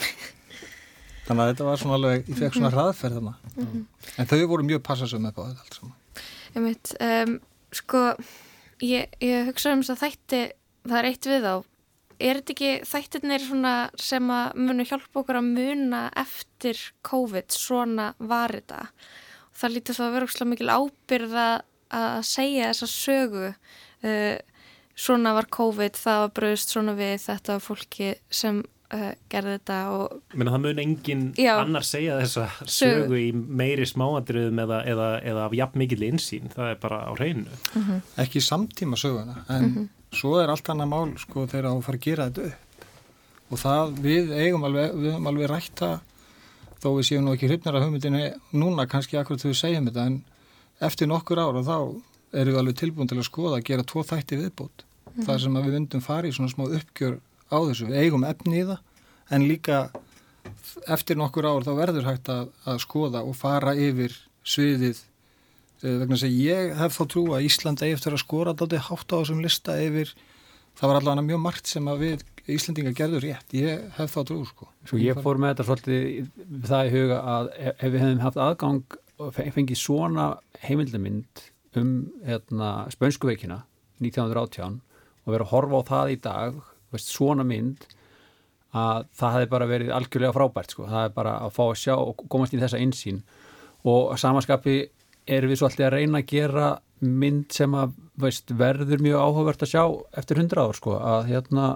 þannig 1.25 1.41
að 1.41 1.49
þetta 1.51 1.67
var 1.69 1.77
svona 1.77 1.93
alveg, 1.93 2.29
ég 2.29 2.37
fekk 2.37 2.53
svona 2.53 2.69
hraðferð 2.69 3.13
þarna. 3.13 3.35
Mm 3.55 3.65
-hmm. 3.65 3.85
en 4.17 4.27
þau 4.27 4.47
voru 4.47 4.63
mjög 4.63 4.81
passasum 4.83 5.25
allt 5.25 5.73
saman. 5.73 5.95
Einmitt, 6.55 6.95
um, 7.01 7.39
sko 7.71 8.15
ég, 8.81 9.07
ég 9.21 9.45
hugsa 9.45 9.73
um 9.73 9.81
þess 9.81 9.95
að 9.95 10.03
þætti 10.03 10.51
það 10.85 10.99
er 10.99 11.05
eitt 11.05 11.25
við 11.25 11.43
á 11.43 11.55
er 12.19 12.39
þetta 12.39 12.53
ekki 12.55 12.71
þættirnir 12.87 13.43
svona 13.43 13.73
sem 13.99 14.31
að 14.31 14.57
munu 14.67 14.85
hjálpa 14.87 15.21
okkur 15.21 15.39
að 15.39 15.49
muna 15.57 16.01
eftir 16.15 16.79
COVID 17.05 17.55
svona 17.55 18.13
var 18.19 18.55
þetta 18.55 18.81
það 19.55 19.75
lítið 19.77 19.97
svo 19.97 20.05
að 20.07 20.15
vera 20.17 20.27
úrslega 20.29 20.51
mikil 20.51 20.69
ábyrða 20.73 21.47
að 21.95 22.21
segja 22.27 22.69
þessa 22.71 22.91
sögu 22.91 23.47
uh, 23.49 24.37
svona 24.95 25.35
var 25.35 25.49
COVID, 25.51 25.99
það 25.99 26.21
var 26.23 26.31
bröðst 26.39 26.71
svona 26.73 26.95
við 26.97 27.17
þetta 27.25 27.57
var 27.57 27.63
fólki 27.63 28.13
sem 28.31 28.61
uh, 28.95 29.11
gerði 29.31 29.57
þetta 29.57 29.79
og 29.93 30.35
Menna, 30.35 30.53
það 30.55 30.65
mun 30.65 30.81
engin 30.85 31.25
Já. 31.39 31.53
annar 31.57 31.87
segja 31.87 32.19
þessa 32.21 32.47
sögu, 32.63 32.75
sögu 32.77 33.19
í 33.19 33.29
meiri 33.33 33.87
smáandriðum 33.89 34.63
eða, 34.65 34.81
eða, 34.91 35.09
eða 35.31 35.47
af 35.49 35.57
jafn 35.59 35.83
mikil 35.83 36.01
insýn 36.07 36.51
það 36.53 36.73
er 36.73 36.81
bara 36.83 37.01
á 37.07 37.11
hreinu 37.15 37.45
mm 37.47 37.81
-hmm. 37.81 38.01
ekki 38.23 38.43
samtíma 38.43 38.99
söguna 38.99 39.45
en 39.49 39.63
mm 39.63 39.73
-hmm. 39.75 39.87
svo 40.15 40.39
er 40.41 40.49
allt 40.49 40.69
annað 40.69 40.93
mál 40.93 41.17
sko 41.17 41.47
þegar 41.47 41.71
á 41.71 41.73
að 41.75 41.85
fara 41.87 41.97
að 41.97 42.07
gera 42.07 42.29
þetta 42.29 42.45
upp 42.51 42.61
og 43.51 43.59
það 43.59 43.99
við 44.01 44.31
eigum 44.33 44.63
alveg 44.63 44.95
við 44.95 45.11
höfum 45.11 45.27
alveg 45.27 45.49
rætta 45.49 45.99
þó 46.85 46.91
við 46.93 47.07
séum 47.09 47.25
nú 47.25 47.33
ekki 47.33 47.49
hrifnar 47.49 47.79
af 47.79 47.85
hugmyndinu 47.87 48.25
núna 48.53 48.85
kannski 48.89 49.17
akkurat 49.17 49.41
við 49.41 49.57
segjum 49.57 49.87
þetta 49.89 50.09
en 50.11 50.19
eftir 50.85 51.09
nokkur 51.09 51.41
ára 51.41 51.63
þá 51.65 51.77
erum 52.35 52.53
við 52.53 52.59
alveg 52.61 52.77
tilbúin 52.81 53.09
til 53.09 53.17
að 53.17 53.29
skoða 53.29 53.59
að 53.59 53.69
gera 53.69 53.87
tvo 53.87 54.03
þætti 54.05 54.41
viðbót. 54.41 54.83
Mm 55.15 55.23
þar 55.23 55.37
sem 55.39 55.53
við 55.55 55.75
vundum 55.77 56.01
fari 56.03 56.27
í 56.27 56.35
svona 56.35 56.51
smá 56.51 56.65
uppgjör 56.65 57.13
á 57.47 57.57
þessu, 57.63 57.85
við 57.87 58.01
eigum 58.03 58.25
efni 58.27 58.57
í 58.59 58.65
það 58.67 59.35
en 59.35 59.45
líka 59.47 59.77
eftir 60.91 61.15
nokkur 61.15 61.47
ár 61.47 61.63
þá 61.63 61.71
verður 61.77 62.09
hægt 62.09 62.31
að, 62.33 62.49
að 62.67 62.81
skoða 62.83 63.21
og 63.23 63.37
fara 63.39 63.71
yfir 63.79 64.13
sviðið. 64.43 64.99
Uh, 65.79 66.01
vegna 66.01 66.19
að 66.19 66.35
ég 66.35 66.75
hef 66.81 66.97
þá 66.97 67.03
trú 67.13 67.23
að 67.35 67.47
Ísland 67.47 67.81
eigi 67.81 67.95
eftir 67.95 68.17
að 68.17 68.25
skora 68.25 68.55
dátti 68.57 68.81
hátt 68.89 69.15
á 69.15 69.15
þessum 69.15 69.41
lista 69.43 69.77
yfir, 69.81 70.11
það 70.75 70.91
var 70.91 70.99
allavega 70.99 71.27
mjög 71.29 71.41
margt 71.45 71.71
sem 71.71 71.89
að 71.91 72.03
við 72.03 72.27
Íslandinga 72.51 72.93
gerður 72.93 73.23
rétt, 73.25 73.53
ég 73.57 73.87
hef 73.97 74.13
þá 74.13 74.19
trú 74.29 74.37
sko. 74.45 74.67
Svo 74.85 74.99
ég 75.01 75.17
fór 75.17 75.39
með 75.41 75.55
þetta 75.55 75.65
svolítið 75.69 76.27
það 76.69 76.89
í 76.89 76.93
huga 76.93 77.19
að 77.33 77.49
ef 77.71 77.85
við 77.87 77.99
hefum 78.03 78.21
haft 78.21 78.41
aðgang 78.45 78.97
og 79.25 79.31
fengið 79.33 79.79
svona 79.79 80.27
heimildamind 80.65 81.45
um 81.79 81.91
hérna, 82.27 82.71
spönskuveikina 82.93 83.63
1918 84.03 84.79
og 85.25 85.33
verið 85.33 85.45
að 85.45 85.53
horfa 85.53 85.81
á 85.81 85.89
það 85.89 86.11
í 86.11 86.17
dag 86.23 86.59
veist, 86.93 87.11
svona 87.11 87.45
mynd 87.47 87.87
að 88.75 89.07
það 89.15 89.35
hefði 89.37 89.51
bara 89.53 89.69
verið 89.71 89.93
algjörlega 89.95 90.35
frábært 90.35 90.75
sko. 90.75 90.87
það 90.91 91.07
er 91.07 91.15
bara 91.15 91.37
að 91.45 91.55
fá 91.55 91.63
að 91.65 91.77
sjá 91.81 91.95
og 91.95 92.25
komast 92.31 92.55
í 92.55 92.61
þessa 92.61 92.81
einsýn 92.81 93.21
og 93.87 94.15
samanskapi 94.19 94.77
erum 95.25 95.51
við 95.51 95.61
svolítið 95.61 95.87
að 95.87 95.95
reyna 95.95 96.21
að 96.21 96.29
gera 96.29 96.69
mynd 97.05 97.55
sem 97.55 97.75
að 97.75 97.95
veist, 98.19 98.51
verður 98.51 99.03
mjög 99.03 99.23
áhugavert 99.23 99.65
að 99.65 99.71
sjá 99.71 99.83
eftir 100.19 100.39
hundra 100.39 100.67
ár 100.67 100.77
sko, 100.77 100.95
að 100.99 101.29
hérna 101.31 101.67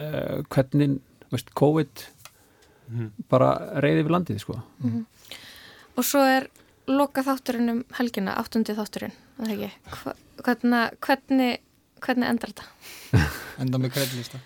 uh, 0.00 0.40
hvernig 0.48 0.98
veist, 1.32 1.52
COVID 1.58 2.04
mm. 2.88 3.12
bara 3.28 3.52
reyði 3.84 4.06
við 4.06 4.14
landið 4.16 4.42
sko. 4.42 4.60
mm 4.78 4.90
-hmm. 4.90 5.36
og 5.96 6.04
svo 6.04 6.24
er 6.24 6.48
loka 6.88 7.22
þátturinn 7.22 7.70
um 7.70 7.84
helgina, 7.98 8.34
áttundi 8.40 8.74
þátturinn 8.74 9.12
hvernig, 9.38 9.72
hvernig 11.04 11.58
hvernig 12.02 12.28
endar 12.28 12.52
þetta? 12.52 12.66
Enda 13.62 13.80
með 13.80 13.94
kreidlista 13.96 14.40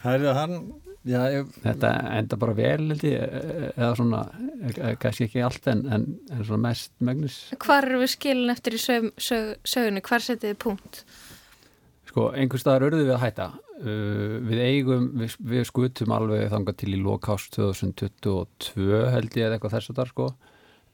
Það 0.00 0.14
er 0.14 0.22
það 0.24 0.38
hann 0.38 0.54
já, 1.04 1.20
ég... 1.34 1.50
Þetta 1.64 1.90
enda 2.16 2.38
bara 2.40 2.54
vel 2.56 2.94
eða 2.96 3.90
svona, 3.98 4.22
kannski 5.02 5.28
ekki 5.28 5.44
allt 5.44 5.68
en, 5.72 5.84
en, 5.92 6.06
en 6.32 6.44
svona 6.44 6.62
mest 6.68 6.94
megnis 7.04 7.42
Hvar 7.60 7.88
eru 7.88 8.02
við 8.04 8.14
skilin 8.14 8.54
eftir 8.54 8.76
í 8.76 8.82
sög, 8.82 9.10
sög, 9.20 9.58
sögunni? 9.64 10.04
Hvar 10.06 10.24
setið 10.24 10.54
þið 10.54 10.62
punkt? 10.64 11.04
Sko, 12.10 12.30
einhver 12.34 12.58
staðar 12.58 12.88
örðu 12.88 13.04
við 13.06 13.14
að 13.14 13.22
hætta. 13.22 13.48
Uh, 13.80 14.38
við 14.48 14.62
eigum, 14.64 15.04
við, 15.20 15.36
við 15.52 15.66
skutum 15.68 16.14
alveg 16.16 16.48
þanga 16.50 16.74
til 16.80 16.94
í 16.96 17.02
lokást 17.04 17.54
2022 17.54 19.04
held 19.14 19.36
ég 19.38 19.46
eða 19.46 19.58
eitthvað 19.58 19.76
þess 19.76 19.92
að 19.92 20.00
það 20.00 20.10
sko. 20.10 20.30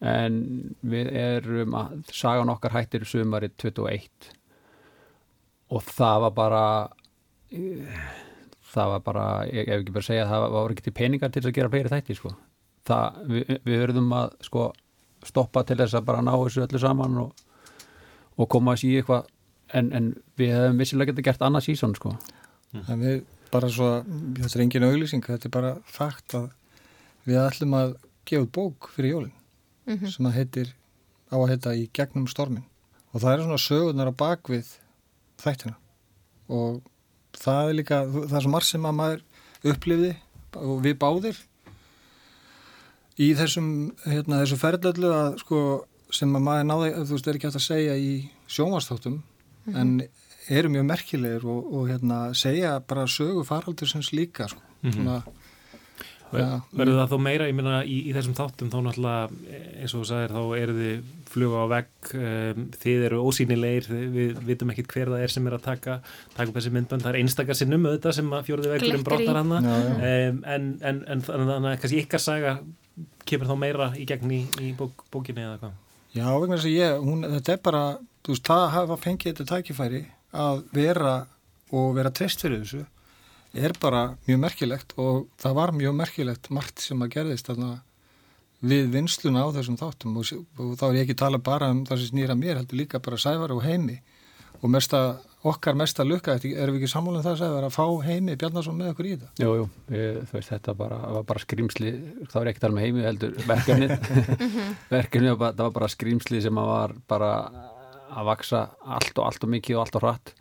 En 0.07 0.37
við 0.85 1.09
erum 1.17 1.77
að 1.81 2.13
sagan 2.13 2.53
okkar 2.53 2.75
hættir 2.77 3.07
sumari 3.09 3.49
21 3.57 4.35
og 5.73 5.83
það 5.83 6.21
var 6.27 6.35
bara 6.37 6.65
það 8.77 8.93
var 8.93 9.05
bara, 9.07 9.25
ég 9.49 9.71
hef 9.71 9.81
ekki 9.81 9.95
bara 9.95 10.05
að 10.05 10.11
segja 10.11 10.27
það 10.31 10.47
var 10.55 10.75
ekki 10.75 10.85
til 10.87 10.97
peningar 10.97 11.33
til 11.33 11.43
að 11.45 11.55
gera 11.57 11.73
fleiri 11.73 11.93
þætti 11.93 12.17
sko. 12.19 12.33
það, 12.87 13.23
við, 13.31 13.55
við 13.65 13.81
verðum 13.83 14.13
að 14.15 14.37
sko, 14.47 14.67
stoppa 15.27 15.65
til 15.67 15.79
þess 15.81 15.97
að 15.97 16.07
bara 16.11 16.25
ná 16.25 16.33
þessu 16.35 16.67
öllu 16.67 16.83
saman 16.83 17.19
og, 17.25 17.47
og 18.37 18.51
koma 18.53 18.77
að 18.77 18.83
síða 18.85 19.03
eitthvað 19.03 19.33
en, 19.75 19.93
en 19.93 20.13
við 20.39 20.53
hefum 20.55 20.83
vissilega 20.83 21.13
getið 21.13 21.29
gert 21.31 21.43
annað 21.43 21.67
sísón 21.69 21.97
sko. 21.97 22.17
en 22.77 23.01
við 23.01 23.23
bara 23.53 23.71
svo 23.73 23.91
þetta 24.37 24.59
er 24.59 24.65
engin 24.65 24.87
auglýsing, 24.89 25.25
þetta 25.25 25.49
er 25.49 25.55
bara 25.55 25.75
fakt 25.87 26.35
að 26.35 26.51
við 27.27 27.41
ætlum 27.43 27.77
að 27.79 27.97
gefa 28.27 28.51
bók 28.59 28.91
fyrir 28.95 29.15
jólinn 29.15 29.37
mm 29.87 29.97
-hmm. 29.97 30.11
sem 30.11 30.27
að 30.27 30.37
heitir 30.39 30.75
á 31.31 31.37
að 31.37 31.49
heita 31.51 31.75
í 31.75 31.89
gegnum 31.93 32.27
stormin 32.27 32.65
og 33.13 33.21
það 33.21 33.33
er 33.33 33.43
svona 33.43 33.67
sögurnar 33.67 34.11
á 34.13 34.21
bakvið 34.23 34.69
þættina 35.43 35.77
og 36.49 36.83
það 37.33 37.69
er 37.69 37.75
líka, 37.75 38.05
það 38.07 38.37
er 38.37 38.43
svo 38.43 38.51
marg 38.51 38.65
sem 38.65 38.87
að 38.87 38.99
maður 39.01 39.23
upplifði 39.65 40.17
og 40.55 40.83
við 40.83 40.99
báðir 40.99 41.39
í 43.19 43.35
þessum 43.35 43.69
hérna, 44.05 44.43
þessu 44.43 44.59
ferðallu 44.61 45.13
að 45.13 45.39
sko 45.39 45.61
sem 46.13 46.37
að 46.37 46.43
maður 46.43 46.69
náði, 46.69 46.91
þú 47.07 47.17
veist, 47.17 47.29
er 47.29 47.39
ekki 47.39 47.49
hægt 47.49 47.61
að 47.61 47.67
segja 47.67 47.97
í 47.99 48.13
sjónvastáttum 48.47 49.23
mm 49.67 49.75
-hmm. 49.75 49.81
en 49.81 50.09
eru 50.49 50.69
mjög 50.69 50.85
merkilegir 50.87 51.45
og, 51.45 51.73
og 51.75 51.89
hérna 51.91 52.35
segja 52.35 52.79
bara 52.81 53.07
sögu 53.07 53.45
faraldur 53.45 53.89
sem 53.89 54.03
slíka 54.03 54.49
sko, 54.49 54.61
mm 54.83 54.91
-hmm. 54.91 54.95
svona 54.95 55.23
Ja, 56.35 56.61
verður 56.75 56.99
það 56.99 57.13
þó 57.13 57.19
meira, 57.23 57.47
ég 57.47 57.55
minna, 57.55 57.77
í, 57.87 57.97
í 58.11 58.15
þessum 58.15 58.35
þáttum 58.35 58.71
þá 58.73 58.77
náttúrulega, 58.83 59.29
eins 59.79 59.95
og 59.95 60.03
þú 60.03 60.09
sagðir, 60.09 60.35
þá 60.35 60.43
eru 60.59 60.75
þið 60.81 61.13
fluga 61.31 61.63
á 61.63 61.67
vegg, 61.71 62.11
um, 62.19 62.67
þið 62.83 63.05
eru 63.09 63.21
ósýnilegir, 63.23 63.89
við 64.17 64.41
vitum 64.49 64.73
ekkit 64.75 64.91
hver 64.91 65.13
það 65.13 65.23
er 65.23 65.35
sem 65.37 65.47
er 65.47 65.57
að 65.57 65.65
taka, 65.69 65.97
taka 66.35 66.51
upp 66.51 66.59
þessi 66.59 66.75
myndbönd, 66.75 67.07
það 67.07 67.13
er 67.13 67.21
einstakar 67.21 67.59
sinnum 67.61 67.87
auðvitað 67.87 68.19
sem 68.19 68.35
að 68.35 68.45
fjóruði 68.49 68.75
veggurum 68.75 69.07
brottar 69.07 69.41
hana, 69.41 69.63
um, 69.63 70.43
en, 70.57 70.69
en, 70.83 71.03
en 71.15 71.25
þannig 71.29 71.71
að 71.71 71.81
kannski 71.85 72.03
ykkar 72.03 72.25
saga 72.27 72.59
kemur 73.29 73.53
þá 73.53 73.57
meira 73.63 73.91
í 73.95 74.07
gegn 74.09 74.35
í, 74.35 74.43
í 74.67 74.73
bók, 74.75 75.07
bókinni 75.15 75.47
eða 75.47 75.61
hvað? 75.63 75.83
Já, 76.17 76.29
vegna 76.41 76.57
þess 76.57 76.69
að 76.69 76.77
ég, 76.77 77.01
hún, 77.05 77.25
þetta 77.37 77.53
er 77.53 77.65
bara, 77.67 77.81
þú 78.25 78.33
veist, 78.33 78.47
það 78.49 78.67
hafa 78.73 78.97
fengið 79.03 79.33
þetta 79.33 79.49
tækifæri 79.51 80.03
að 80.37 80.63
vera 80.77 81.17
og 81.77 81.91
vera 81.97 82.13
treyst 82.15 82.45
fyrir 82.45 82.63
þessu 82.63 82.85
er 83.57 83.73
bara 83.81 84.03
mjög 84.27 84.41
merkilegt 84.41 84.95
og 85.01 85.27
það 85.41 85.59
var 85.59 85.73
mjög 85.77 85.95
merkilegt 85.97 86.51
margt 86.53 86.83
sem 86.85 87.03
að 87.05 87.13
gerðist 87.15 87.49
þarna 87.49 87.71
við 88.67 88.91
vinsluna 88.93 89.45
á 89.45 89.49
þessum 89.55 89.79
þáttum 89.81 90.17
og, 90.21 90.33
og 90.61 90.75
þá 90.81 90.85
er 90.89 90.99
ég 90.99 91.07
ekki 91.07 91.17
að 91.17 91.23
tala 91.25 91.41
bara 91.51 91.71
um 91.73 91.85
það 91.89 92.03
sem 92.03 92.13
snýra 92.13 92.37
mér, 92.39 92.61
heldur 92.61 92.81
líka 92.81 93.01
bara 93.05 93.21
sævar 93.21 93.53
og 93.55 93.65
heimi 93.65 93.99
og 94.63 94.73
mesta, 94.73 95.01
okkar 95.47 95.77
mesta 95.79 96.05
lukka, 96.07 96.39
erum 96.39 96.77
við 96.77 96.83
ekki 96.83 96.91
sammálinn 96.93 97.25
það 97.25 97.35
að 97.35 97.41
segja 97.43 97.67
að 97.69 97.77
fá 97.77 97.87
heimi 98.07 98.37
Bjarnarsson 98.41 98.79
með 98.79 98.93
okkur 98.95 99.09
í 99.09 99.15
þetta? 99.15 99.31
Jú, 99.43 99.53
jú, 99.61 99.69
þú 99.91 100.39
veist, 100.39 100.51
þetta 100.51 100.75
bara, 100.79 100.99
var 101.17 101.29
bara 101.29 101.45
skrýmsli, 101.45 101.93
það 102.31 102.41
var 102.41 102.51
ekki 102.51 102.63
að 102.63 102.67
tala 102.67 102.79
með 102.79 102.87
heimi 102.87 103.07
heldur 103.07 103.39
verkefnið, 103.47 103.95
verkefnið 104.97 105.39
það 105.45 105.63
var 105.63 105.77
bara 105.79 105.93
skrýmsli 105.93 106.43
sem 106.45 106.63
var 106.73 106.97
bara 107.11 107.31
að 108.17 108.29
vaksa 108.31 108.67
allt 108.81 109.19
og 109.19 109.29
allt 109.29 109.47
og 109.47 109.53
mikið 109.53 109.77
og 109.77 109.85
allt 109.85 109.99
og 109.99 110.05
hratt 110.07 110.35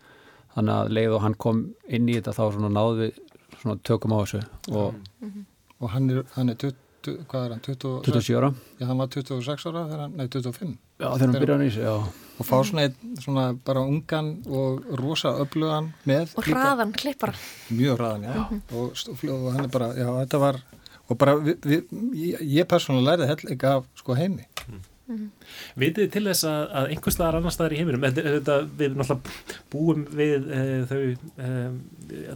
þannig 0.55 0.75
að 0.75 0.93
leið 0.97 1.17
og 1.17 1.23
hann 1.25 1.37
kom 1.45 1.61
inn 1.87 2.09
í 2.09 2.15
þetta 2.17 2.35
þá 2.37 2.43
svona 2.55 2.71
náðu 2.71 2.97
við 3.01 3.21
svona 3.59 3.77
tökum 3.87 4.15
á 4.15 4.17
þessu 4.21 4.41
og, 4.71 4.95
mm 4.95 5.29
-hmm. 5.29 5.45
og 5.79 5.89
hann 5.95 6.09
er, 6.09 6.23
hann 6.35 6.49
er 6.49 6.59
20, 6.63 6.84
hvað 7.29 7.45
er 7.45 7.55
hann, 7.55 7.63
20, 7.65 7.95
27 8.07 8.37
ára. 8.39 8.51
Já 8.79 8.85
hann 8.89 9.01
var 9.01 9.09
26 9.15 9.65
ára, 9.71 9.83
þegar, 9.91 10.13
nei 10.15 10.27
25 10.27 10.71
já 10.99 11.07
þegar 11.07 11.25
hann 11.25 11.35
byrjaði 11.39 11.65
nýs, 11.65 11.79
já. 11.81 11.95
Og 12.35 12.47
fá 12.47 12.55
svona, 12.67 12.87
svona 13.23 13.45
bara 13.67 13.83
ungan 13.87 14.31
og 14.51 14.87
rosa 14.99 15.35
öflugan 15.43 15.91
með 16.09 16.33
og 16.35 16.49
hraðan 16.49 16.95
klippar 16.95 17.35
mjög 17.69 17.99
hraðan, 17.99 18.23
já. 18.27 18.33
Mm 18.35 18.47
-hmm. 18.49 18.61
og, 18.75 19.37
og 19.37 19.53
hann 19.53 19.63
er 19.65 19.71
bara, 19.77 19.93
já 19.95 20.09
þetta 20.23 20.41
var 20.45 20.61
og 21.05 21.17
bara, 21.21 21.35
við, 21.37 21.57
við, 21.61 21.95
ég, 22.17 22.43
ég 22.59 22.67
persónulega 22.69 23.11
lærði 23.11 23.29
hell 23.29 23.53
ekki 23.53 23.67
af 23.69 23.87
sko 23.99 24.17
heimi. 24.17 24.47
Mm. 24.65 24.83
Mm 25.07 25.17
-hmm. 25.17 25.29
Vitið 25.77 26.11
til 26.11 26.23
þess 26.25 26.43
að, 26.49 26.63
að 26.77 26.87
einhver 26.89 27.13
staðar 27.13 27.35
annar 27.37 27.53
staðar 27.53 27.73
í 27.73 27.77
heiminum, 27.77 28.01
þetta, 28.01 28.55
við 28.79 28.95
náttúrulega 28.97 29.59
búum 29.69 30.05
við 30.09 30.47
e, 30.49 30.61
þau, 30.89 31.03
e, 31.37 31.49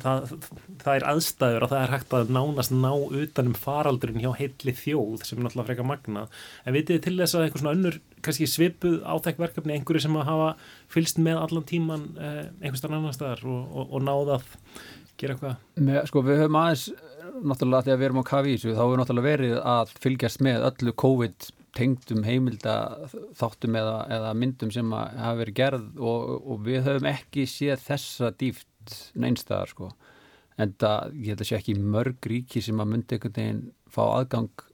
það, 0.03 0.35
það 0.83 0.93
er 0.95 1.07
aðstæður 1.13 1.65
og 1.65 1.71
það 1.71 1.81
er 1.81 1.93
hægt 1.95 2.13
að 2.13 2.29
nánast 2.37 2.75
ná 2.75 2.93
utanum 3.23 3.57
faraldurinn 3.57 4.21
hjá 4.21 4.31
heilli 4.37 4.75
þjóð 4.83 5.25
sem 5.25 5.41
náttúrulega 5.41 5.67
freka 5.71 5.83
magna, 5.83 6.27
en 6.65 6.77
vitið 6.77 7.01
til 7.01 7.17
þess 7.17 7.35
að 7.35 7.43
einhver 7.47 7.63
svona 7.63 7.75
önnur, 7.77 7.99
kannski 8.21 8.47
svipuð 8.47 9.01
áþækverkefni, 9.01 9.73
einhverju 9.73 10.05
sem 10.05 10.21
að 10.21 10.29
hafa 10.29 10.55
fylst 10.93 11.17
með 11.17 11.41
allan 11.41 11.69
tíman 11.73 12.07
e, 12.21 12.33
einhver 12.61 12.77
staðar 12.77 12.99
annar 13.01 13.17
staðar 13.17 13.45
og, 13.49 13.61
og, 13.73 13.93
og 13.93 14.03
náða 14.05 14.37
að 14.37 14.57
gera 15.17 15.33
eitthvað? 15.33 16.05
Sko 16.05 16.21
við 16.21 16.43
höfum 16.43 16.59
aðeins 16.61 16.91
náttúrulega 17.39 17.87
þegar 17.87 17.99
við 17.99 18.07
erum 18.09 18.21
á 18.21 18.29
kavísu 18.29 18.73
þá 18.75 18.83
hefur 18.83 18.99
náttúrulega 19.01 19.31
verið 19.31 19.55
að 19.63 19.95
fylgjast 20.03 20.43
með 20.45 20.67
öllu 20.69 20.93
COVID 20.93 21.49
tengdum 21.77 22.23
heimilda 22.25 22.75
þáttum 23.37 23.77
eða, 23.79 23.97
eða 24.15 24.31
myndum 24.37 24.71
sem 24.73 24.93
hafa 24.93 25.35
verið 25.41 25.57
gerð 25.59 25.89
og, 25.99 26.31
og 26.43 26.63
við 26.65 26.87
höfum 26.87 27.09
ekki 27.11 27.45
séð 27.49 27.83
þessa 27.85 28.31
dýft 28.39 28.95
neinstæðar 29.19 29.73
sko. 29.73 29.91
En 30.59 30.73
það, 30.81 31.13
ég 31.19 31.33
held 31.33 31.43
að 31.43 31.49
sé 31.51 31.59
ekki 31.59 31.77
mörg 31.79 32.31
ríki 32.31 32.63
sem 32.63 32.81
að 32.81 32.91
myndi 32.93 33.15
einhvern 33.15 33.37
veginn 33.37 33.61
fá 33.89 34.01
aðgang 34.07 34.65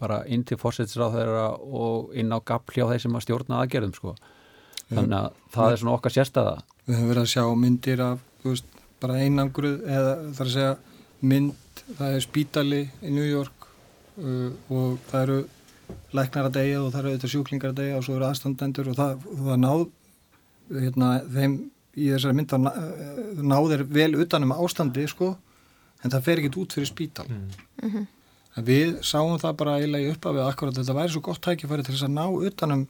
bara 0.00 0.22
inn 0.26 0.44
til 0.46 0.58
fórsætsráð 0.58 1.18
þeirra 1.18 1.48
og 1.54 2.14
inn 2.18 2.32
á 2.34 2.38
gafl 2.42 2.78
hjá 2.78 2.86
þeir 2.90 3.04
sem 3.04 3.18
að 3.18 3.26
stjórna 3.26 3.60
aðgerðum 3.62 3.96
sko. 3.98 4.14
Þannig 4.90 5.18
að 5.18 5.42
það 5.54 5.72
er 5.72 5.80
svona 5.80 5.98
okkar 5.98 6.14
sérstæða 6.14 6.56
Við 6.84 6.98
höfum 6.98 7.08
verið 7.08 7.22
að 7.22 7.30
sjá 7.32 7.44
myndir 7.56 8.00
af 8.04 8.24
veist, 8.44 8.80
bara 9.00 9.20
einangruð 9.24 9.84
eða 9.88 10.16
þar 10.36 10.48
að 10.48 10.54
segja 10.54 10.72
mynd, 11.24 11.82
það 11.96 12.16
er 12.16 12.24
spítali 12.24 12.80
í 13.00 13.12
New 13.14 13.24
York 13.24 13.68
uh, 14.20 14.50
og 14.68 14.98
það 15.08 15.22
eru 15.22 15.38
læknar 16.14 16.48
að 16.48 16.56
deyja 16.58 16.80
og 16.82 16.90
það 16.92 17.00
eru 17.00 17.12
auðvitað 17.12 17.32
sjúklingar 17.34 17.72
að 17.72 17.80
deyja 17.82 17.98
og 17.98 18.04
svo 18.06 18.16
eru 18.16 18.26
aðstandendur 18.28 18.90
og 18.92 18.98
það, 18.98 19.24
það 19.46 19.62
náð 19.64 19.84
hérna, 20.80 21.08
þeim 21.34 21.56
í 21.94 22.10
þessari 22.10 22.38
mynd 22.38 22.54
að 22.56 22.68
náðir 23.44 23.84
vel 23.94 24.12
utanum 24.24 24.54
ástandi 24.56 25.06
sko 25.10 25.34
en 26.02 26.12
það 26.12 26.26
fer 26.26 26.42
ekki 26.42 26.60
út 26.60 26.76
fyrir 26.76 26.90
spítal 26.90 27.26
mm. 27.28 27.44
mm 27.82 27.90
-hmm. 27.90 28.06
við 28.68 28.96
sáum 29.02 29.38
það 29.40 29.58
bara 29.60 29.76
eiginlega 29.78 30.08
í 30.08 30.14
uppafið 30.14 30.48
akkurat 30.48 30.78
þetta 30.78 30.98
væri 30.98 31.12
svo 31.12 31.20
gott 31.20 31.42
tækifæri 31.42 31.82
til 31.82 31.94
þess 31.94 32.08
að 32.08 32.16
ná 32.18 32.26
utanum 32.48 32.86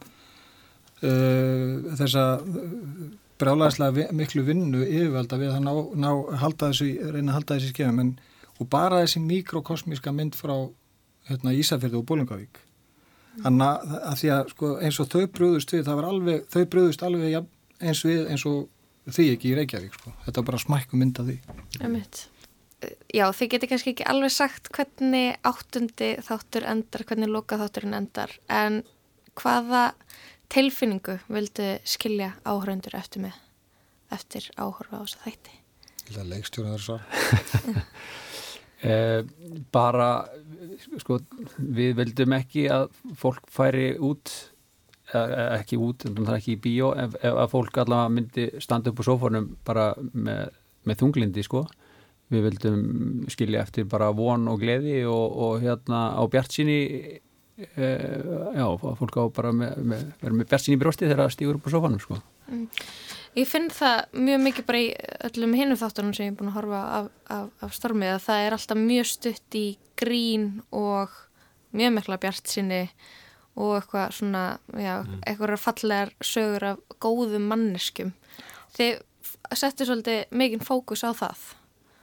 uh, 1.03 1.97
þessa 2.01 2.25
brálaðislega 3.39 4.13
miklu 4.13 4.45
vinnu 4.47 4.85
yfirvelda 4.85 5.39
við 5.39 5.51
að 5.53 5.65
ná, 5.67 5.73
ná 5.95 6.11
halda 6.39 6.71
þessu, 6.71 6.87
reyna 7.13 7.33
að 7.33 7.37
halda 7.39 7.55
þessi 7.59 7.73
skefum 7.75 8.01
en, 8.01 8.19
og 8.61 8.69
bara 8.71 9.03
þessi 9.03 9.21
mikrokosmíska 9.21 10.13
mynd 10.13 10.39
frá 10.39 10.55
hérna, 11.29 11.53
Ísafjörðu 11.53 11.99
og 11.99 12.07
Bólingavík 12.07 12.64
Þannig 13.43 13.67
að, 13.67 13.97
að 13.99 14.21
því 14.21 14.31
að 14.35 14.53
sko, 14.53 14.71
eins 14.87 15.01
og 15.03 15.11
þau 15.11 15.25
brúðust 15.35 15.75
við, 15.75 15.83
það 15.89 15.99
var 16.01 16.09
alveg, 16.11 16.45
þau 16.53 16.63
brúðust 16.75 17.03
alveg 17.07 17.33
ja, 17.33 17.41
eins 17.81 18.05
við 18.07 18.29
eins 18.31 18.45
og 18.51 18.61
því 19.11 19.27
ekki 19.35 19.51
í 19.51 19.57
Reykjavík 19.59 19.99
sko. 19.99 20.13
Þetta 20.25 20.41
var 20.41 20.49
bara 20.53 20.63
smækku 20.63 21.01
mynda 21.01 21.27
því. 21.27 21.37
Emitt. 21.85 22.23
Já, 23.15 23.25
þið 23.33 23.51
getur 23.55 23.71
kannski 23.71 23.95
ekki 23.95 24.07
alveg 24.11 24.33
sagt 24.35 24.69
hvernig 24.75 25.39
áttundi 25.47 26.11
þáttur 26.25 26.67
endar, 26.69 27.05
hvernig 27.09 27.33
loka 27.33 27.59
þátturinn 27.61 27.97
endar, 27.97 28.35
en 28.53 28.83
hvaða 29.41 29.87
tilfinningu 30.53 31.17
vildu 31.33 31.71
skilja 31.89 32.35
áhraundur 32.45 32.97
eftir 32.99 33.25
með, 33.25 33.39
eftir 34.15 34.51
áhorfa 34.61 35.01
á 35.01 35.05
þess 35.05 35.19
að 35.19 35.27
þætti? 35.29 35.59
Það 36.05 36.31
leikstjóra 36.35 36.75
þar 36.75 36.85
svo. 36.85 37.01
Eh, 38.83 39.21
bara 39.73 40.09
sko, 41.01 41.21
við 41.57 41.95
vildum 42.01 42.35
ekki 42.37 42.67
að 42.73 42.91
fólk 43.17 43.47
færi 43.53 43.95
út 44.03 44.33
eh, 45.15 45.61
ekki 45.61 45.79
út, 45.81 46.05
en 46.09 46.19
það 46.19 46.33
er 46.35 46.41
ekki 46.41 46.57
í 46.57 46.61
bíó 46.67 46.91
ef, 46.99 47.15
ef 47.23 47.39
að 47.45 47.53
fólk 47.55 47.79
allavega 47.81 48.13
myndi 48.13 48.47
standa 48.61 48.91
upp 48.91 49.01
á 49.01 49.05
sófórnum 49.07 49.49
bara 49.65 49.87
með, 50.13 50.59
með 50.85 51.01
þunglindi 51.01 51.47
sko 51.47 51.65
við 52.35 52.47
vildum 52.49 52.85
skilja 53.33 53.63
eftir 53.65 53.89
bara 53.89 54.11
von 54.17 54.49
og 54.51 54.61
gleði 54.61 55.03
og, 55.09 55.25
og 55.47 55.65
hérna 55.65 56.07
á 56.17 56.23
bjart 56.33 56.57
síni 56.57 56.79
e, 57.55 57.89
já, 58.59 58.67
fólk 58.83 59.19
á 59.21 59.25
bara 59.33 59.53
með, 59.55 59.81
með, 59.81 60.07
með 60.25 60.47
bjart 60.49 60.67
síni 60.67 60.81
brósti 60.81 61.07
þegar 61.07 61.27
það 61.27 61.35
stýgur 61.37 61.61
upp 61.61 61.69
á 61.69 61.75
sófórnum 61.77 62.03
sko 62.03 62.19
mm. 62.51 62.67
Ég 63.35 63.49
finn 63.51 63.67
það 63.75 64.15
mjög 64.15 64.43
mikið 64.45 64.67
bara 64.69 64.81
í 64.81 64.91
öllum 65.27 65.55
hinnum 65.59 65.79
þáttunum 65.81 66.15
sem 66.15 66.29
ég 66.29 66.33
er 66.35 66.39
búin 66.39 66.53
að 66.53 66.59
horfa 66.61 66.83
af, 66.99 67.09
af, 67.35 67.49
af 67.67 67.73
stormið 67.75 68.13
að 68.13 68.25
það 68.29 68.43
er 68.45 68.57
alltaf 68.57 68.79
mjög 68.79 69.09
stutt 69.11 69.57
í 69.59 69.65
grín 69.99 70.47
og 70.71 71.17
mjög 71.75 71.97
mikla 71.97 72.21
bjart 72.23 72.53
sinni 72.53 72.85
og 73.55 73.75
eitthvað 73.79 74.15
svona, 74.15 74.45
já, 74.71 74.95
mm. 75.03 75.19
eitthvað 75.27 75.59
fallegar 75.63 76.15
sögur 76.23 76.69
af 76.73 77.03
góðum 77.03 77.51
manneskum. 77.51 78.15
Þið 78.75 79.03
settu 79.55 79.87
svolítið 79.87 80.25
mikinn 80.35 80.65
fókus 80.65 81.05
á 81.07 81.11
það. 81.15 81.45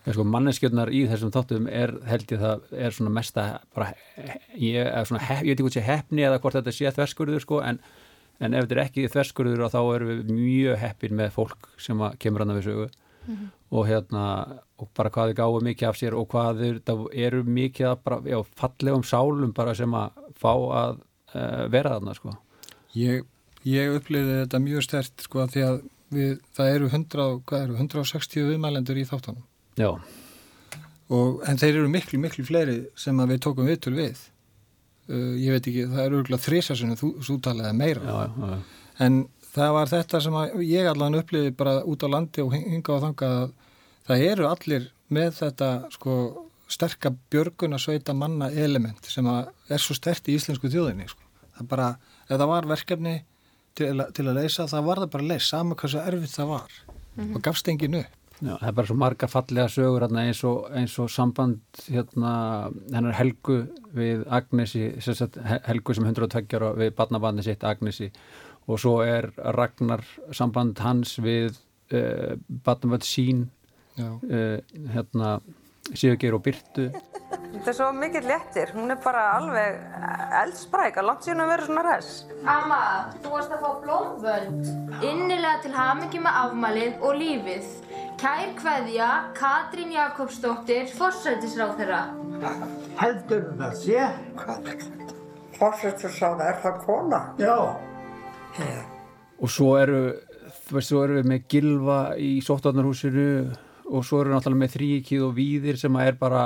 Já, 0.01 0.15
sko, 0.15 0.25
manneskjöldnar 0.25 0.89
í 0.91 1.03
þessum 1.11 1.31
þáttum 1.31 1.67
er, 1.69 1.93
held 2.09 2.31
ég 2.33 2.39
það, 2.41 2.63
er 2.73 2.95
svona 2.95 3.11
mesta 3.13 3.43
bara, 3.75 3.91
ég, 4.57 4.87
svona, 5.07 5.21
hef, 5.27 5.43
ég 5.45 5.51
veit 5.51 5.59
ekki 5.59 5.67
hvort 5.67 5.77
sé 5.77 5.83
hefni 5.85 6.25
eða 6.25 6.39
hvort 6.41 6.57
þetta 6.57 6.73
sé 6.73 6.93
þverskurður, 6.95 7.43
sko, 7.43 7.59
en 7.63 7.77
en 8.41 8.57
ef 8.57 8.65
þetta 8.65 8.77
er 8.77 8.83
ekki 8.85 9.07
þverskurður 9.13 9.69
þá 9.71 9.79
erum 9.81 10.11
við 10.11 10.33
mjög 10.33 10.79
heppin 10.81 11.17
með 11.17 11.33
fólk 11.37 11.69
sem 11.81 12.01
kemur 12.21 12.45
annað 12.45 12.61
við 12.61 12.67
sögu 12.69 12.87
mm 12.87 13.35
-hmm. 13.35 13.49
og 13.77 13.87
hérna 13.87 14.25
og 14.81 14.89
bara 14.97 15.11
hvað 15.13 15.31
þið 15.31 15.39
gáðu 15.39 15.61
mikið 15.67 15.89
af 15.89 15.99
sér 15.99 16.17
og 16.17 16.27
hvað 16.31 16.63
þið 16.63 17.05
eru 17.13 17.43
mikið 17.43 17.87
að 17.91 17.97
bara, 18.03 18.21
já, 18.25 18.39
fallegum 18.57 19.03
sálum 19.03 19.53
bara 19.53 19.75
sem 19.75 19.93
að 19.93 20.09
fá 20.41 20.53
að 20.53 20.97
uh, 21.35 21.65
vera 21.69 21.93
þarna 21.95 22.15
sko. 22.17 22.33
Ég, 22.97 23.23
ég 23.63 23.95
upplýði 23.95 24.41
þetta 24.41 24.59
mjög 24.59 24.87
stert 24.87 25.21
sko 25.21 25.45
því 25.47 25.61
að 25.67 25.77
við, 26.09 26.33
það 26.57 26.73
eru, 26.75 26.89
100, 26.89 27.29
eru 27.61 27.77
160 27.77 28.49
viðmælendur 28.49 28.97
í 28.97 29.05
þáttanum. 29.07 29.45
Já. 29.79 29.91
Og, 31.11 31.41
en 31.47 31.59
þeir 31.59 31.81
eru 31.81 31.89
miklu, 31.91 32.19
miklu 32.19 32.45
fleiri 32.47 32.77
sem 32.95 33.17
að 33.19 33.35
við 33.35 33.43
tókum 33.45 33.69
viðtul 33.69 33.95
við 33.99 34.30
uh, 35.11 35.33
ég 35.39 35.55
veit 35.55 35.67
ekki, 35.67 35.87
það 35.91 36.03
er 36.05 36.17
örgulega 36.19 36.45
þrísasunum 36.45 36.99
þú, 36.99 37.11
þú 37.27 37.37
talaði 37.47 37.77
meira 37.77 38.01
já, 38.05 38.19
já, 38.21 38.51
já. 38.51 38.59
en 39.05 39.17
það 39.51 39.73
var 39.77 39.91
þetta 39.91 40.21
sem 40.25 40.37
ég 40.67 40.91
allan 40.91 41.19
uppliði 41.19 41.55
bara 41.57 41.81
út 41.87 42.05
á 42.05 42.07
landi 42.11 42.45
og 42.45 42.55
hinga 42.55 42.97
á 42.97 43.03
þanga 43.07 43.31
að 43.39 43.49
það 44.07 44.25
eru 44.29 44.47
allir 44.49 44.87
með 45.11 45.33
þetta 45.41 45.71
sko 45.91 46.15
sterka 46.71 47.11
björgun 47.31 47.75
að 47.75 47.83
sveita 47.85 48.15
manna 48.15 48.47
element 48.51 49.09
sem 49.11 49.27
er 49.27 49.83
svo 49.83 49.97
stert 49.97 50.29
í 50.31 50.37
íslensku 50.37 50.71
þjóðinni 50.71 51.09
sko. 51.11 51.25
það 51.57 51.69
bara, 51.73 51.89
ef 52.29 52.37
það 52.37 52.47
var 52.53 52.69
verkefni 52.69 53.17
til, 53.75 53.91
til 54.15 54.25
að 54.27 54.39
leysa, 54.39 54.69
það 54.71 54.87
var 54.87 55.03
það 55.03 55.13
bara 55.15 55.25
að 55.25 55.33
leysa 55.33 55.49
saman 55.51 55.79
hvað 55.79 55.93
svo 55.93 56.05
erfitt 56.07 56.35
það 56.37 56.51
var 56.53 56.71
mm 56.71 57.23
-hmm. 57.23 57.35
og 57.35 57.41
gafst 57.47 57.67
engin 57.67 57.99
upp 58.01 58.20
Já, 58.41 58.55
það 58.57 58.67
er 58.67 58.75
bara 58.77 58.89
svo 58.89 58.97
margar 58.97 59.29
fallega 59.29 59.69
sögur 59.69 60.05
eins, 60.07 60.39
og, 60.49 60.63
eins 60.73 60.95
og 60.99 61.09
samband 61.13 61.81
hérna, 61.85 62.33
hennar 62.89 63.13
Helgu 63.19 63.59
við 63.93 64.23
Agnesi, 64.33 64.87
Helgu 65.67 65.93
sem 65.93 66.07
120 66.09 66.57
ára 66.57 66.71
við 66.79 66.95
barnabandi 66.97 67.45
sitt 67.45 67.65
Agnesi. 67.67 68.09
Og 68.65 68.81
svo 68.81 68.95
er 69.05 69.29
Ragnar 69.57 70.01
samband 70.33 70.81
hans 70.81 71.19
við 71.21 71.53
uh, 71.93 72.33
barnabandi 72.65 73.09
sín 73.09 73.45
uh, 74.01 74.57
hérna 74.95 75.35
Sigurgeir 75.93 76.37
og 76.37 76.43
Byrtu 76.45 76.89
Þetta 77.51 77.67
er 77.67 77.75
svo 77.75 77.87
mikill 77.93 78.27
léttir. 78.27 78.71
Hún 78.75 78.93
er 78.93 78.99
bara 79.03 79.23
alveg 79.35 79.75
eldspræk. 80.41 80.97
að 80.97 81.07
Langt 81.07 81.25
síðan 81.25 81.43
að 81.43 81.51
vera 81.51 81.65
svona 81.67 81.83
res. 81.85 82.11
Amma, 82.47 82.79
þú 83.21 83.33
varst 83.33 83.51
að 83.55 83.65
fá 83.65 83.71
blómvönd. 83.83 84.69
Innilega 85.03 85.59
til 85.65 85.73
hamingi 85.75 86.21
með 86.23 86.39
afmælið 86.45 87.03
og 87.03 87.19
lífið. 87.19 87.69
Kær 88.21 88.53
kveðja, 88.59 89.09
Katrín 89.37 89.91
Jakobsdóttir, 89.95 90.91
forsætisráð 90.95 91.83
Heldur 93.01 93.47
það 93.59 93.75
sé? 93.81 94.07
Fórsetisráð, 95.57 96.43
er 96.47 96.59
það 96.63 96.79
kona? 96.85 97.21
Já. 97.41 97.57
og 99.41 99.49
svo 99.49 99.75
eru, 99.79 100.01
þú 100.67 100.77
veist, 100.77 100.89
svo 100.89 101.03
eru 101.05 101.19
við 101.19 101.29
með 101.31 101.45
gilva 101.49 101.99
í 102.17 102.31
sóttvarnarhúsinu 102.45 103.27
og 103.91 104.05
svo 104.07 104.21
eru 104.23 104.33
náttúrulega 104.33 104.63
með 104.63 104.75
þríkið 104.77 105.25
og 105.27 105.35
víðir 105.37 105.79
sem 105.79 105.97
er 105.99 106.17
bara 106.19 106.43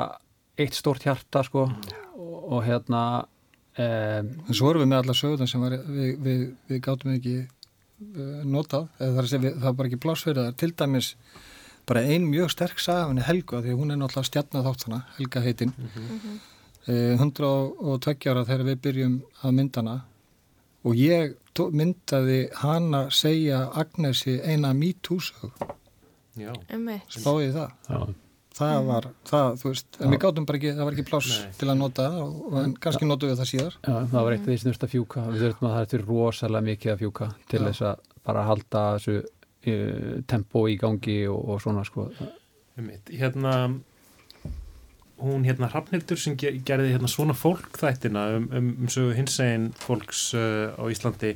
eitt 0.57 0.77
stórt 0.77 1.05
hjarta 1.05 1.43
sko 1.45 1.65
og, 1.67 2.37
og 2.55 2.63
hérna 2.65 3.01
um, 3.21 4.31
En 4.47 4.55
svo 4.55 4.71
erum 4.71 4.85
við 4.85 4.91
með 4.93 5.03
alla 5.03 5.17
sögðan 5.17 5.51
sem 5.51 5.65
var, 5.65 5.77
við, 5.83 6.15
við, 6.25 6.45
við 6.71 6.81
gátum 6.85 7.13
ekki 7.15 7.35
uh, 7.43 8.41
notað, 8.47 8.89
eða 8.99 9.11
það 9.11 9.19
er 9.19 9.27
að 9.27 9.31
segja, 9.33 9.43
við, 9.45 9.53
það 9.59 9.67
var 9.69 9.77
bara 9.81 9.91
ekki 9.91 10.01
pláss 10.05 10.25
fyrir 10.25 10.41
það. 10.41 10.57
Til 10.61 10.71
dæmis 10.81 11.11
bara 11.85 12.03
ein 12.15 12.27
mjög 12.31 12.51
sterk 12.55 12.81
saga 12.81 13.05
af 13.05 13.11
henni 13.11 13.25
Helga 13.27 13.61
því 13.61 13.77
hún 13.77 13.93
er 13.93 14.01
náttúrulega 14.01 14.31
stjarnað 14.31 14.67
þáttana, 14.69 15.01
Helga 15.19 15.45
heitinn. 15.45 15.73
Mhm. 15.77 16.35
Uh, 16.85 17.15
120 17.17 18.29
ára 18.29 18.45
þegar 18.45 18.67
við 18.67 18.81
byrjum 18.83 19.15
að 19.41 19.57
myndana 19.57 19.95
og 20.85 20.99
ég 20.99 21.33
myndaði 21.55 22.39
hana 22.59 23.07
segja 23.09 23.63
Agnesi 23.73 24.35
eina 24.43 24.73
MeToo-sög. 24.77 25.55
Já. 26.37 26.51
Einmitt. 26.69 27.09
Spáði 27.15 27.51
það. 27.55 27.71
Já. 27.89 27.99
Það 28.55 28.73
Mhm. 28.79 28.85
var, 28.87 29.05
það, 29.27 29.47
þú 29.59 29.65
veist, 29.67 29.97
en 29.99 30.11
við 30.13 30.19
gátum 30.23 30.45
bara 30.47 30.57
ekki, 30.57 30.69
það 30.77 30.85
var 30.87 30.93
ekki 30.95 31.03
pláss 31.09 31.31
Nei. 31.43 31.51
til 31.59 31.67
að 31.67 31.77
nota 31.77 32.03
það 32.07 32.21
og, 32.23 32.75
kannski 32.79 33.05
notum 33.09 33.29
við 33.29 33.39
það 33.41 33.49
síðar. 33.51 33.73
Já, 33.83 33.95
það 34.13 34.23
var 34.23 34.31
eitt 34.35 34.41
af 34.41 34.47
því 34.47 34.57
sem 34.61 34.71
þurfti 34.71 34.87
að 34.87 34.93
fjúka 34.95 35.23
við 35.33 35.41
þurftum 35.43 35.67
að 35.67 35.73
það 35.75 35.93
er 35.97 36.05
rosalega 36.07 36.67
mikið 36.69 36.93
að 36.93 37.01
fjúka 37.03 37.27
til 37.51 37.59
þess 37.65 37.81
að 37.89 37.99
bara 38.25 38.43
halda 38.47 38.83
þessu 38.95 39.17
uh, 39.67 40.21
tempo 40.31 40.63
í 40.71 40.77
gangi 40.79 41.17
og, 41.27 41.49
og 41.49 41.59
svona 41.65 41.83
sko 41.85 42.07
Einmitt. 42.77 43.11
Hérna 43.11 43.53
hún 45.19 45.45
hérna 45.47 45.69
Hrafnildur 45.71 46.17
sem 46.19 46.35
ge- 46.37 46.57
gerði 46.67 46.91
hérna 46.95 47.07
svona 47.11 47.33
fólk 47.37 47.77
þættina 47.79 48.23
um, 48.37 48.49
um, 48.51 48.69
um 48.83 48.87
sögu 48.91 49.13
hinsegin 49.15 49.69
fólks 49.79 50.33
uh, 50.35 50.75
á 50.75 50.83
Íslandi 50.91 51.35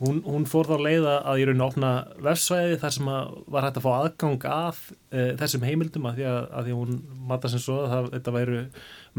hún, 0.00 0.20
hún 0.24 0.46
fór 0.48 0.68
þá 0.68 0.76
leiða 0.80 1.14
að 1.28 1.42
í 1.42 1.46
rauninu 1.48 1.66
opna 1.66 1.90
vefsvæði 2.24 2.78
þar 2.80 2.94
sem 2.96 3.10
að 3.12 3.34
var 3.52 3.66
hægt 3.66 3.80
að 3.80 3.84
fá 3.84 3.90
aðgang 3.96 4.46
að 4.48 4.78
uh, 4.88 5.32
þessum 5.42 5.66
heimildum 5.68 6.08
að 6.08 6.20
því 6.20 6.26
að, 6.30 6.38
að 6.46 6.68
því 6.68 6.74
að 6.74 6.80
hún 6.80 7.00
matta 7.30 7.50
sem 7.52 7.62
svo 7.62 7.76
að 7.82 7.92
það, 7.94 8.08
þetta 8.14 8.34
væru 8.36 8.62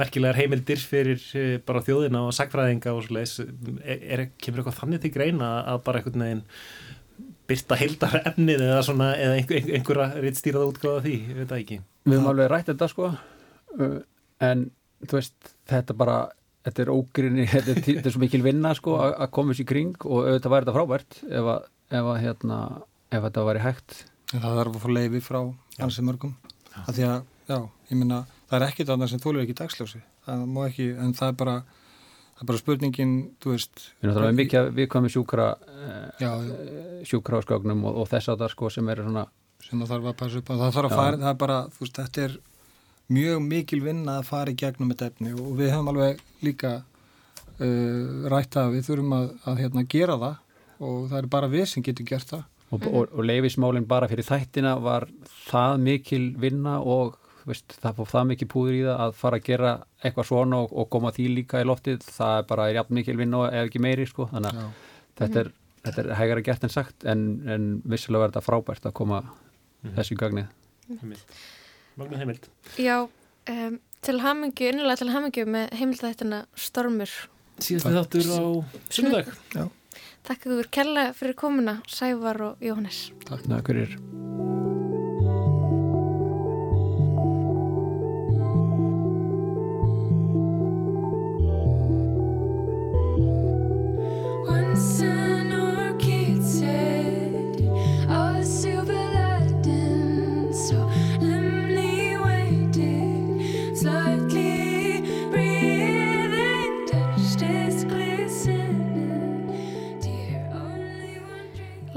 merkilegar 0.02 0.40
heimildir 0.42 0.86
fyrir 0.94 1.28
uh, 1.38 1.54
bara 1.68 1.84
þjóðina 1.86 2.24
og 2.26 2.34
sagfræðinga 2.38 2.96
og 2.96 3.06
svo 3.06 3.18
leiðis 3.18 3.38
er, 3.44 4.02
er, 4.02 4.26
kemur 4.42 4.64
eitthvað 4.64 4.80
þannig 4.80 5.06
til 5.06 5.14
greina 5.14 5.54
að 5.62 5.86
bara 5.86 6.02
einhvern 6.02 6.26
veginn 6.26 6.44
byrta 7.52 7.78
heildar 7.78 8.20
efnið 8.24 8.66
eða 8.66 8.84
svona 8.88 9.14
eða 9.20 9.40
einhver, 9.40 9.72
einhverja 9.78 10.24
rittstýrað 10.24 10.70
útgáða 10.72 11.06
því, 11.06 11.16
ég 11.30 11.42
veit 11.42 11.50
það 11.50 11.64
ekki. 11.64 11.82
Við 12.08 12.18
höfum 12.18 12.30
alveg 12.32 12.52
rætt 12.52 12.70
þetta 12.72 12.88
sko. 12.90 13.10
Uh, 13.78 13.98
en 14.42 14.70
þú 15.06 15.18
veist 15.20 15.52
þetta 15.70 15.98
bara 15.98 16.22
þetta 16.66 16.86
er 16.86 16.94
ógrinni, 16.94 17.48
þetta 17.56 17.76
er, 17.76 17.84
þetta 17.90 18.08
er 18.10 18.16
svo 18.16 18.24
mikil 18.24 18.44
vinna 18.46 18.76
sko 18.78 19.00
að 19.02 19.18
að 19.26 19.34
koma 19.38 19.58
í 19.58 19.68
kring 19.68 19.98
og 20.06 20.24
auðvitað 20.28 20.56
væri 20.56 20.66
þetta 20.68 20.78
frábært 20.78 21.20
ef 21.28 21.52
að, 21.56 21.68
ef 21.92 22.14
að 22.14 22.24
hérna 22.26 22.62
ef 23.12 23.28
þetta 23.28 23.50
væri 23.50 23.66
hægt 23.66 24.00
En 24.32 24.40
það 24.40 24.58
þarf 24.62 24.78
að 24.78 24.84
fá 24.84 24.92
leiði 24.96 25.22
frá 25.24 25.40
ansi 25.84 26.04
mörgum. 26.08 26.32
Af 26.72 26.94
því 26.96 27.08
að, 27.08 27.24
já, 27.50 27.58
ég 27.92 28.00
minna, 28.00 28.22
það 28.48 28.58
er 28.58 28.66
ekkit 28.70 28.92
annað 28.94 29.12
sem 29.12 29.22
þólur 29.24 29.44
ekki 29.44 29.56
dagsljósi. 29.60 30.00
Það 30.28 30.44
má 30.48 30.62
ekki, 30.70 30.88
en 31.04 31.12
það 31.18 31.34
er 31.34 31.38
bara, 31.42 31.56
það 32.38 32.46
er 32.46 32.50
bara 32.52 32.62
spurningin, 32.62 33.16
þú 33.44 33.56
veist. 33.56 33.84
við 33.84 34.06
erum 34.06 34.14
náttúrulega 34.14 34.38
mikið 34.38 34.60
að 34.62 34.72
viðkvæmi 34.80 35.12
sjúkra 35.12 35.48
Já, 36.22 36.32
sjúkra 37.10 37.42
á 37.42 37.46
skágnum 37.46 37.84
og, 37.90 38.00
og 38.04 38.10
þess 38.14 38.32
að 38.32 38.46
það 38.46 38.54
sko 38.56 38.72
sem 38.78 38.94
eru 38.94 39.08
svona 39.10 39.26
sem 39.62 39.82
það 39.82 39.92
þarf 39.92 40.08
að 40.12 40.18
passa 40.22 40.40
upp 40.40 40.48
á. 40.48 40.54
Það 40.54 40.76
þarf 40.78 40.92
að 40.92 40.98
fara, 41.02 41.20
það 41.22 41.34
er 41.34 41.42
bara, 41.44 41.60
þú 41.76 41.84
veist, 41.84 42.00
þetta 42.00 42.24
er 42.28 42.38
mjög 43.12 43.44
mikil 43.46 43.82
vinna 43.84 44.20
að 44.20 44.30
fara 44.30 44.54
í 44.54 44.58
gegnum 44.60 44.92
þetta 44.94 45.12
efni 45.12 45.34
og 45.36 45.52
við 45.60 45.74
höfum 45.74 45.92
alveg 45.92 46.22
líka 46.46 46.74
uh, 46.82 48.30
rætt 48.32 48.58
að 48.60 48.78
við 48.78 48.88
þurfum 48.90 49.18
að, 49.18 49.28
að 49.50 49.62
hérna, 49.66 49.86
gera 49.96 50.18
það 50.22 50.36
og 50.82 51.10
það 51.12 51.18
er 51.20 51.32
bara 51.36 51.52
við 51.52 51.66
sem 51.70 51.86
getum 51.86 52.10
gert 52.10 52.34
það. 52.34 52.46
og, 52.72 52.86
og, 52.88 53.10
og 53.12 53.26
leifismálinn 53.28 53.88
bara 53.90 54.10
fyrir 54.10 54.28
þættina 54.28 54.78
var 54.82 55.08
það 55.50 55.84
mikil 55.86 56.24
vinna 56.42 56.80
og 56.80 57.18
þú 57.42 57.52
veist, 57.52 57.78
það 57.82 57.98
fór 57.98 58.12
það 58.12 58.28
mikil 58.32 58.48
púður 58.50 58.78
í 58.78 58.84
það 58.86 59.04
að 59.06 59.16
fara 59.18 59.40
að 59.40 59.48
gera 59.48 59.72
eitthvað 60.02 60.30
svona 60.30 60.62
og, 60.64 60.76
og 60.78 60.90
koma 60.94 61.14
því 61.16 61.28
líka 61.36 61.62
í 61.62 61.68
loftið 61.68 62.06
það 62.06 62.38
er 62.38 62.50
bara 62.52 62.70
jafn 62.72 62.98
mikil 63.00 63.18
vinna 63.20 63.42
og 63.44 63.48
ef 63.50 63.70
ekki 63.70 63.82
meiri 63.82 64.06
sko. 64.10 64.30
þannig 64.32 64.62
að 64.62 64.76
þetta 65.22 65.44
er, 65.44 65.54
þetta 65.86 66.04
er 66.04 66.12
hægara 66.20 66.46
gert 66.46 66.68
en 66.68 66.74
sagt 66.74 67.08
en, 67.10 67.26
en 67.50 67.72
vissulega 67.84 68.28
verður 68.28 68.36
þetta 68.36 68.48
frábært 68.48 68.90
að 68.90 68.98
koma 69.02 69.24
þessu 69.98 70.16
í 70.16 70.22
gagnið 70.22 70.54
Heimild. 70.92 71.36
Magna 72.00 72.22
heimild. 72.22 72.48
Já, 72.80 73.08
um, 73.50 73.80
til 74.02 74.20
hamingju, 74.24 74.72
innilega 74.72 75.02
til 75.02 75.12
hamingju 75.14 75.46
með 75.46 75.76
heimildættina 75.80 76.46
Stormur. 76.56 77.14
Síðasti 77.62 77.94
þáttur 77.98 78.32
á 78.32 78.42
sunnudag. 78.90 79.32
Já. 79.56 79.68
Takk 80.26 80.46
ykkur 80.48 80.72
kærlega 80.74 81.16
fyrir 81.18 81.38
komuna, 81.38 81.80
Sævar 81.90 82.42
og 82.52 82.64
Jóhannes. 82.64 83.10
Takk 83.28 83.68
fyrir. 83.68 83.98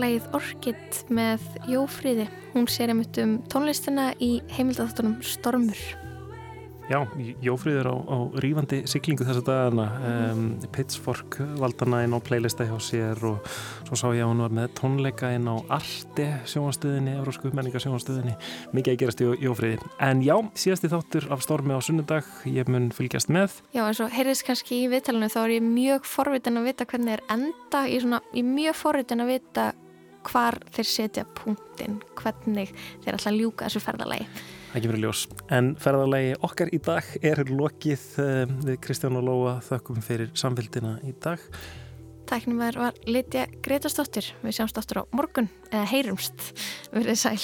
Lægið 0.04 0.24
Orkid 0.36 0.96
með 1.16 1.44
Jófríði. 1.70 2.26
Hún 2.52 2.66
sér 2.68 2.90
einmitt 2.92 3.16
um 3.22 3.38
tónlistina 3.48 4.10
í 4.20 4.34
heimildættunum 4.52 5.14
Stormur. 5.24 5.78
Já, 6.90 6.98
Jófríður 7.40 7.88
á, 7.88 7.96
á 7.96 8.16
rífandi 8.44 8.82
siglingu 8.90 9.24
þessa 9.24 9.40
dagana. 9.46 9.86
Um, 10.04 10.42
Pitchfork 10.74 11.38
valdana 11.56 12.02
inn 12.04 12.12
á 12.12 12.20
playlista 12.20 12.66
hjá 12.68 12.74
sér 12.84 13.22
og 13.24 13.46
svo 13.86 13.96
sá 13.96 14.04
ég 14.12 14.26
að 14.26 14.34
hún 14.34 14.42
var 14.44 14.52
með 14.58 14.74
tónleika 14.76 15.30
inn 15.32 15.48
á 15.48 15.56
Arte 15.72 16.26
sjónastöðinni, 16.52 17.14
Eurósku 17.22 17.48
menninga 17.56 17.80
sjónastöðinni 17.80 18.34
mikið 18.76 18.92
að 18.92 19.00
gerast 19.00 19.22
í 19.24 19.30
Jófríði. 19.46 19.78
En 20.04 20.20
já, 20.26 20.36
síðasti 20.52 20.90
þáttur 20.92 21.30
af 21.32 21.46
stormi 21.46 21.72
á 21.72 21.80
sunnudag 21.80 22.28
ég 22.44 22.68
mun 22.68 22.90
fylgjast 22.92 23.32
með. 23.32 23.56
Já, 23.72 23.86
eins 23.86 24.02
og 24.04 24.12
heyrðist 24.12 24.44
kannski 24.50 24.82
í 24.82 24.90
viðtalinu 24.92 25.32
þá 25.32 25.40
er 25.46 25.54
ég 25.56 25.64
mjög 25.64 26.04
forvitin 26.12 26.60
að 26.60 26.68
vita 26.68 26.88
hvernig 26.92 27.16
er 27.16 27.24
enda, 27.32 27.86
er, 27.86 28.04
ég 28.04 28.44
er 28.44 28.52
mjög 28.52 28.78
forvitin 28.82 29.24
að 29.24 29.32
vita 29.38 29.70
hvar 30.28 30.58
þeir 30.74 30.88
setja 30.90 31.24
punktin, 31.38 32.00
hvernig 32.18 32.72
þeir 33.04 33.16
ætla 33.16 33.32
að 33.32 33.40
ljúka 33.40 33.68
þessu 33.68 33.82
ferðalagi. 33.84 34.26
Það 34.72 34.84
kemur 34.86 34.98
í 34.98 35.04
ljós. 35.04 35.22
En 35.54 35.70
ferðarlegi 35.78 36.34
okkar 36.48 36.72
í 36.74 36.80
dag 36.82 37.10
er 37.22 37.44
lokið 37.50 38.06
um, 38.24 38.54
við 38.66 38.80
Kristján 38.82 39.20
og 39.20 39.26
Lóa 39.28 39.56
þökkum 39.68 40.02
fyrir 40.02 40.32
samfélgina 40.38 40.96
í 41.06 41.14
dag. 41.22 41.42
Tæknum 42.24 42.58
var 42.62 42.96
Lítja 43.06 43.44
Gretastóttir, 43.62 44.32
við 44.42 44.58
sjáumst 44.58 44.80
áttur 44.80 45.04
á 45.04 45.12
morgun, 45.12 45.50
eða 45.70 45.84
heyrumst, 45.92 46.50
verið 46.96 47.20
sæl. 47.20 47.38